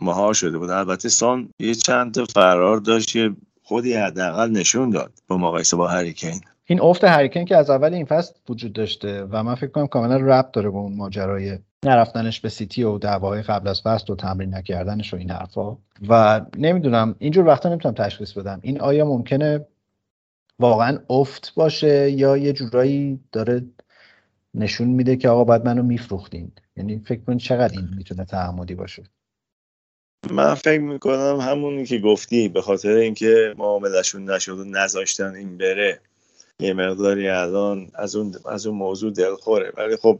مهار 0.00 0.34
شده 0.34 0.58
بود. 0.58 0.70
البته 0.70 1.08
سون 1.08 1.48
یه 1.58 1.74
چند 1.74 2.14
تا 2.14 2.24
فرار 2.24 2.76
داشت 2.76 3.16
یه 3.16 3.36
خودی 3.66 3.94
حداقل 3.94 4.50
نشون 4.50 4.90
داد 4.90 5.12
با 5.28 5.38
مقایسه 5.38 5.76
با 5.76 5.88
هریکین. 5.88 6.40
این 6.64 6.80
افت 6.80 7.04
هریکین 7.04 7.44
که 7.44 7.56
از 7.56 7.70
اول 7.70 7.94
این 7.94 8.04
فصل 8.04 8.34
وجود 8.48 8.72
داشته 8.72 9.24
و 9.30 9.42
من 9.42 9.54
فکر 9.54 9.70
کنم 9.70 9.86
کاملا 9.86 10.16
ربط 10.16 10.52
داره 10.52 10.70
با 10.70 10.80
اون 10.80 10.96
ماجرای 10.96 11.58
نرفتنش 11.84 12.40
به 12.40 12.48
سیتی 12.48 12.82
و 12.82 12.98
دعواهای 12.98 13.42
قبل 13.42 13.68
از 13.68 13.82
فصل 13.82 14.12
و 14.12 14.16
تمرین 14.16 14.54
نکردنش 14.54 15.14
و 15.14 15.16
این 15.16 15.30
حرفا. 15.30 15.76
و 16.08 16.40
نمی‌دونم 16.56 17.14
اینجور 17.18 17.46
وقتا 17.46 17.68
نمی‌تونم 17.68 17.94
تشخیص 17.94 18.32
بدم. 18.32 18.58
این 18.62 18.80
آیا 18.80 19.04
ممکنه 19.04 19.66
واقعا 20.58 20.98
افت 21.10 21.52
باشه 21.54 22.10
یا 22.10 22.36
یه 22.36 22.52
جورایی 22.52 23.20
داره 23.32 23.64
نشون 24.54 24.88
میده 24.88 25.16
که 25.16 25.28
آقا 25.28 25.44
باید 25.44 25.66
منو 25.66 25.82
میفروختین؟ 25.82 26.52
یعنی 26.76 26.98
فکر 26.98 27.20
کن 27.20 27.36
چقدر 27.36 27.78
این 27.78 27.88
می‌تونه 27.96 28.24
تعمدی 28.24 28.74
باشه. 28.74 29.02
من 30.30 30.54
فکر 30.54 30.80
می‌کنم 30.80 31.38
همونی 31.40 31.86
که 31.86 31.98
گفتی 31.98 32.48
به 32.48 32.62
خاطر 32.62 32.90
اینکه 32.94 33.54
معاملشون 33.58 34.30
نشد 34.30 34.58
و 34.58 34.64
نذاشتن 34.64 35.34
این 35.34 35.58
بره 35.58 36.00
یه 36.60 36.72
مقداری 36.72 37.28
الان 37.28 37.90
از 37.94 38.16
اون 38.16 38.34
از 38.50 38.66
اون 38.66 38.76
موضوع 38.76 39.12
دلخوره. 39.12 39.72
ولی 39.76 39.96
خب 39.96 40.18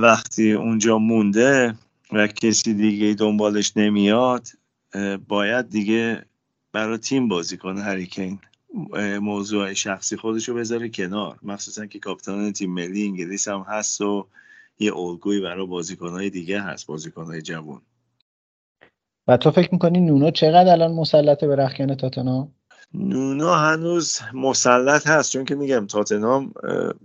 وقتی 0.00 0.52
اونجا 0.52 0.98
مونده 0.98 1.74
و 2.12 2.26
کسی 2.26 2.74
دیگه 2.74 3.14
دنبالش 3.14 3.72
نمیاد 3.76 4.48
باید 5.28 5.70
دیگه 5.70 6.24
برای 6.72 6.98
تیم 6.98 7.28
بازی 7.28 7.56
کنه. 7.56 7.82
هریکین 7.82 8.38
موضوع 9.20 9.72
شخصی 9.72 10.16
خودش 10.16 10.48
رو 10.48 10.54
بذاره 10.54 10.88
کنار. 10.88 11.38
مخصوصا 11.42 11.86
که 11.86 11.98
کاپیتان 11.98 12.52
تیم 12.52 12.74
ملی 12.74 13.06
انگلیس 13.06 13.48
هم 13.48 13.60
هست 13.68 14.00
و 14.00 14.26
یه 14.78 14.96
الگویی 14.96 15.40
برای 15.40 15.66
بازیکنهای 15.66 16.30
دیگه 16.30 16.60
هست 16.60 16.86
بازیکنهای 16.86 17.42
جوان. 17.42 17.80
و 19.28 19.36
تو 19.36 19.50
فکر 19.50 19.68
می‌کنی 19.72 20.00
نونو 20.00 20.30
چقدر 20.30 20.72
الان 20.72 20.92
مسلطه 20.92 21.46
به 21.46 21.56
رخکن 21.56 21.94
تاتنام 21.94 22.52
نونو 22.94 23.48
هنوز 23.48 24.18
مسلط 24.34 25.06
هست 25.06 25.32
چون 25.32 25.44
که 25.44 25.54
میگم 25.54 25.86
تاتنام 25.86 26.52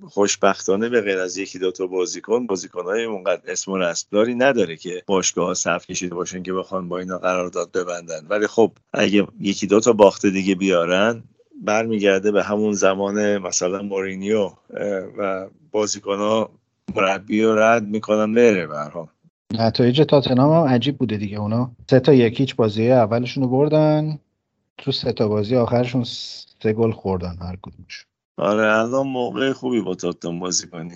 خوشبختانه 0.08 0.90
به 0.90 1.02
غیر 1.02 1.20
از 1.20 1.38
یکی 1.38 1.60
دوتا 1.60 1.88
بازیکن 1.88 2.48
بازیکنهای 2.48 3.04
اونقدر 3.04 3.42
اسم 3.48 3.72
و 3.72 3.78
رسمداری 3.78 4.36
نداره 4.36 4.76
که 4.76 5.04
باشگاه 5.08 5.54
صف 5.54 5.86
کشیده 5.86 6.16
باشن 6.16 6.44
که 6.44 6.54
بخوان 6.54 6.90
با 6.90 7.00
اینا 7.00 7.18
قرارداد 7.18 7.72
ببندن. 7.72 8.28
ولی 8.30 8.48
خب 8.48 8.72
اگه 8.94 9.28
یکی 9.40 9.68
دوتا 9.68 9.94
باخته 9.94 10.30
دیگه 10.30 10.56
بیارن 10.56 11.24
برمیگرده 11.62 12.32
به 12.32 12.44
همون 12.44 12.74
زمان 12.74 13.38
مثلا 13.38 13.82
مورینیو 13.82 14.52
و 15.18 15.48
بازیکن 15.72 16.18
ها 16.18 16.50
مربی 16.96 17.44
رو 17.44 17.60
رد 17.60 17.84
می‌کنن 17.84 18.34
بره 18.34 18.68
برها 18.68 19.10
نتایج 19.54 20.02
تاتنام 20.02 20.54
هم 20.54 20.74
عجیب 20.74 20.98
بوده 20.98 21.18
دیگه. 21.18 21.38
اونا 21.40 21.72
سه 21.90 22.00
تا 22.00 22.14
یکیچ 22.14 22.56
بازی 22.56 22.92
اولشون 22.92 23.44
رو 23.44 23.50
بردن. 23.50 24.20
تو 24.78 24.92
سه 24.92 25.12
تا 25.12 25.28
بازی 25.28 25.56
آخرشون 25.56 26.04
سه 26.64 26.74
گل 26.74 26.92
خوردن 26.92 27.38
هر 27.42 27.58
کدومش 27.62 28.06
آره 28.38 28.78
الان 28.78 29.08
موقع 29.08 29.52
خوبی 29.52 29.82
با 29.82 29.96
تاتنام 29.96 30.40
بازی 30.40 30.68
کنی. 30.68 30.96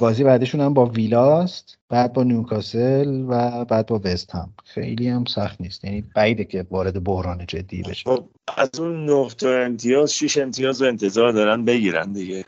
بازی 0.00 0.24
بعدشون 0.24 0.60
هم 0.60 0.74
با 0.74 0.86
ویلاست 0.86 1.78
بعد 1.88 2.12
با 2.12 2.22
نیوکاسل 2.22 3.24
و 3.28 3.64
بعد 3.64 3.86
با 3.86 4.00
وست 4.04 4.34
هم. 4.34 4.52
خیلی 4.64 5.08
هم 5.08 5.24
سخت 5.24 5.60
نیست. 5.60 5.84
یعنی 5.84 6.04
بعیده 6.14 6.44
که 6.44 6.66
وارد 6.70 7.04
بحران 7.04 7.46
جدی 7.48 7.82
بشه. 7.82 8.10
خب 8.10 8.24
از 8.56 8.80
اون 8.80 9.28
تا 9.28 9.48
امتیاز 9.48 10.14
شیش 10.14 10.38
امتیاز 10.38 10.82
رو 10.82 10.88
انتظار 10.88 11.32
دارن 11.32 11.64
بگیرن 11.64 12.12
دیگه. 12.12 12.44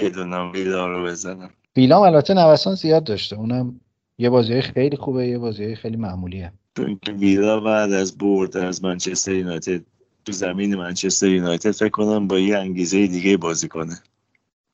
بدونم 0.00 0.52
ویلا 0.52 0.86
رو 0.86 1.04
بزنم 1.04 1.50
ویلا 1.76 2.04
البته 2.06 2.34
نوسان 2.34 2.74
زیاد 2.74 3.04
داشته. 3.04 3.36
اونم 3.36 3.80
یه 4.18 4.30
بازی 4.30 4.60
خیلی 4.60 4.96
خوبه 4.96 5.26
یه 5.26 5.38
بازی 5.38 5.74
خیلی 5.74 5.96
معمولیه. 5.96 6.52
چون 6.76 6.98
که 7.02 7.12
ویلا 7.12 7.60
بعد 7.60 7.92
از 7.92 8.18
برد 8.18 8.56
از 8.56 8.84
منچستر 8.84 9.32
یونایتد 9.32 9.80
تو 10.24 10.32
زمین 10.32 10.74
منچستر 10.74 11.28
یونایتد 11.28 11.70
فکر 11.70 11.88
کنم 11.88 12.28
با 12.28 12.38
یه 12.38 12.58
انگیزه 12.58 13.06
دیگه 13.06 13.36
بازی 13.36 13.68
کنه. 13.68 13.98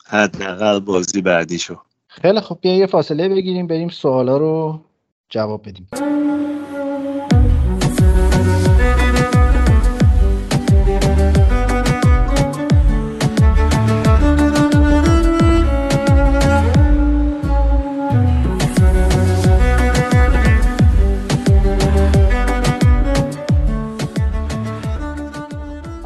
حداقل 0.06 0.80
بازی 0.80 1.22
بعدیشو. 1.22 1.76
خیلی 2.08 2.40
خب 2.40 2.58
بیا 2.60 2.76
یه 2.76 2.86
فاصله 2.86 3.28
بگیریم 3.28 3.66
بریم 3.66 3.88
سوالا 3.88 4.36
رو 4.36 4.80
جواب 5.28 5.68
بدیم. 5.68 5.88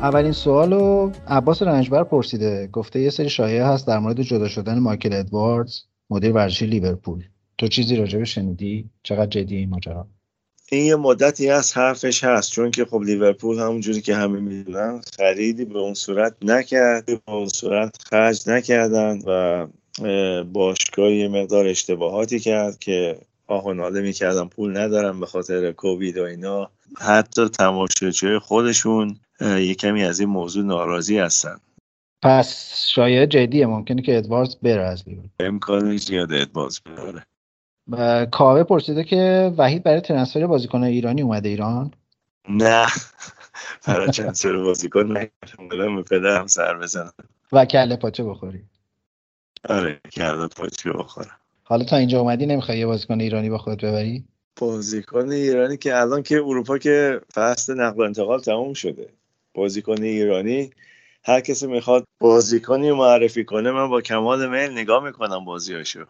اولین 0.02 0.32
سوال 0.32 0.72
رو 0.72 1.12
عباس 1.28 1.62
رنجبر 1.62 2.04
پرسیده. 2.04 2.68
گفته 2.72 3.00
یه 3.00 3.10
سری 3.10 3.28
شایعه 3.28 3.64
هست 3.64 3.86
در 3.86 3.98
مورد 3.98 4.22
جدا 4.22 4.48
شدن 4.48 4.78
مایکل 4.78 5.12
ادواردز 5.12 5.80
مدیر 6.10 6.32
ورزشی 6.32 6.66
لیورپول. 6.66 7.22
تو 7.58 7.68
چیزی 7.68 7.96
راجع 7.96 8.24
شنیدی؟ 8.24 8.90
چقدر 9.02 9.26
جدی 9.26 9.56
این 9.56 9.68
ماجرا؟ 9.68 10.06
این 10.70 10.84
یه 10.84 10.96
مدتی 10.96 11.50
از 11.50 11.72
حرفش 11.72 12.24
هست 12.24 12.52
چون 12.52 12.70
که 12.70 12.84
خب 12.84 13.02
لیورپول 13.02 13.58
همونجوری 13.58 14.00
که 14.00 14.14
همه 14.14 14.40
می‌دونن 14.40 15.00
خریدی 15.16 15.64
به 15.64 15.78
اون 15.78 15.94
صورت 15.94 16.34
نکرد 16.42 17.06
به 17.06 17.20
اون 17.28 17.48
صورت 17.48 17.96
خرج 18.10 18.48
نکردن 18.48 19.18
و 19.26 19.66
باشگاه 20.44 21.10
یه 21.12 21.28
مقدار 21.28 21.66
اشتباهاتی 21.66 22.40
کرد 22.40 22.78
که 22.78 23.18
آه 23.46 23.64
و 23.64 23.72
ناله 23.72 24.00
می‌کردن 24.00 24.44
پول 24.48 24.76
ندارن 24.76 25.20
به 25.20 25.26
خاطر 25.26 25.72
کووید 25.72 26.18
و 26.18 26.22
اینا. 26.22 26.70
حتی 26.98 27.48
تماشاچی 27.48 28.38
خودشون 28.38 29.16
یه 29.42 29.74
کمی 29.74 30.04
از 30.04 30.20
این 30.20 30.28
موضوع 30.28 30.64
ناراضی 30.64 31.18
هستن. 31.18 31.56
پس 32.22 32.76
شایعه 32.86 33.26
جدیه 33.26 33.66
ممکنه 33.66 34.02
که 34.02 34.18
ادواردز 34.18 34.56
بره 34.56 34.82
از 34.82 35.08
لیورپول. 35.08 35.46
امکان 35.46 35.96
زیاد 35.96 36.32
ادواردز 36.32 36.80
بره. 36.80 37.26
کاوه 38.26 38.62
پرسیده 38.62 39.04
که 39.04 39.54
وحید 39.58 39.82
برای 39.82 40.00
ترنسفر 40.00 40.46
بازیکن 40.46 40.82
ایرانی 40.82 41.22
اومده 41.22 41.48
ایران؟ 41.48 41.90
نه. 42.48 42.86
برای 43.86 44.10
ترنسفر 44.10 44.56
بازیکن 44.56 45.18
نکردم 45.18 45.96
به 45.96 46.02
پدرم 46.02 46.46
سر 46.46 46.78
بزنم 46.78 47.12
و 47.52 47.64
کله 47.64 47.96
پاچه 47.96 48.24
بخوری. 48.24 48.64
آره 49.68 50.00
کله 50.12 50.46
پاچه 50.46 50.92
بخورم 50.92 51.36
حالا 51.64 51.84
تا 51.84 51.96
اینجا 51.96 52.20
اومدی 52.20 52.46
نمی‌خوای 52.46 52.78
یه 52.78 52.86
بازیکن 52.86 53.20
ایرانی 53.20 53.50
با 53.50 53.58
خودت 53.58 53.84
ببری؟ 53.84 54.24
بازیکن 54.56 55.30
ایرانی 55.30 55.76
که 55.76 56.00
الان 56.00 56.22
که 56.22 56.36
اروپا 56.36 56.78
که 56.78 57.20
فصل 57.34 57.80
نقل 57.80 58.00
و 58.00 58.04
انتقال 58.04 58.40
تموم 58.40 58.72
شده. 58.72 59.08
بازیکن 59.54 60.02
ایرانی. 60.02 60.70
هر 61.24 61.40
کسی 61.40 61.66
می‌خواد 61.66 62.04
بازیکنی 62.20 62.92
معرفی 62.92 63.44
کنه 63.44 63.70
من 63.70 63.88
با 63.88 64.00
کمال 64.00 64.48
میل 64.48 64.70
نگاه 64.70 65.04
می‌کنم 65.04 65.44
بازیاشو. 65.44 66.04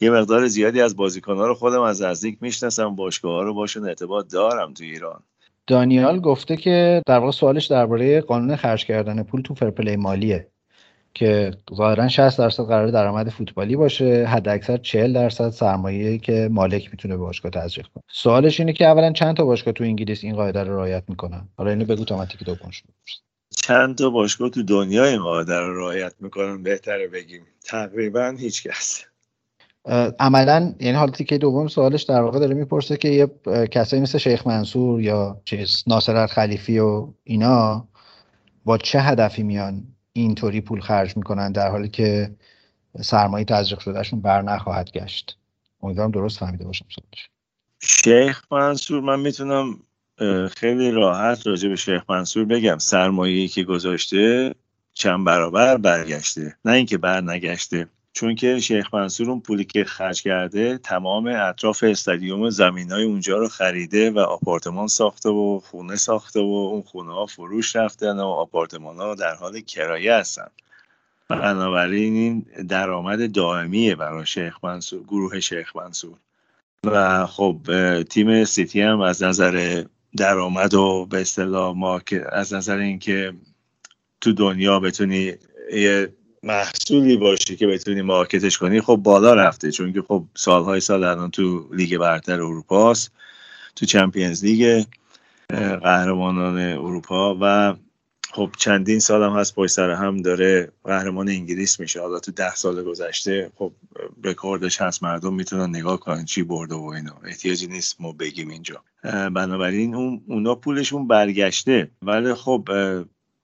یه 0.00 0.10
مقدار 0.10 0.46
زیادی 0.46 0.80
از 0.80 0.96
بازیکنها 0.96 1.46
رو 1.46 1.54
خودم 1.54 1.80
از 1.80 2.02
نزدیک 2.02 2.38
می‌شناسم 2.40 2.96
باشگاه 2.96 3.44
رو 3.44 3.54
باشون 3.54 3.88
ارتباط 3.88 4.32
دارم 4.32 4.74
تو 4.74 4.84
ایران. 4.84 5.22
دانیال 5.66 6.20
گفته 6.20 6.56
که 6.56 7.02
در 7.06 7.18
واقع 7.18 7.30
سوالش 7.30 7.66
درباره 7.66 8.20
قانون 8.20 8.56
خرج 8.56 8.84
کردن 8.84 9.22
پول 9.22 9.42
تو 9.42 9.54
فرپلی 9.54 9.96
مالیه. 9.96 10.46
که 11.14 11.50
ظاهرا 11.74 12.08
60 12.08 12.38
درصد 12.38 12.62
قرار 12.62 12.88
درآمد 12.88 13.28
فوتبالی 13.28 13.76
باشه 13.76 14.26
حد 14.26 14.48
اکثر 14.48 14.76
40 14.76 15.12
درصد 15.12 15.48
سرمایه 15.48 16.18
که 16.18 16.48
مالک 16.52 16.88
می‌تونه 16.90 17.16
به 17.16 17.22
باشگاه 17.22 17.50
تزریق 17.50 17.86
کنه. 17.86 18.02
سوالش 18.08 18.60
اینه 18.60 18.72
که 18.72 18.86
اولا 18.86 19.12
چند 19.12 19.36
تا 19.36 19.44
باشگاه 19.44 19.74
تو 19.74 19.84
انگلیس 19.84 20.24
این 20.24 20.34
قاعده 20.34 20.62
رو 20.62 20.76
رعایت 20.76 21.04
می‌کنن؟ 21.08 21.48
حالا 21.56 21.70
اینو 21.70 21.84
بگو 21.84 22.04
تا 22.04 22.26
که 22.26 22.44
دوم 22.44 22.70
چند 23.56 23.98
تا 23.98 24.10
باشگاه 24.10 24.50
تو 24.50 24.62
دنیا 24.62 25.04
این 25.04 25.22
قاعده 25.22 25.60
رو 25.60 25.78
رعایت 25.78 26.14
می‌کنن؟ 26.20 26.62
بهتره 26.62 27.08
بگیم. 27.08 27.42
تقریبا 27.64 28.34
هیچ 28.38 28.62
کس. 28.62 29.04
عملا 30.18 30.74
یعنی 30.80 30.96
حالا 30.96 31.12
تیکه 31.12 31.38
دوم 31.38 31.68
سوالش 31.68 32.02
در 32.02 32.20
واقع 32.20 32.38
داره 32.38 32.54
می‌پرسه 32.54 32.96
که 32.96 33.08
یه 33.08 33.30
کسایی 33.66 34.02
مثل 34.02 34.18
شیخ 34.18 34.46
منصور 34.46 35.00
یا 35.00 35.40
چیز 35.44 35.84
ناصر 35.86 36.26
خلیفی 36.26 36.78
و 36.78 37.08
اینا 37.24 37.88
با 38.64 38.78
چه 38.78 39.00
هدفی 39.00 39.42
میان؟ 39.42 39.82
اینطوری 40.12 40.60
پول 40.60 40.80
خرج 40.80 41.16
می‌کنن 41.16 41.52
در 41.52 41.70
حالی 41.70 41.88
که 41.88 42.30
سرمایه 43.00 43.44
تزریق 43.44 43.80
شدهشون 43.80 44.20
بر 44.20 44.42
نخواهد 44.42 44.90
گشت. 44.90 45.38
امیدوارم 45.82 46.10
درست 46.10 46.38
فهمیده 46.38 46.64
باشم 46.64 46.86
سوالش. 46.88 47.30
شیخ 47.82 48.52
منصور 48.52 49.00
من 49.00 49.20
می‌تونم 49.20 49.80
خیلی 50.56 50.90
راحت 50.90 51.46
راجع 51.46 51.68
به 51.68 51.76
شیخ 51.76 52.02
منصور 52.10 52.44
بگم. 52.44 52.78
سرمایه‌ای 52.78 53.48
که 53.48 53.64
گذاشته 53.64 54.54
چند 54.92 55.26
برابر 55.26 55.76
برگشته. 55.76 56.56
نه 56.64 56.72
اینکه 56.72 56.98
بر 56.98 57.20
نگشته. 57.20 57.88
چون 58.12 58.34
که 58.34 58.58
شیخ 58.58 58.94
منصور 58.94 59.30
اون 59.30 59.40
پولی 59.40 59.64
که 59.64 59.84
خرج 59.84 60.22
کرده 60.22 60.78
تمام 60.78 61.26
اطراف 61.26 61.82
استادیوم 61.82 62.50
زمین 62.50 62.92
های 62.92 63.04
اونجا 63.04 63.38
رو 63.38 63.48
خریده 63.48 64.10
و 64.10 64.18
آپارتمان 64.18 64.86
ساخته 64.86 65.28
و 65.28 65.60
خونه 65.64 65.96
ساخته 65.96 66.40
و 66.40 66.70
اون 66.72 66.82
خونه 66.82 67.12
ها 67.12 67.26
فروش 67.26 67.76
رفتن 67.76 68.20
و 68.20 68.26
آپارتمان 68.26 68.96
ها 68.96 69.14
در 69.14 69.34
حال 69.34 69.60
کرایه 69.60 70.14
هستن. 70.14 70.48
بنابراین 71.28 72.14
این 72.14 72.46
درآمد 72.68 73.32
دائمیه 73.32 73.94
برای 73.94 74.26
شیخ 74.26 74.64
منصور 74.64 75.02
گروه 75.02 75.40
شیخ 75.40 75.76
منصور. 75.76 76.16
و 76.84 77.26
خب 77.26 77.58
تیم 78.02 78.44
سیتی 78.44 78.80
هم 78.80 79.00
از 79.00 79.22
نظر 79.22 79.84
درآمد 80.16 80.74
و 80.74 81.06
به 81.10 81.20
اصطلاح 81.20 82.00
از 82.32 82.54
نظر 82.54 82.76
اینکه 82.76 83.32
تو 84.20 84.32
دنیا 84.32 84.80
بتونی 84.80 85.32
یه 85.72 86.12
محصولی 86.42 87.16
باشی 87.16 87.56
که 87.56 87.66
بتونی 87.66 88.02
مارکتش 88.02 88.58
کنی 88.58 88.80
خب 88.80 88.96
بالا 88.96 89.34
رفته. 89.34 89.70
چون 89.70 89.92
که 89.92 90.02
خب 90.02 90.24
سالهای 90.36 90.80
سال 90.80 91.04
الان 91.04 91.30
تو 91.30 91.68
لیگ 91.72 91.96
برتر 91.96 92.32
اروپا 92.32 92.90
است 92.90 93.12
تو 93.76 93.86
چمپیونز 93.86 94.44
لیگ 94.44 94.84
قهرمانان 95.82 96.58
اروپا 96.58 97.38
و 97.40 97.74
خب 98.32 98.50
چندین 98.58 98.98
سال 98.98 99.22
هم 99.22 99.36
هست 99.36 99.54
پشت 99.54 99.72
سر 99.72 99.90
هم 99.90 100.16
داره 100.16 100.72
قهرمان 100.84 101.28
انگلیس 101.28 101.80
میشه. 101.80 102.00
حالا 102.00 102.18
تو 102.18 102.32
ده 102.32 102.54
سال 102.54 102.82
گذشته 102.82 103.50
خب 103.54 103.72
رکوردش 104.24 104.80
هست 104.80 105.02
مردم 105.02 105.34
می‌تونن 105.34 105.68
نگاه 105.76 106.00
کنن 106.00 106.24
چی 106.24 106.42
برده 106.42 106.74
و 106.74 106.84
اینا. 106.84 107.16
احتیاجی 107.24 107.66
نیست 107.66 107.96
ما 108.00 108.12
بگیم 108.12 108.48
اینجا. 108.48 108.82
بنابراین 109.34 109.94
اون 109.94 110.22
اونا 110.26 110.54
پولشون 110.54 111.06
برگشته. 111.06 111.90
ولی 112.02 112.34
خب 112.34 112.68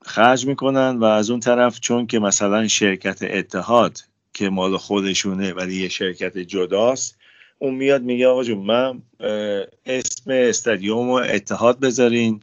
خرج 0.06 0.46
می‌کنن 0.46 0.96
و 0.96 1.04
از 1.04 1.30
اون 1.30 1.40
طرف 1.40 1.80
چون 1.80 2.06
که 2.06 2.18
مثلا 2.18 2.68
شرکت 2.68 3.18
اتحاد 3.22 3.98
که 4.34 4.48
مال 4.48 4.76
خودشونه 4.76 5.52
ولی 5.52 5.82
یه 5.82 5.88
شرکت 5.88 6.38
جداست 6.38 7.18
اون 7.58 7.74
میاد 7.74 8.02
میگه 8.02 8.26
آقا 8.26 8.44
جون 8.44 8.58
من 8.58 9.02
اسم 9.86 10.30
استادیوم 10.30 11.10
و 11.10 11.12
اتحاد 11.12 11.80
بذارین 11.80 12.40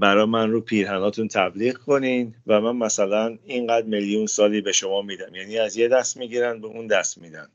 برای 0.00 0.24
من 0.24 0.50
رو 0.50 0.60
پیرهناتون 0.60 1.28
تبلیغ 1.28 1.76
کنین 1.76 2.34
و 2.46 2.60
من 2.60 2.76
مثلا 2.76 3.38
اینقدر 3.46 3.86
میلیون 3.86 4.26
سالی 4.26 4.60
به 4.60 4.72
شما 4.72 5.02
میدم. 5.02 5.34
یعنی 5.34 5.58
از 5.58 5.76
یه 5.76 5.88
دست 5.88 6.16
می‌گیرن 6.16 6.60
به 6.60 6.66
اون 6.66 6.86
دست 6.86 7.18
میدن. 7.18 7.48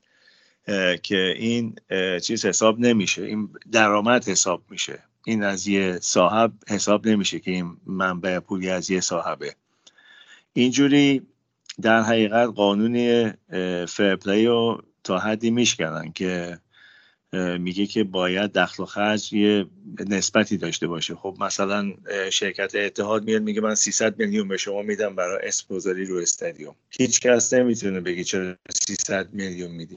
که 1.02 1.34
این 1.38 1.76
چیز 2.22 2.46
حساب 2.46 2.80
نمیشه. 2.80 3.22
این 3.22 3.48
درآمد 3.72 4.28
حساب 4.28 4.62
میشه. 4.70 4.98
این 5.24 5.42
از 5.42 5.66
یه 5.66 5.98
صاحب 6.02 6.52
حساب 6.68 7.08
نمیشه 7.08 7.40
که 7.40 7.50
این 7.50 7.76
منبع 7.86 8.38
پولی 8.38 8.70
از 8.70 8.90
یه 8.90 9.00
صاحبه. 9.00 9.54
اینجوری 10.52 11.22
در 11.82 12.02
حقیقت 12.02 12.48
قانونی 12.48 13.32
فرپلی 13.88 14.46
رو 14.46 14.82
تا 15.04 15.18
حدی 15.18 15.50
میشکنن 15.50 16.12
که 16.12 16.58
میگه 17.58 17.86
که 17.86 18.04
باید 18.04 18.52
دخل 18.52 18.82
و 18.82 18.86
خرج 18.86 19.32
یه 19.32 19.66
نسبتی 20.06 20.56
داشته 20.56 20.86
باشه. 20.86 21.14
خب 21.14 21.36
مثلا 21.40 21.92
شرکت 22.30 22.74
اتحاد 22.74 23.24
میاد 23.24 23.42
میگه 23.42 23.60
من 23.60 23.74
300 23.74 24.18
میلیون 24.18 24.48
به 24.48 24.56
شما 24.56 24.82
میدم 24.82 25.14
برای 25.14 25.48
اسپوزاری 25.48 26.04
رو 26.04 26.16
استادیوم. 26.16 26.74
هیچ 26.90 27.20
کس 27.20 27.52
نمی‌تونه 27.52 28.00
بگی 28.00 28.24
چرا 28.24 28.56
300 28.86 29.32
میلیون 29.32 29.70
میدی. 29.70 29.96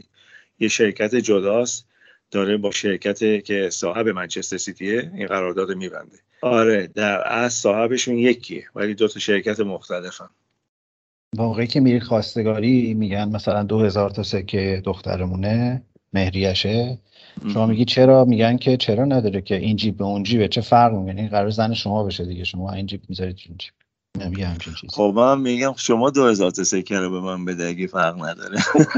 یه 0.59 0.67
شرکت 0.67 1.15
جداست. 1.15 1.85
داره 2.31 2.57
با 2.57 2.71
شرکت 2.71 3.43
که 3.43 3.69
صاحب 3.69 4.07
منچستر 4.07 4.57
سیتیه 4.57 5.11
این 5.15 5.27
قرارداد 5.27 5.71
میبنده. 5.71 6.17
آره 6.41 6.87
در 6.87 7.33
از 7.33 7.53
صاحبشون 7.53 8.17
یکیه 8.17 8.65
ولی 8.75 8.93
دو 8.93 9.07
تا 9.07 9.19
شرکت 9.19 9.59
مختلفن. 9.59 10.29
واقعی 11.35 11.67
که 11.67 11.79
میری 11.79 11.99
خواستگاری 11.99 12.93
میگن 12.93 13.29
مثلا 13.29 13.63
دو 13.63 13.79
هزار 13.79 14.09
تا 14.09 14.23
سکه 14.23 14.81
دخترمونه 14.85 15.83
مهریشه. 16.13 16.97
شما 17.53 17.65
میگی 17.65 17.85
چرا؟ 17.85 18.25
میگن 18.25 18.57
که 18.57 18.77
چرا 18.77 19.05
نداره 19.05 19.41
که 19.41 19.55
این 19.55 19.75
جیب 19.75 19.97
به 19.97 20.03
اون 20.03 20.23
جیبه؟ 20.23 20.47
چه 20.47 20.61
فرق 20.61 20.93
می‌کنه؟ 20.93 21.29
قرار 21.29 21.49
زن 21.49 21.73
شما 21.73 22.03
بشه 22.03 22.25
دیگه. 22.25 22.43
شما 22.43 22.71
این 22.71 22.85
جیب 22.85 23.01
می‌ذارید 23.09 23.37
اون 23.47 23.57
جیب. 23.57 23.73
نمیگه 24.25 24.47
همچین 24.47 24.73
چیزی. 24.73 24.93
خب 24.93 25.13
من 25.15 25.41
میگم 25.41 25.73
شما 25.77 26.09
دو 26.09 26.27
هزار 26.27 26.51
تا 26.51 26.63
سکه 26.63 26.99
رو 26.99 27.09
به 27.09 27.19
من 27.19 27.45
بده 27.45 27.67
اگه 27.67 27.87
فرق 27.87 28.15
نداره. 28.25 28.57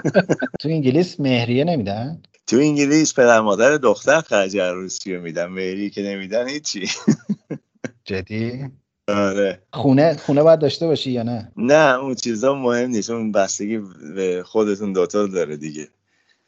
تو 0.59 0.69
انگلیس 0.69 1.19
مهریه 1.19 1.63
نمیدن؟ 1.63 2.21
تو 2.49 2.57
انگلیس 2.57 3.13
پدر 3.13 3.39
مادر 3.41 3.77
دختر 3.77 4.21
خرج 4.21 4.57
عروسی 4.57 5.15
رو 5.15 5.21
میدن 5.21 5.45
مهری 5.45 5.89
که 5.89 6.01
نمیدن 6.01 6.47
هیچی. 6.47 6.89
جدی؟ 8.05 8.65
آره. 9.07 9.61
خونه 9.73 10.17
خونه 10.17 10.43
باید 10.43 10.59
داشته 10.59 10.87
باشی 10.87 11.11
یا 11.11 11.23
نه؟ 11.23 11.51
نه 11.57 11.99
اون 11.99 12.15
چیزا 12.15 12.53
مهم 12.53 12.89
نیست 12.89 13.09
اون 13.09 13.31
بستگی 13.31 13.77
به 14.15 14.43
خودتون 14.45 14.93
دوتا 14.93 15.27
داره 15.27 15.57
دیگه. 15.57 15.87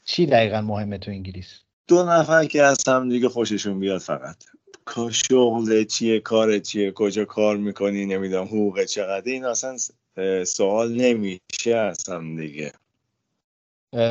چی 0.06 0.26
دقیقا 0.26 0.62
مهمه 0.62 0.98
تو 0.98 1.12
انگلیس؟ 1.12 1.48
دو 1.88 2.04
نفر 2.04 2.46
که 2.46 2.64
از 2.64 2.78
هم 2.88 3.10
دیگه 3.10 3.30
خوششون 3.30 3.80
بیاد 3.80 4.02
فقط. 4.02 4.44
شغل 5.12 5.84
چیه 5.84 6.20
کار 6.20 6.60
چیه 6.60 6.92
کجا 6.92 7.26
کار 7.26 7.58
می‌کنی 7.58 8.06
نمی‌دونم 8.06 8.46
حقوق 8.46 8.84
چقدر 8.84 9.32
این 9.32 9.46
اصلا 9.46 9.78
سوال 10.46 10.94
نمیشه 10.94 11.94
هم 12.08 12.36
دیگه. 12.36 12.72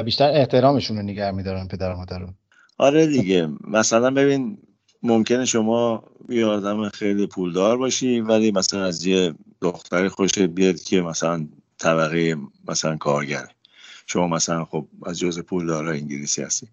بیشتر 0.05 0.31
احترامشون 0.31 0.97
رو 0.97 1.03
نگه 1.03 1.31
میدارن 1.31 1.69
پدر 1.69 1.95
مادر 1.95 2.19
رو 2.19 2.29
آره 2.79 3.07
دیگه. 3.07 3.49
مثلا 3.67 4.11
ببین 4.11 4.59
ممکنه 5.03 5.45
شما 5.45 6.05
یه 6.29 6.47
آدم 6.47 6.89
خیلی 6.89 7.27
پولدار 7.27 7.79
باشی 7.79 8.21
ولی 8.21 8.51
مثلا 8.51 8.85
از 8.85 9.07
یه 9.07 9.35
دختری 9.61 10.09
خوشت 10.09 10.39
بیاد 10.39 10.81
که 10.81 11.01
مثلا 11.01 11.47
طبقه 11.79 12.37
مثلا 12.69 12.97
کارگر. 12.97 13.49
شما 14.07 14.29
مثلا 14.29 14.65
خب 14.65 14.87
از 15.07 15.19
جز 15.19 15.39
پولدارای 15.39 16.01
انگلیسی 16.01 16.43
هستی. 16.43 16.69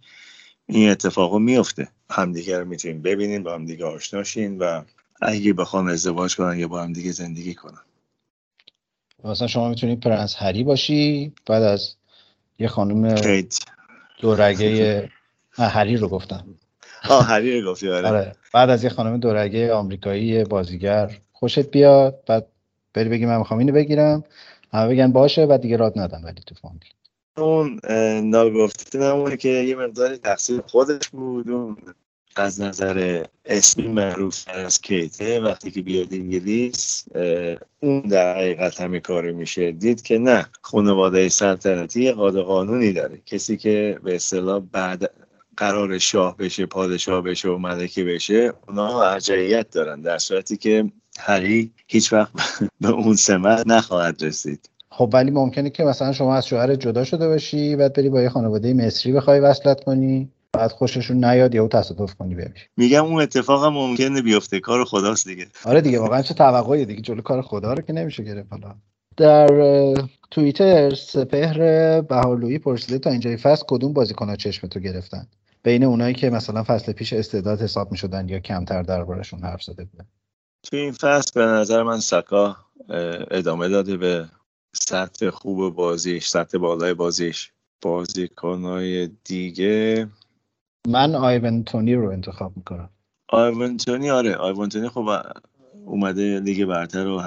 این 0.65 0.89
اتفاق 0.89 1.35
میفته 1.35 1.87
همدیگه 2.09 2.59
رو 2.59 2.65
می‌تونین 2.65 3.01
ببینین 3.01 3.43
با 3.43 3.53
همدیگه 3.53 3.85
آشناشین 3.85 4.57
و 4.57 4.81
اگه 5.21 5.53
بخوان 5.53 5.89
ازدواج 5.89 6.35
کنن 6.35 6.59
یا 6.59 6.67
با 6.67 6.83
همدیگه 6.83 7.11
زندگی 7.11 7.53
کنن. 7.53 7.81
مثلا 9.23 9.47
شما 9.47 9.69
می‌تونید 9.69 9.99
پرنس 9.99 10.35
هری 10.37 10.63
باشی 10.63 11.33
بعد 11.45 11.63
از 11.63 11.96
یه 12.59 12.67
خانم 12.67 13.15
دورگه 14.21 15.09
هری 15.57 15.97
رو 15.97 16.07
گفتم. 16.07 16.45
آه 17.09 17.25
هری 17.25 17.61
رو 17.61 17.71
گفتی 17.71 17.89
آره. 17.89 18.07
آره. 18.07 18.35
بعد 18.53 18.69
از 18.69 18.83
یه 18.83 18.89
خانم 18.89 19.17
دورگه 19.17 19.73
آمریکایی 19.73 20.43
بازیگر 20.43 21.17
خوشت 21.31 21.71
بیاد 21.71 22.23
بعد 22.27 22.47
بری 22.93 23.09
بگی 23.09 23.25
من 23.25 23.37
می‌خوام 23.37 23.59
اینو 23.59 23.73
بگیرم. 23.73 24.23
همه 24.73 24.93
بگن 24.93 25.11
باشه 25.11 25.45
بعد 25.45 25.61
دیگه 25.61 25.77
راد 25.77 25.99
ندن 25.99 26.21
ولی 26.23 26.41
تو 26.45 26.55
فامیل 26.55 26.91
اون 27.37 27.79
ناگفته 28.29 28.99
نمونه 28.99 29.37
که 29.37 29.49
یه 29.49 29.75
مقداری 29.75 30.17
تقصیر 30.17 30.61
خودش 30.67 31.09
بود 31.09 31.49
اون 31.49 31.77
از 32.39 32.61
نظر 32.61 33.25
اسمی 33.45 33.87
معروف 33.87 34.43
از 34.47 34.81
کیته 34.81 35.39
وقتی 35.39 35.71
که 35.71 35.81
بیاد 35.81 36.13
انگلیس 36.13 37.05
اون 37.79 38.01
در 38.01 38.37
حقیقت 38.37 38.81
همین 38.81 39.01
کار 39.01 39.31
میشه. 39.31 39.71
دید 39.71 40.01
که 40.01 40.17
نه 40.17 40.45
خانواده 40.61 41.29
سلطنتی 41.29 42.11
قاد 42.11 42.41
قانونی 42.41 42.93
داره. 42.93 43.21
کسی 43.25 43.57
که 43.57 43.99
به 44.03 44.15
اصطلاح 44.15 44.63
بعد 44.71 45.11
قرار 45.57 45.97
شاه 45.97 46.37
بشه 46.37 46.65
پادشاه 46.65 47.21
بشه 47.21 47.49
و 47.49 47.57
ملکه 47.57 48.03
بشه 48.03 48.53
اونا 48.67 49.01
ارجعیت 49.01 49.69
دارن. 49.69 50.01
در 50.01 50.17
صورتی 50.17 50.57
که 50.57 50.91
هری 51.19 51.71
هیچ 51.87 52.13
وقت 52.13 52.31
به 52.81 52.89
اون 52.89 53.15
سمت 53.15 53.67
نخواهد 53.67 54.23
رسید. 54.23 54.69
خب 54.89 55.09
ولی 55.13 55.31
ممکنه 55.31 55.69
که 55.69 55.83
مثلا 55.83 56.13
شما 56.13 56.35
از 56.35 56.47
شوهر 56.47 56.75
جدا 56.75 57.03
شده 57.03 57.27
باشی 57.27 57.75
بعد 57.75 57.93
بری 57.93 58.09
با 58.09 58.21
یه 58.21 58.29
خانواده 58.29 58.73
مصری 58.73 59.11
بخوای 59.11 59.39
وصلت 59.39 59.83
کنی. 59.83 60.29
بعد 60.53 60.71
خوششون 60.71 61.25
نیاد 61.25 61.55
یا 61.55 61.67
تصادف 61.67 62.13
کنی 62.13 62.35
بمیری 62.35 62.61
میگم 62.77 63.05
اون 63.05 63.21
اتفاق 63.21 63.65
هم 63.65 63.73
ممکنه 63.73 64.21
بیفته. 64.21 64.59
کار 64.59 64.85
خداست 64.85 65.27
دیگه. 65.27 65.47
آره 65.65 65.81
دیگه 65.81 65.99
واقعا 65.99 66.21
چه 66.21 66.33
توقعی 66.33 66.85
دیگه. 66.85 67.01
جلو 67.01 67.21
کار 67.21 67.41
خدا 67.41 67.73
رو 67.73 67.81
که 67.81 67.93
نمیشه 67.93 68.23
گرفت 68.23 68.47
حالا. 68.51 68.75
در 69.17 69.47
توییتر 70.31 70.95
سپهر 70.95 72.01
بهارلویی 72.01 72.59
پرسیده 72.59 72.99
تا 72.99 73.09
اینجای 73.09 73.37
فصل 73.37 73.63
کدوم 73.67 73.93
بازیکن‌ها 73.93 74.35
چشم 74.35 74.67
تو 74.67 74.79
گرفتن؟ 74.79 75.27
بین 75.63 75.83
اونایی 75.83 76.13
که 76.13 76.29
مثلا 76.29 76.63
فصل 76.63 76.91
پیش 76.91 77.13
استعداد 77.13 77.61
حساب 77.61 77.91
می‌شدن 77.91 78.29
یا 78.29 78.39
کمتر 78.39 78.81
دربارشون 78.81 79.39
حرف 79.39 79.63
زده 79.63 79.85
بودن. 79.85 80.05
تو 80.63 80.77
این 80.77 80.91
فصل 80.91 81.31
به 81.35 81.45
نظر 81.45 81.83
من 81.83 81.99
سکا 81.99 82.57
ادامه 83.31 83.69
داده 83.69 83.97
به 83.97 84.25
سطح 84.73 85.29
خوب 85.29 85.75
بازیش 85.75 86.27
سطح 86.27 86.57
بالای 86.57 86.93
بازیش. 86.93 87.51
بازیکنهای 87.81 89.09
دیگه 89.23 90.07
من 90.87 91.15
آیونتونی 91.15 91.95
رو 91.95 92.09
انتخاب 92.09 92.51
می‌کنم. 92.55 92.89
آیونتونی 93.27 94.09
آره. 94.09 94.35
آیونتونی 94.35 94.89
خب 94.89 95.09
اومده 95.85 96.39
لیگ 96.39 96.65
برتر 96.65 97.07
و, 97.07 97.21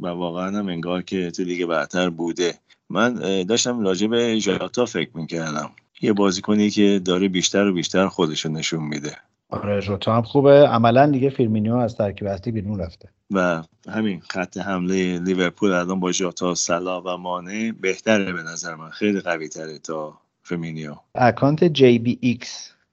و 0.00 0.06
واقعا 0.06 0.58
هم 0.58 0.68
انگار 0.68 1.02
که 1.02 1.30
تو 1.30 1.42
لیگ 1.42 1.66
برتر 1.66 2.10
بوده. 2.10 2.54
من 2.90 3.14
داشتم 3.42 3.80
راجع 3.80 4.06
به 4.06 4.38
ژاتا 4.38 4.86
فکر 4.86 5.10
می‌کردم. 5.14 5.70
یه 6.02 6.12
بازیکنی 6.12 6.70
که 6.70 7.00
داره 7.04 7.28
بیشتر 7.28 7.66
و 7.66 7.72
بیشتر 7.72 8.08
خودشو 8.08 8.48
نشون 8.48 8.84
میده. 8.84 9.16
آره 9.50 9.80
ژوتا 9.80 10.16
هم 10.16 10.22
خوبه. 10.22 10.68
عملا 10.68 11.06
دیگه 11.10 11.30
فیرمینیو 11.30 11.74
از 11.74 11.96
ترکیب 11.96 12.28
اصلی 12.28 12.52
بیرون 12.52 12.78
رفته. 12.78 13.08
و 13.30 13.62
همین 13.88 14.20
خط 14.20 14.56
حمله 14.58 15.18
لیورپول 15.18 15.72
الان 15.72 16.00
با 16.00 16.12
ژوتا 16.12 16.54
صلاح 16.54 17.00
و 17.00 17.16
مانه 17.16 17.72
بهتره 17.72 18.32
به 18.32 18.42
نظر 18.42 18.74
من. 18.74 18.90
خیلی 18.90 19.20
قوی 19.20 19.48
تره 19.48 19.78
تا 19.78 20.18
فیرمینیو 20.46 20.94
account 21.14 21.74
JBX 21.74 22.46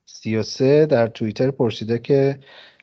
33 0.06 0.86
در 0.86 1.06
توییتر 1.06 1.50
پرسیده 1.50 1.98
که 1.98 2.38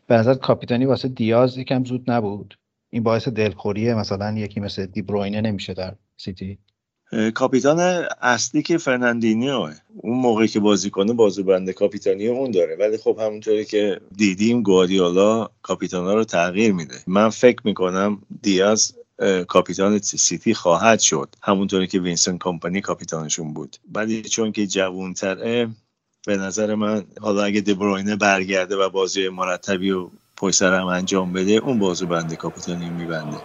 به 0.07 0.15
نظرت 0.15 0.33
کاپیتانی 0.33 0.85
واسه 0.85 1.07
دیاز 1.07 1.57
یکم 1.57 1.83
زود 1.83 2.11
نبود. 2.11 2.57
این 2.89 3.03
باعث 3.03 3.27
دلخوریه 3.27 3.95
مثلا 3.95 4.37
یکی 4.37 4.59
مثل 4.59 4.85
دیبروینه 4.85 5.41
نمیشه 5.41 5.73
در 5.73 5.95
سیتی. 6.17 6.57
کاپیتان 7.33 7.79
اصلی 8.21 8.61
که 8.61 8.77
فرناندینیو. 8.77 9.69
اون 9.95 10.17
موقعی 10.17 10.47
که 10.47 10.59
بازی 10.59 10.89
کنه 10.89 11.13
بازو 11.13 11.43
بنده 11.43 11.73
کاپیتانی 11.73 12.27
اون 12.27 12.51
داره. 12.51 12.75
ولی 12.79 12.97
خب 12.97 13.19
همونطوری 13.21 13.65
که 13.65 14.01
دیدیم 14.17 14.63
گواردیولا 14.63 15.49
کاپیتانا 15.61 16.13
رو 16.13 16.23
تغییر 16.23 16.73
میده. 16.73 16.95
من 17.07 17.29
فکر 17.29 17.61
می‌کنم 17.65 18.21
دیاز 18.41 18.93
کاپیتان 19.47 19.99
سیتی 19.99 20.55
خواهد 20.55 20.99
شد. 21.01 21.35
همونطوری 21.43 21.87
که 21.87 21.99
وینسن 22.01 22.37
کمپانی 22.39 22.81
کاپیتانشون 22.81 23.53
بود. 23.53 23.77
ولی 23.93 24.23
چون 24.23 24.53
که 24.53 24.67
جوونتره 24.67 25.69
به 26.27 26.37
نظر 26.37 26.75
من 26.75 27.05
حالا 27.21 27.43
اگه 27.43 27.61
دبروینه 27.61 28.15
برگرده 28.17 28.77
و 28.77 28.89
بازی 28.89 29.29
مرتبی 29.29 29.91
و 29.91 30.11
پشت 30.37 30.63
هم 30.63 30.87
انجام 30.87 31.33
بده 31.33 31.51
اون 31.53 31.79
بازو 31.79 32.07
بنده 32.07 32.37
کاپیتانی 32.37 32.89
میبنده. 32.91 33.43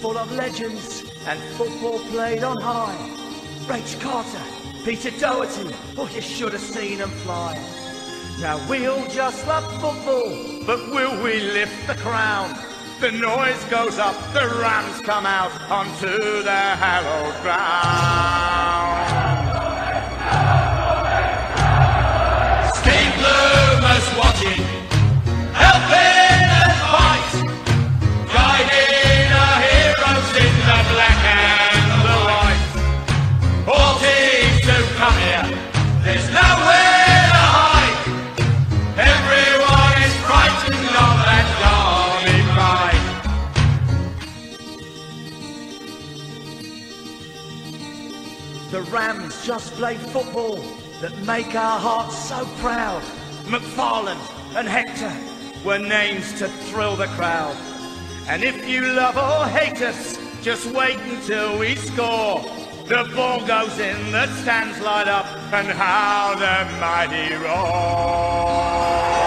Full 0.00 0.18
of 0.18 0.30
legends 0.32 1.04
and 1.26 1.40
football 1.56 1.98
played 2.10 2.42
on 2.42 2.60
high. 2.60 2.96
Rach 3.66 3.98
Carter, 4.00 4.42
Peter 4.84 5.10
Doherty, 5.18 5.74
oh 5.96 6.08
you 6.14 6.20
should 6.20 6.52
have 6.52 6.60
seen 6.60 6.98
them 6.98 7.10
fly. 7.10 7.54
Now 8.40 8.58
we 8.68 8.86
all 8.86 9.06
just 9.08 9.46
love 9.46 9.64
football, 9.80 10.64
but 10.66 10.90
will 10.90 11.22
we 11.22 11.40
lift 11.40 11.86
the 11.86 11.94
crown? 11.94 12.54
The 13.00 13.12
noise 13.12 13.62
goes 13.64 13.98
up, 13.98 14.16
the 14.32 14.46
Rams 14.60 15.00
come 15.00 15.26
out 15.26 15.52
onto 15.70 16.42
their 16.42 16.76
hallowed 16.76 17.42
ground. 17.42 18.66
Steve 22.76 23.14
Bloomer's 23.16 24.08
watching, 24.15 24.15
All 33.68 33.98
teams 33.98 34.60
to 34.60 34.74
come 34.94 35.18
here, 35.18 35.42
there's 36.04 36.28
nowhere 36.30 37.26
to 37.34 37.42
hide. 37.50 37.98
Everyone 38.96 39.92
is 40.06 40.14
frightened 40.22 40.86
of 40.86 41.14
that 41.26 41.46
derby 42.22 42.38
pride. 42.54 43.04
The 48.70 48.82
Rams 48.92 49.44
just 49.44 49.72
play 49.74 49.96
football 49.96 50.62
that 51.00 51.12
make 51.26 51.52
our 51.56 51.80
hearts 51.80 52.16
so 52.16 52.46
proud. 52.58 53.02
McFarland 53.46 54.20
and 54.54 54.68
Hector 54.68 55.12
were 55.64 55.78
names 55.78 56.38
to 56.38 56.46
thrill 56.70 56.94
the 56.94 57.08
crowd. 57.18 57.56
And 58.28 58.44
if 58.44 58.68
you 58.68 58.82
love 58.82 59.16
or 59.16 59.46
hate 59.46 59.82
us, 59.82 60.16
just 60.40 60.66
wait 60.66 61.00
until 61.00 61.58
we 61.58 61.74
score. 61.74 62.55
The 62.88 63.02
ball 63.16 63.44
goes 63.44 63.80
in, 63.80 64.12
the 64.12 64.28
stands 64.42 64.80
light 64.80 65.08
up, 65.08 65.26
and 65.52 65.66
how 65.66 66.36
the 66.36 66.70
mighty 66.80 67.34
roar. 67.34 69.25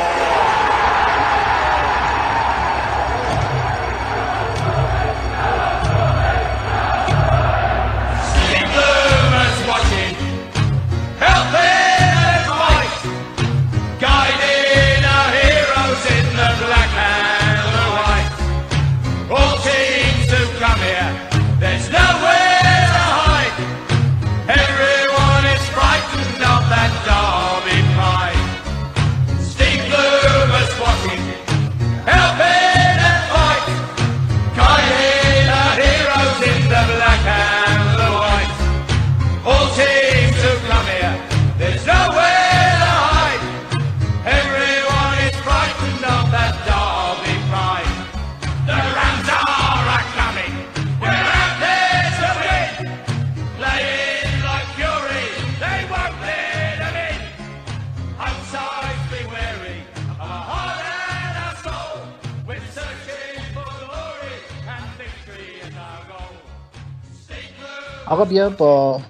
آقا 68.10 68.26
بیا 68.26 68.50
با 68.50 69.02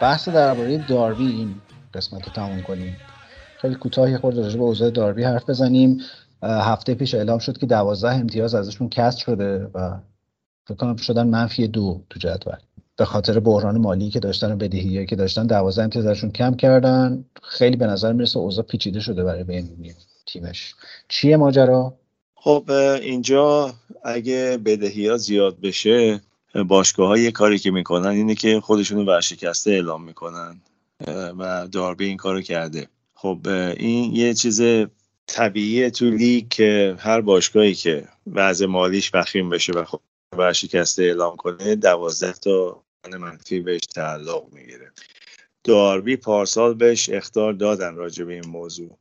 بحث 0.00 0.28
درباره 0.28 0.86
داربی 0.88 1.26
این 1.26 1.54
قسمت 1.94 2.26
رو 2.26 2.32
تموم 2.32 2.62
کنیم. 2.62 2.96
خیلی 3.60 3.74
کوتاه 3.74 4.10
یه 4.10 4.18
خورده 4.18 4.42
راجع 4.42 4.56
به 4.56 4.62
اوضاع 4.62 4.90
داربی 4.90 5.24
حرف 5.24 5.50
بزنیم. 5.50 6.00
هفته 6.42 6.94
پیش 6.94 7.14
اعلام 7.14 7.38
شد 7.38 7.58
که 7.58 7.66
دوازده 7.66 8.14
امتیاز 8.14 8.54
ازشون 8.54 8.88
کسر 8.88 9.18
شده 9.18 9.70
و 9.74 9.98
فکر 10.64 10.76
کنم 10.76 10.96
شدن 10.96 11.26
منفی 11.26 11.68
دو 11.68 12.02
تو 12.10 12.18
جدول. 12.18 12.56
به 12.96 13.04
خاطر 13.04 13.40
بحران 13.40 13.78
مالی 13.78 14.10
که 14.10 14.20
داشتن 14.20 14.52
و 14.52 14.56
بدهیایی 14.56 15.06
که 15.06 15.16
داشتن 15.16 15.46
دوازده 15.46 15.84
امتیاز 15.84 16.06
ازشون 16.06 16.30
کم 16.30 16.54
کردن. 16.54 17.24
خیلی 17.42 17.76
به 17.76 17.86
نظر 17.86 18.12
می‌رسه 18.12 18.38
اوضاع 18.38 18.64
پیچیده 18.64 19.00
شده 19.00 19.24
برای 19.24 19.44
بین 19.44 19.94
تیمش. 20.26 20.74
چیه 21.08 21.36
ماجرا؟ 21.36 21.94
خب 22.34 22.70
اینجا 23.02 23.74
اگه 24.04 24.58
بدهی 24.64 25.08
ها 25.08 25.16
زیاد 25.16 25.60
بشه 25.60 26.20
باشگاه 26.62 27.08
ها 27.08 27.18
یه 27.18 27.30
کاری 27.30 27.58
که 27.58 27.70
می‌کنن 27.70 28.08
اینه 28.08 28.34
که 28.34 28.60
خودشونو 28.60 29.04
ورشکسته 29.04 29.70
اعلام 29.70 30.04
می‌کنن 30.04 30.60
و 31.38 31.68
داربی 31.72 32.06
این 32.06 32.16
کارو 32.16 32.40
کرده. 32.40 32.88
خب 33.14 33.38
این 33.76 34.14
یه 34.14 34.34
چیز 34.34 34.62
طبیعیه 35.26 35.90
تو 35.90 36.10
لیگ 36.10 36.48
که 36.48 36.96
هر 36.98 37.20
باشگاهی 37.20 37.74
که 37.74 38.08
وضع 38.32 38.66
مالیش 38.66 39.10
وخیم 39.14 39.50
بشه 39.50 39.72
و 39.72 39.84
خب 39.84 40.00
ورشکسته 40.38 41.02
اعلام 41.02 41.36
کنه 41.36 41.76
دوازده 41.76 42.32
تا 42.32 42.82
منفی 43.18 43.60
بهش 43.60 43.80
تعلق 43.80 44.44
می‌گیره. 44.52 44.92
داربی 45.64 46.16
پارسال 46.16 46.74
بهش 46.74 47.10
اختار 47.10 47.52
دادن 47.52 47.94
راجع 47.94 48.24
به 48.24 48.32
این 48.32 48.46
موضوع. 48.46 48.98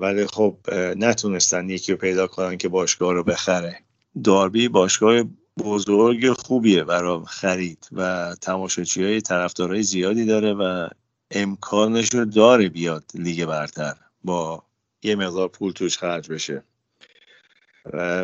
ولی 0.00 0.26
خب 0.26 0.56
نتونستن 0.96 1.70
یکی 1.70 1.92
رو 1.92 1.98
پیدا 1.98 2.26
کنن 2.26 2.56
که 2.56 2.68
باشگاه 2.68 3.12
رو 3.12 3.24
بخره. 3.24 3.78
داربی 4.24 4.68
باشگاه 4.68 5.24
بزرگ 5.58 6.32
خوبیه 6.32 6.84
برای 6.84 7.20
خرید 7.26 7.88
و 7.92 8.34
تماشاچی 8.40 9.04
های 9.04 9.20
طرفدارای 9.20 9.82
زیادی 9.82 10.24
داره 10.24 10.54
و 10.54 10.88
امکانش 11.30 12.14
رو 12.14 12.24
داره 12.24 12.68
بیاد 12.68 13.04
لیگ 13.14 13.44
برتر 13.44 13.94
با 14.24 14.62
یه 15.02 15.16
مقدار 15.16 15.48
پول 15.48 15.72
توش 15.72 15.98
خرج 15.98 16.28
بشه. 16.28 16.62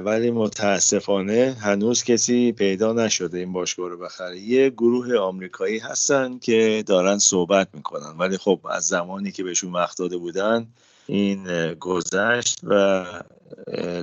ولی 0.04 0.30
متاسفانه 0.30 1.56
هنوز 1.60 2.04
کسی 2.04 2.52
پیدا 2.52 2.92
نشده 2.92 3.38
این 3.38 3.52
باشگاه 3.52 3.88
رو 3.88 3.98
بخره. 3.98 4.38
یه 4.38 4.70
گروه 4.70 5.16
آمریکایی 5.16 5.78
هستن 5.78 6.38
که 6.38 6.84
دارن 6.86 7.18
صحبت 7.18 7.68
می‌کنن. 7.74 8.18
ولی 8.18 8.38
خب 8.38 8.60
از 8.70 8.86
زمانی 8.86 9.32
که 9.32 9.44
بهشون 9.44 9.72
وقت 9.72 9.98
داده 9.98 10.16
بودن 10.16 10.66
این 11.06 11.74
گذشت 11.74 12.60
و 12.62 13.04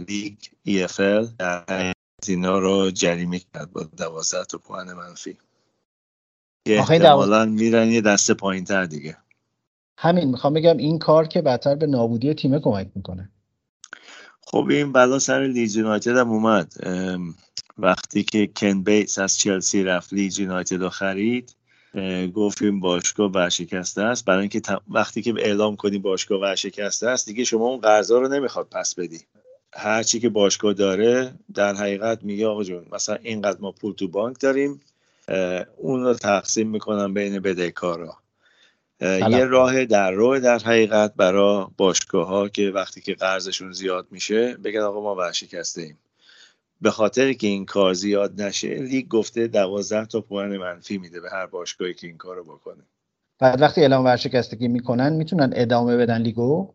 لیگ 0.08 0.38
EFL 0.68 1.28
در 1.40 1.93
اینا 2.30 2.60
رو 2.60 2.92
جریمه 2.92 3.42
کرد 3.54 3.72
با 3.72 3.84
دوازده 3.84 4.46
تا 4.46 4.58
پوان 4.58 4.94
منفی. 4.94 5.38
که 6.66 6.80
احتمالا 6.80 7.46
میرن 7.46 7.88
یه 7.88 8.02
دسته 8.02 8.34
پایین 8.34 8.66
تر 8.66 8.86
دیگه. 8.86 9.18
همین 9.98 10.30
می‌خوام 10.30 10.54
بگم 10.54 10.78
این 10.78 11.00
کار 11.00 11.28
که 11.28 11.42
بدتر 11.42 11.76
به 11.76 11.88
نابودی 11.88 12.34
تیم 12.34 12.60
کمک 12.60 12.92
می‌کنه. 12.96 13.30
خب 14.42 14.68
این 14.70 14.92
بلا 14.92 15.20
سر 15.20 15.48
لیج 15.48 15.76
یونایتد 15.76 16.18
هم 16.18 16.30
اومد. 16.30 16.74
وقتی 17.78 18.24
که 18.24 18.50
کن 18.56 18.84
بیتس 18.84 19.20
از 19.20 19.38
چلسی 19.38 19.84
رفت 19.84 20.14
لیج 20.14 20.40
یونایتد 20.40 20.82
رو 20.82 20.90
خرید 20.90 21.56
گفت 22.34 22.62
این 22.62 22.80
باشگاه 22.80 23.32
ورشکسته 23.32 24.02
است. 24.02 24.26
برای 24.26 24.40
اینکه 24.40 24.62
وقتی 24.88 25.22
که 25.22 25.34
اعلام 25.38 25.76
کنی 25.76 25.98
باشگاه 25.98 26.42
ورشکسته 26.42 27.08
است 27.08 27.26
دیگه 27.26 27.44
شما 27.44 27.68
اون 27.68 27.80
قرضا 27.80 28.20
رو 28.20 28.28
نمی‌خواد 28.28 28.68
پس 28.72 28.96
بدی. 28.96 29.20
هر 29.76 30.04
چی 30.04 30.20
که 30.20 30.30
باشگاه 30.30 30.74
داره 30.74 31.34
در 31.54 31.74
حقیقت 31.76 32.24
میگه 32.24 32.48
آقا 32.48 32.64
جون 32.64 32.86
مثلا 32.92 33.16
اینقدر 33.16 33.58
ما 33.62 33.72
پول 33.72 33.94
تو 33.94 34.08
بانک 34.08 34.40
داریم 34.40 34.82
اون 35.78 36.04
رو 36.04 36.14
تقسیم 36.14 36.70
می‌کنم 36.70 37.14
بین 37.14 37.40
بدهکارا. 37.40 38.18
یه 39.02 39.46
راه 39.46 39.86
در 39.86 40.12
راه 40.12 40.40
در 40.40 40.60
حقیقت 40.60 41.14
برای 41.16 41.66
باشگاه 41.78 42.28
ها 42.28 42.50
که 42.50 42.70
وقتی 42.70 43.02
که 43.02 43.14
قرضشون 43.14 43.72
زیاد 43.72 44.08
میشه 44.12 44.58
بگن 44.58 44.80
آقا 44.80 45.02
ما 45.02 45.16
ورشکسته 45.16 45.82
ایم 45.82 45.98
به 46.82 46.92
خاطر 46.92 47.34
که 47.34 47.48
این 47.48 47.66
کار 47.66 47.94
زیاد 47.94 48.42
نشه 48.42 48.76
لیگ 48.76 49.08
گفته 49.08 49.48
دوازده 49.48 50.06
تا 50.06 50.22
پوان 50.22 50.58
منفی 50.58 50.98
میده 50.98 51.22
به 51.22 51.30
هر 51.30 51.46
باشگاهی 51.46 51.94
که 51.94 52.08
این 52.08 52.18
کار 52.18 52.36
رو 52.36 52.44
بکنه. 52.44 52.84
بعد 53.40 53.62
وقتی 53.62 53.82
اعلام 53.82 54.06
ورشکستگی 54.06 54.68
می‌کنن 54.68 55.14
می‌تونن 55.14 55.54
ادامه 55.56 55.98
بدن 55.98 56.22
لیگو؟ 56.22 56.74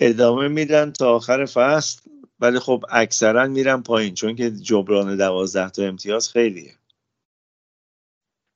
ادامه 0.00 0.48
میدن 0.48 0.90
تا 0.90 1.14
آخر 1.14 1.44
فصل 1.44 2.00
ولی 2.40 2.58
خب 2.58 2.84
اکثرا 2.90 3.46
میرن 3.46 3.82
پایین 3.82 4.14
چون 4.14 4.36
که 4.36 4.50
جبران 4.50 5.16
دوازده 5.16 5.70
تا 5.70 5.82
امتیاز 5.82 6.28
خیلیه. 6.28 6.74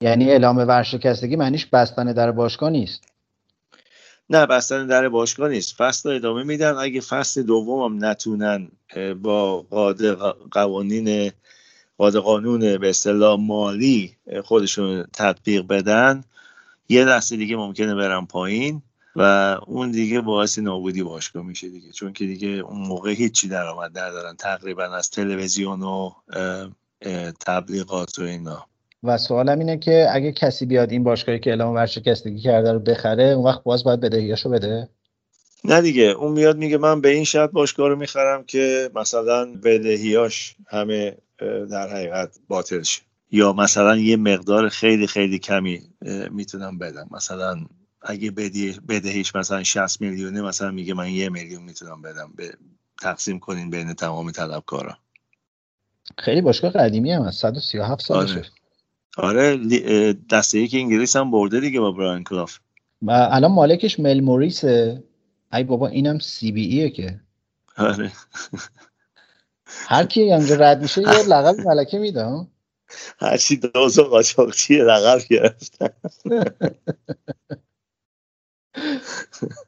یعنی 0.01 0.29
اعلام 0.29 0.57
ورشکستگی 0.57 1.35
معنیش 1.35 1.65
بستن 1.65 2.13
در 2.13 2.31
باشگاه 2.31 2.69
نیست؟ 2.69 3.03
نه 4.29 4.45
بستن 4.45 4.87
در 4.87 5.09
باشگاه 5.09 5.49
نیست. 5.49 5.75
فصل 5.75 6.09
ادامه 6.09 6.43
میدن. 6.43 6.73
اگه 6.73 7.01
فصل 7.01 7.43
دوم 7.43 7.83
هم 7.83 8.05
نتونن 8.05 8.71
با 9.21 9.61
قاده 9.61 10.13
قوانین 10.51 11.31
قاده 11.97 12.19
قانون 12.19 12.77
به 12.77 12.89
اصطلاح 12.89 13.39
مالی 13.39 14.17
خودشون 14.43 15.05
تطبیق 15.13 15.67
بدن 15.67 16.23
یه 16.89 17.05
دسته 17.05 17.35
دیگه 17.35 17.55
ممکنه 17.55 17.95
برن 17.95 18.25
پایین. 18.25 18.81
و 19.15 19.21
اون 19.67 19.91
دیگه 19.91 20.21
باعث 20.21 20.59
نابودی 20.59 21.03
باشگاه 21.03 21.45
میشه 21.45 21.69
دیگه. 21.69 21.91
چون 21.91 22.13
که 22.13 22.25
دیگه 22.25 22.47
اون 22.47 22.87
موقع 22.87 23.11
هیچی 23.11 23.47
درآمد 23.47 23.97
ندارن 23.97 24.35
تقریبا 24.35 24.83
از 24.83 25.09
تلویزیون 25.09 25.83
و 25.83 26.11
تبلیغات 27.39 28.19
و 28.19 28.23
اینا. 28.23 28.65
و 29.03 29.17
سوالم 29.17 29.59
اینه 29.59 29.77
که 29.77 30.07
اگه 30.11 30.31
کسی 30.31 30.65
بیاد 30.65 30.91
این 30.91 31.03
باشگاهی 31.03 31.39
که 31.39 31.49
اعلام 31.49 31.75
ورشکستگی 31.75 32.39
کرده 32.39 32.71
رو 32.71 32.79
بخره 32.79 33.23
اون 33.23 33.45
وقت 33.45 33.63
باز 33.63 33.83
باید 33.83 33.99
بدهیاشو 33.99 34.49
بده؟ 34.49 34.89
نه 35.63 35.81
دیگه. 35.81 36.03
اون 36.03 36.31
میاد 36.31 36.57
میگه 36.57 36.77
من 36.77 37.01
به 37.01 37.09
این 37.09 37.23
شرط 37.23 37.51
باشگاه 37.51 37.89
رو 37.89 37.95
می‌خرم 37.95 38.43
که 38.43 38.91
مثلا 38.95 39.45
بدهیاش 39.63 40.55
همه 40.67 41.17
در 41.71 41.89
حقیقت 41.89 42.39
باطل 42.47 42.81
شه. 42.81 43.01
یا 43.31 43.53
مثلا 43.53 43.95
یه 43.97 44.17
مقدار 44.17 44.69
خیلی 44.69 45.07
خیلی 45.07 45.39
کمی 45.39 45.81
می‌تونم 46.31 46.77
بدم. 46.77 47.07
مثلا 47.11 47.65
اگه 48.05 48.31
بدهیش 48.89 49.35
مثلا 49.35 49.63
60 49.63 50.01
میلیونه 50.01 50.41
مثلا 50.41 50.71
میگه 50.71 50.93
من 50.93 51.09
یه 51.09 51.29
میلیون 51.29 51.63
می‌تونم 51.63 52.01
بدم. 52.01 52.33
به 52.35 52.57
تقسیم 53.01 53.39
کنین 53.39 53.69
بین 53.69 53.93
تمام 53.93 54.31
طلبکارا. 54.31 54.97
خیلی 56.17 56.41
باشگاه 56.41 56.71
قدیمی 56.71 57.11
هم 57.11 57.21
هست. 57.21 57.41
137 57.41 58.01
سالشه. 58.01 58.43
آره. 59.17 59.57
دسته 60.13 60.59
یک 60.59 60.73
انگلیس 60.73 61.15
هم 61.15 61.31
برده 61.31 61.59
دیگه 61.59 61.79
با 61.79 61.91
براین 61.91 62.23
کلاف. 62.23 62.57
و 63.01 63.11
الان 63.11 63.51
مالکش 63.51 63.99
مل 63.99 64.19
موریسه. 64.19 65.03
ای 65.53 65.63
بابا 65.63 65.87
اینم 65.87 66.19
سی 66.19 66.51
بی 66.51 66.65
ایه 66.65 66.89
که. 66.89 67.19
آره. 67.77 68.11
هر 69.67 70.05
کی 70.05 70.21
اینجا 70.21 70.55
رد 70.55 70.81
میشه 70.81 71.01
یه 71.01 71.23
لقب 71.27 71.67
ملکه 71.67 71.99
میده 71.99 72.47
هر 73.19 73.37
چی 73.37 73.57
دوزو 73.57 74.03
قاچاقچی 74.03 74.75
لقب 74.75 75.19
گرفتن. 75.29 75.89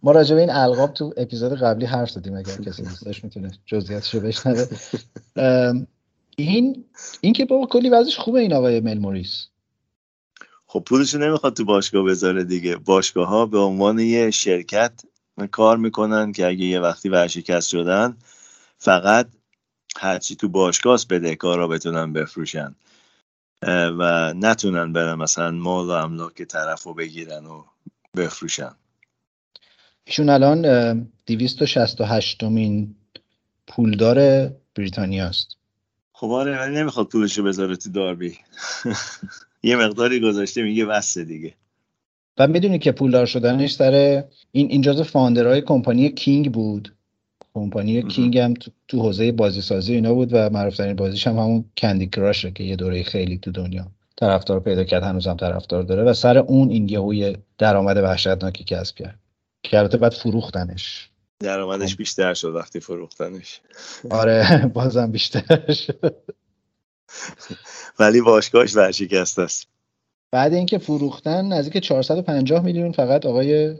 ما 0.04 0.12
راجع 0.12 0.36
به 0.36 0.42
این 0.42 0.50
القاب 0.50 0.94
تو 0.94 1.14
اپیزود 1.18 1.54
قبلی 1.54 1.86
حرف 1.86 2.10
زدیم 2.10 2.36
اگر 2.36 2.56
کسی 2.58 2.84
دوستش 2.84 3.24
می‌تونه 3.24 3.52
جزئیاتشو 3.66 4.20
بشنوه. 4.20 4.66
این 6.38 6.86
این 7.22 7.34
که 7.34 7.46
بابا 7.46 7.66
کلی 7.66 7.90
وضعش 7.90 8.18
خوبه 8.18 8.40
این 8.40 8.54
آقای 8.54 8.80
مل 8.80 8.98
موریس. 8.98 9.48
خب 10.68 10.84
پولشو 10.86 11.18
نمی‌خواد 11.18 11.54
تو 11.54 11.66
باشگاه 11.66 12.04
بذاره 12.04 12.44
دیگه. 12.44 12.76
باشگاه 12.76 13.28
ها 13.28 13.46
به 13.46 13.60
عنوان 13.60 14.00
یه 14.00 14.32
شرکت 14.32 15.02
کار 15.52 15.78
می‌کنن 15.78 16.32
که 16.32 16.48
اگه 16.48 16.66
یه 16.66 16.80
وقتی 16.80 17.10
ورشکست 17.10 17.70
شدن 17.70 18.18
فقط 18.78 19.28
هرچی 19.98 20.36
تو 20.36 20.50
باشگاه 20.50 21.00
بده 21.10 21.36
کارا 21.36 21.68
بتونن 21.68 22.14
بفروشن. 22.14 22.76
و 24.00 24.34
نتونن 24.34 24.94
برن 24.94 25.14
مثلا 25.14 25.52
مال 25.52 25.86
و 25.86 25.90
املاک 25.90 26.42
طرف 26.42 26.84
رو 26.84 26.94
بگیرن 26.94 27.46
و 27.46 27.64
بفروشن. 28.18 28.76
ایشون 30.08 30.30
الان 30.30 30.62
268 31.26 32.44
مین 32.44 32.96
پولدار 33.68 34.50
بریتانیاست. 34.76 35.58
خب 36.12 36.28
آره 36.28 36.60
ولی 36.60 36.76
نمی‌خواد 36.76 37.08
پولشو 37.08 37.44
بذاره 37.44 37.76
تو 37.76 37.92
داربی. 37.92 38.38
یه 39.64 39.76
مقداری 39.76 40.20
گذاشته 40.20 40.64
میگه 40.64 40.86
بسته 40.86 41.24
دیگه. 41.24 41.54
و 42.38 42.48
می‌دونی 42.48 42.80
که 42.80 42.92
پولدار 42.92 43.26
شدنش 43.26 43.74
سر 43.74 44.24
این 44.52 44.68
این 44.72 44.82
جزو 44.82 45.04
فاندرهای 45.04 45.62
کمپانی 45.62 46.10
کینگ 46.10 46.52
بود. 46.52 46.94
کمپانی 47.54 48.04
کینگ 48.04 48.38
هم 48.38 48.54
تو, 48.54 48.72
تو 48.88 49.02
حوزه 49.02 49.32
بازی 49.32 49.62
سازی 49.62 49.94
اینا 49.94 50.14
بود 50.14 50.30
و 50.32 50.50
معروفترین 50.50 50.96
بازیش 50.96 51.28
هم 51.28 51.38
همون 51.38 51.66
کندی 51.78 52.08
کراشه 52.08 52.52
که 52.52 52.64
یه 52.64 52.76
دوره 52.76 53.04
خیلی 53.04 53.38
تو 53.38 53.52
دنیا 53.52 53.88
طرفدار 54.16 54.60
پیدا 54.60 54.84
کرد 54.84 55.04
هنوز 55.04 55.28
هم 55.28 55.38
طرفدار 55.38 55.84
داره 55.84 56.04
و 56.04 56.14
سر 56.14 56.38
اون 56.38 56.70
این 56.70 56.90
یهوی 56.90 57.38
درآمد 57.58 57.98
وحشتناکی 57.98 58.64
کسب 58.64 58.96
کرد. 58.96 59.20
که 59.64 59.80
البته 59.80 59.98
بعد 59.98 60.14
فروختنش. 60.14 61.10
درآمدش 61.40 61.96
بیشتر 61.96 62.34
شد 62.34 62.56
وقتی 62.56 62.80
فروختنش. 62.80 63.62
آره 64.12 64.62
بازم 64.74 65.12
بیشتر 65.12 65.72
شد. 65.72 66.24
ولی 68.00 68.22
باشگاهش 68.22 68.76
ورشکسته 68.76 69.42
است. 69.42 69.68
بعد 70.32 70.54
اینکه 70.54 70.78
فروختن 70.78 71.46
نزدیک 71.46 71.84
450 71.84 72.64
میلیون 72.64 72.92
فقط 72.92 73.26
آقای 73.26 73.76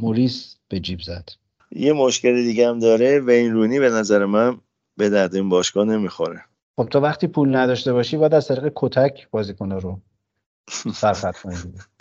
موریس 0.00 0.56
به 0.68 0.80
جیب 0.80 1.00
زد. 1.00 1.30
یه 1.70 1.92
مشکل 1.92 2.42
دیگه 2.42 2.68
هم 2.68 2.78
داره 2.78 3.20
و 3.20 3.30
این 3.30 3.52
رونی 3.52 3.80
به 3.80 3.90
نظر 3.90 4.24
من 4.24 4.60
به 4.96 5.08
درد 5.08 5.34
این 5.34 5.48
باشگاه 5.48 5.84
نمی‌خوره. 5.84 6.44
خب 6.76 6.88
تو 6.88 7.00
وقتی 7.00 7.26
پول 7.26 7.56
نداشته 7.56 7.92
باشی 7.92 8.16
باید 8.16 8.34
از 8.34 8.48
طریق 8.48 8.72
کتک 8.76 9.30
بازیکن 9.30 9.72
رو 9.72 10.00
صرفت 10.94 11.42
کنی. 11.42 11.56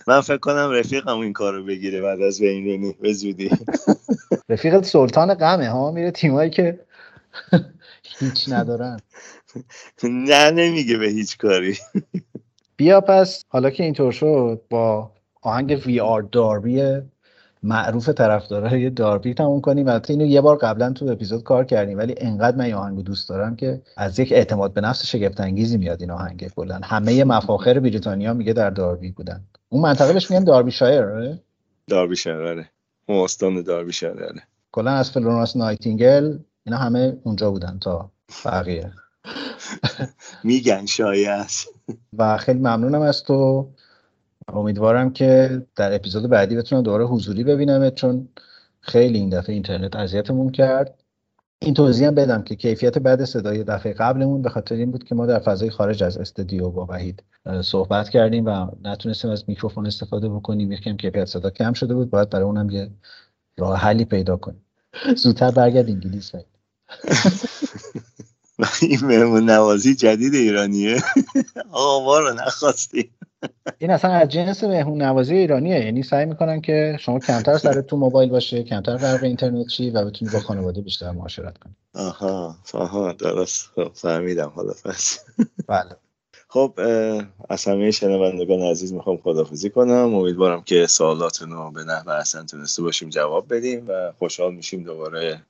من 0.07 0.21
فکر 0.21 0.37
کنم 0.37 0.71
رفیقم 0.71 1.19
این 1.19 1.33
کار 1.33 1.53
رو 1.53 1.65
بگیره 1.65 2.01
بعد 2.01 2.21
از 2.21 2.41
وین 2.41 2.65
رونی 2.65 2.95
به 3.01 3.13
زودی. 3.13 3.49
رفیق 4.49 4.81
سلطان 4.81 5.33
غمه 5.33 5.69
ها؟ 5.69 5.91
میره 5.91 6.11
تیمایی 6.11 6.49
که 6.49 6.79
هیچ 8.19 8.49
ندارن. 8.49 8.99
نه 10.03 10.51
نمیگه 10.51 10.97
به 10.97 11.07
هیچ 11.07 11.37
کاری. 11.37 11.77
بیا 12.77 13.01
پس 13.01 13.43
حالا 13.49 13.69
که 13.69 13.83
اینطور 13.83 14.11
شد 14.11 14.61
با 14.69 15.11
آهنگ 15.41 15.81
وی 15.85 15.99
آر 15.99 16.21
داربی 16.21 17.01
معروف 17.63 18.09
طرفدارای 18.09 18.89
داربی 18.89 19.33
تموم 19.33 19.61
کنیم. 19.61 19.87
البته 19.87 20.13
اینو 20.13 20.25
یه 20.25 20.41
بار 20.41 20.57
قبلا 20.57 20.93
تو 20.93 21.09
اپیزود 21.09 21.43
کار 21.43 21.65
کردیم 21.65 21.97
ولی 21.97 22.15
انقدر 22.17 22.57
من 22.57 22.65
این 22.65 22.73
آهنگو 22.73 23.01
دوست 23.01 23.29
دارم 23.29 23.55
که 23.55 23.81
از 23.97 24.19
یک 24.19 24.31
اعتماد 24.31 24.73
به 24.73 24.81
نفس 24.81 25.05
شگفت 25.05 25.39
انگیزی 25.41 25.77
میاد 25.77 26.01
این 26.01 26.11
آهنگ. 26.11 26.51
کلا 26.55 26.79
همه 26.83 27.23
مفاخر 27.23 27.79
بریتانیا 27.79 28.33
میگه 28.33 28.53
در 28.53 28.69
داربی 28.69 29.11
بودن. 29.11 29.43
اون 29.73 29.81
منطقه 29.81 30.13
بهش 30.13 30.31
میگن 30.31 30.43
داربی 30.43 30.71
شایر 30.71 31.03
آره؟ 31.03 31.39
داربی 31.87 32.15
شایر 32.15 32.41
آره. 32.41 32.69
اون 33.05 33.23
استان 33.23 33.61
داربی 33.61 33.93
شایر 33.93 34.23
آره. 34.23 34.43
کلا 34.71 34.91
از 34.91 35.11
فلورانس 35.11 35.55
نایتینگل 35.55 36.37
اینا 36.63 36.77
همه 36.77 37.17
اونجا 37.23 37.51
بودن 37.51 37.79
تا 37.79 38.11
بقیه. 38.45 38.91
میگن 40.43 40.85
شاید 40.85 41.51
و 42.17 42.37
خیلی 42.37 42.59
ممنونم 42.59 43.01
از 43.01 43.23
تو. 43.23 43.69
امیدوارم 44.47 45.13
که 45.13 45.61
در 45.75 45.95
اپیزود 45.95 46.29
بعدی 46.29 46.55
بتونم 46.55 46.81
دوباره 46.81 47.05
حضوری 47.05 47.43
ببینمت 47.43 47.95
چون 47.95 48.29
خیلی 48.81 49.17
این 49.19 49.29
دفعه 49.29 49.53
اینترنت 49.53 49.95
اذیتمون 49.95 50.51
کرد. 50.51 51.00
این 51.63 51.73
توضیح 51.73 52.07
هم 52.07 52.15
بدم 52.15 52.41
که 52.41 52.55
کیفیت 52.55 52.97
بد 52.97 53.25
صدای 53.25 53.63
دفعه 53.63 53.93
قبلمون 53.93 54.41
به 54.41 54.49
خاطر 54.49 54.75
این 54.75 54.91
بود 54.91 55.03
که 55.03 55.15
ما 55.15 55.25
در 55.25 55.39
فضای 55.39 55.69
خارج 55.69 56.03
از 56.03 56.17
استودیو 56.17 56.69
با 56.69 56.85
وحید 56.89 57.23
صحبت 57.61 58.09
کردیم 58.09 58.45
و 58.45 58.67
نتونستیم 58.83 59.31
از 59.31 59.43
میکروفون 59.47 59.87
استفاده 59.87 60.29
بکنیم. 60.29 60.71
یکم 60.71 60.97
کیفیت 60.97 61.25
صدا 61.25 61.49
کم 61.49 61.73
شده 61.73 61.93
بود 61.93 62.09
باید 62.09 62.29
برای 62.29 62.45
اونم 62.45 62.69
یه 62.69 62.89
راه 63.57 63.79
حلی 63.79 64.05
پیدا 64.05 64.37
کنیم. 64.37 64.65
زودتر 65.15 65.51
برگرد 65.51 65.89
انگلیس 65.89 66.35
وحید. 66.35 66.45
این 68.89 68.99
مهمون 69.05 69.49
نوازی 69.49 69.95
جدید 69.95 70.33
ایرانیه. 70.33 70.97
آقا 71.71 72.05
ما 72.05 72.19
رو 72.19 72.33
نخواستیم 72.33 73.09
این 73.77 73.91
اصلا 73.91 74.11
از 74.11 74.29
جنس 74.29 74.63
مهمون 74.63 75.01
نوازی 75.01 75.35
ایرانیه. 75.35 75.85
یعنی 75.85 76.03
سعی 76.03 76.25
می‌کنن 76.25 76.61
که 76.61 76.97
شما 76.99 77.19
کمتر 77.19 77.57
سر 77.57 77.81
تو 77.81 77.97
موبایل 77.97 78.29
باشه 78.29 78.63
کمتر 78.63 78.97
فرق 78.97 79.23
اینترنت 79.23 79.67
چی 79.67 79.89
و 79.89 80.05
بتونی 80.05 80.31
با 80.31 80.39
خانواده 80.39 80.81
بیشتر 80.81 81.11
معاشرت 81.11 81.57
کنی. 81.57 81.75
آها 81.95 82.55
آها 82.73 83.11
درست. 83.11 83.69
خب 83.75 83.91
فهمیدم 83.93 84.51
حالا 84.55 84.73
پس. 84.85 85.19
بله. 85.67 85.95
خب 86.47 86.79
از 87.49 87.65
همه 87.65 87.91
شنوندگان 87.91 88.61
عزیز 88.61 88.93
می‌خوام 88.93 89.17
خدافزی 89.17 89.69
کنم. 89.69 90.15
امیدوارم 90.15 90.61
که 90.61 90.87
سوالاتون 90.87 91.51
رو 91.51 91.71
به 91.71 91.83
نحو 91.83 92.09
احسن 92.09 92.45
تونسته 92.45 92.81
باشیم 92.81 93.09
جواب 93.09 93.53
بدیم 93.55 93.85
و 93.87 94.11
خوشحال 94.19 94.53
میشیم 94.53 94.83
دوباره 94.83 95.41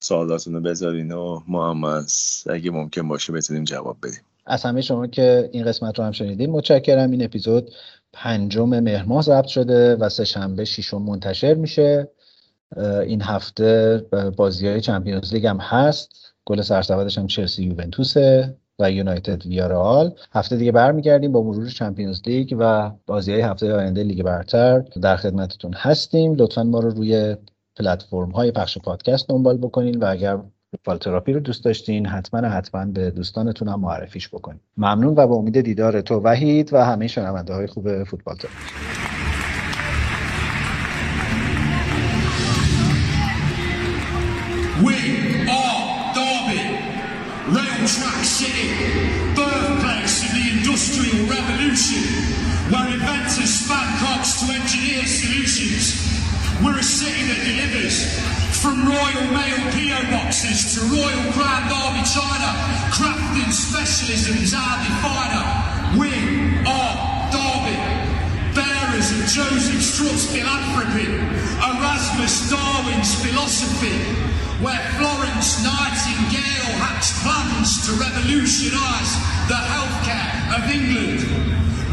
سوالاتون 0.00 0.54
رو 0.54 0.60
بذارین 0.60 1.12
و 1.12 1.40
ما 1.46 1.70
هم 1.70 1.84
از 1.84 2.44
اگه 2.50 2.70
ممکن 2.70 3.08
باشه 3.08 3.32
بتونیم 3.32 3.64
جواب 3.64 3.96
بدیم. 4.02 4.20
از 4.48 4.62
همه 4.64 4.80
شما 4.80 5.06
که 5.06 5.48
این 5.52 5.64
قسمت 5.64 5.98
رو 5.98 6.04
هم 6.04 6.12
شنیدین 6.12 6.50
متشکرم. 6.50 7.10
این 7.10 7.24
اپیزود 7.24 7.70
پنجم 8.12 8.80
مهر 8.80 9.04
ماه 9.04 9.22
ضبط 9.22 9.46
شده 9.46 9.96
و 9.96 10.08
سه 10.08 10.24
شنبه 10.24 10.64
ششم 10.64 11.02
منتشر 11.02 11.54
میشه. 11.54 12.08
این 13.06 13.22
هفته 13.22 14.02
بازی 14.36 14.68
های 14.68 14.80
چمپیونز 14.80 15.34
لیگ 15.34 15.46
هم 15.46 15.58
هست. 15.58 16.34
گل 16.44 16.62
سرسبدش 16.62 17.18
هم 17.18 17.26
چلسی 17.26 17.64
یوونتوسه 17.64 18.56
و 18.78 18.90
یونایتد 18.90 19.46
ویارال 19.46 20.14
هفته 20.32 20.56
دیگه 20.56 20.72
برمیگردیم 20.72 21.32
با 21.32 21.42
مرور 21.42 21.68
چمپیونز 21.68 22.20
لیگ 22.26 22.56
و 22.58 22.90
بازی 23.06 23.32
های 23.32 23.40
هفته 23.40 23.74
آینده 23.74 24.02
لیگ 24.02 24.22
برتر. 24.22 24.80
در 24.80 25.16
خدمتتون 25.16 25.72
هستیم. 25.72 26.34
لطفا 26.34 26.62
ما 26.62 26.80
رو 26.80 26.90
روی 26.90 27.36
پلتفرم 27.76 28.30
های 28.30 28.50
پخش 28.50 28.78
پادکست 28.78 29.28
دنبال 29.28 29.56
بکنین 29.56 29.98
و 29.98 30.06
اگر 30.10 30.38
فوتبال 30.70 30.98
تراپی 30.98 31.32
رو 31.32 31.40
دوست 31.40 31.64
داشتین 31.64 32.06
حتما 32.06 32.48
حتما 32.48 32.84
به 32.84 33.10
دوستانتون 33.10 33.68
هم 33.68 33.80
معرفیش 33.80 34.28
بکنید 34.28 34.60
ممنون 34.76 35.14
و 35.16 35.26
با 35.26 35.34
امید 35.34 35.60
دیدار 35.60 36.00
تو 36.00 36.20
وحید 36.20 36.72
و 36.72 36.84
همه 36.84 37.06
شنونده 37.06 37.54
های 37.54 37.66
خوب 37.66 38.04
فوتبال 38.04 38.36
تراپی 38.36 38.58
from 58.62 58.88
Royal 58.88 59.26
Mail 59.30 59.58
PO 59.70 60.10
boxes 60.10 60.74
to 60.74 60.80
Royal 60.90 61.32
Crown 61.32 61.62
Derby 61.70 62.02
China, 62.02 62.50
crafting 62.90 63.50
specialisms 63.54 64.50
our 64.50 64.82
definer. 64.82 65.46
We 65.94 66.10
are 66.66 66.94
Derby, 67.30 67.78
bearers 68.58 69.14
of 69.14 69.22
Joseph 69.30 69.82
Strutt's 69.82 70.26
philanthropy, 70.34 71.06
Erasmus 71.62 72.50
Darwin's 72.50 73.14
philosophy, 73.22 73.94
where 74.58 74.82
Florence 74.98 75.62
Nightingale 75.62 76.74
hatched 76.82 77.14
plans 77.22 77.86
to 77.86 77.92
revolutionise 77.94 79.12
the 79.46 79.60
healthcare 79.70 80.34
of 80.58 80.66
England. 80.66 81.22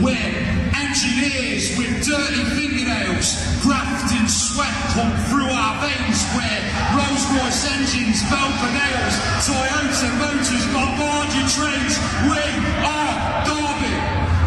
We're 0.02 0.75
engineers 0.96 1.76
with 1.78 1.92
dirty 2.08 2.44
fingernails, 2.56 3.36
grafting 3.60 4.28
sweat 4.32 4.72
pump 4.96 5.12
through 5.28 5.52
our 5.52 5.76
veins. 5.84 6.24
Where 6.32 6.62
Rolls 6.96 7.26
Royce 7.36 7.68
engines, 7.76 8.24
Velcro 8.32 8.72
nails, 8.72 9.16
Toyota 9.44 10.08
motors, 10.24 10.64
Bombardier 10.72 11.48
trains. 11.52 12.00
We 12.32 12.40
are 12.88 13.12
Derby, 13.44 13.92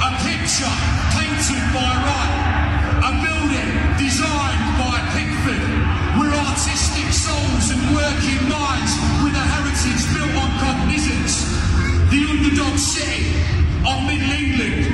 a 0.00 0.10
picture 0.24 0.72
painted 1.12 1.64
by 1.76 1.84
Wright, 1.84 2.40
a 2.96 3.12
building 3.20 3.68
designed 4.00 4.64
by 4.80 4.96
Pickford. 5.12 5.60
We're 6.16 6.32
artistic 6.32 7.12
souls 7.12 7.76
and 7.76 7.82
working 7.92 8.40
minds 8.48 8.96
with 9.20 9.36
a 9.36 9.44
heritage 9.52 10.00
built 10.16 10.32
on 10.40 10.50
cognizance. 10.64 11.44
The 12.08 12.24
underdog 12.24 12.78
city 12.80 13.36
of 13.84 14.00
Middle 14.08 14.32
England. 14.32 14.87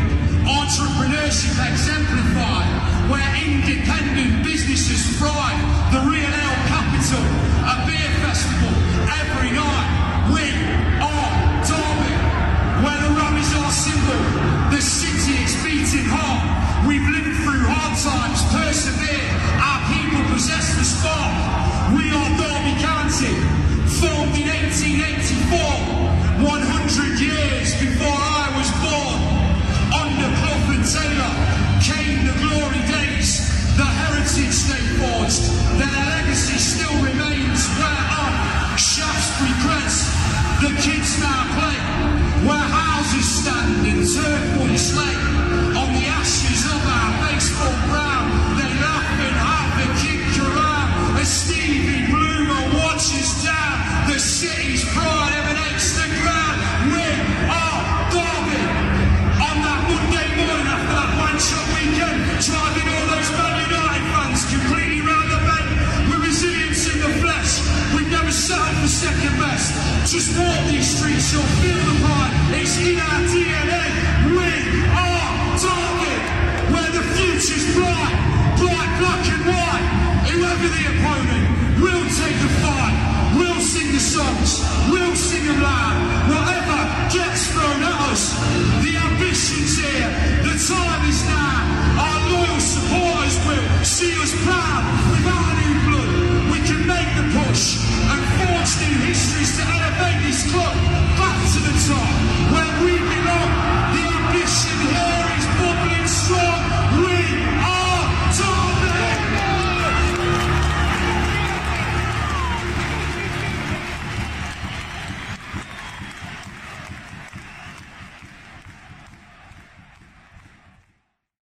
Entrepreneurship 0.75 1.55
exemplified, 1.71 3.09
where 3.09 3.23
independent 3.47 4.43
businesses 4.43 5.17
thrive. 5.19 5.61
The 5.93 6.01
real 6.11 6.27
capital, 6.67 7.23
a 7.63 7.87
beer 7.87 8.11
festival 8.19 8.75
every 9.07 9.53
night. 9.53 9.94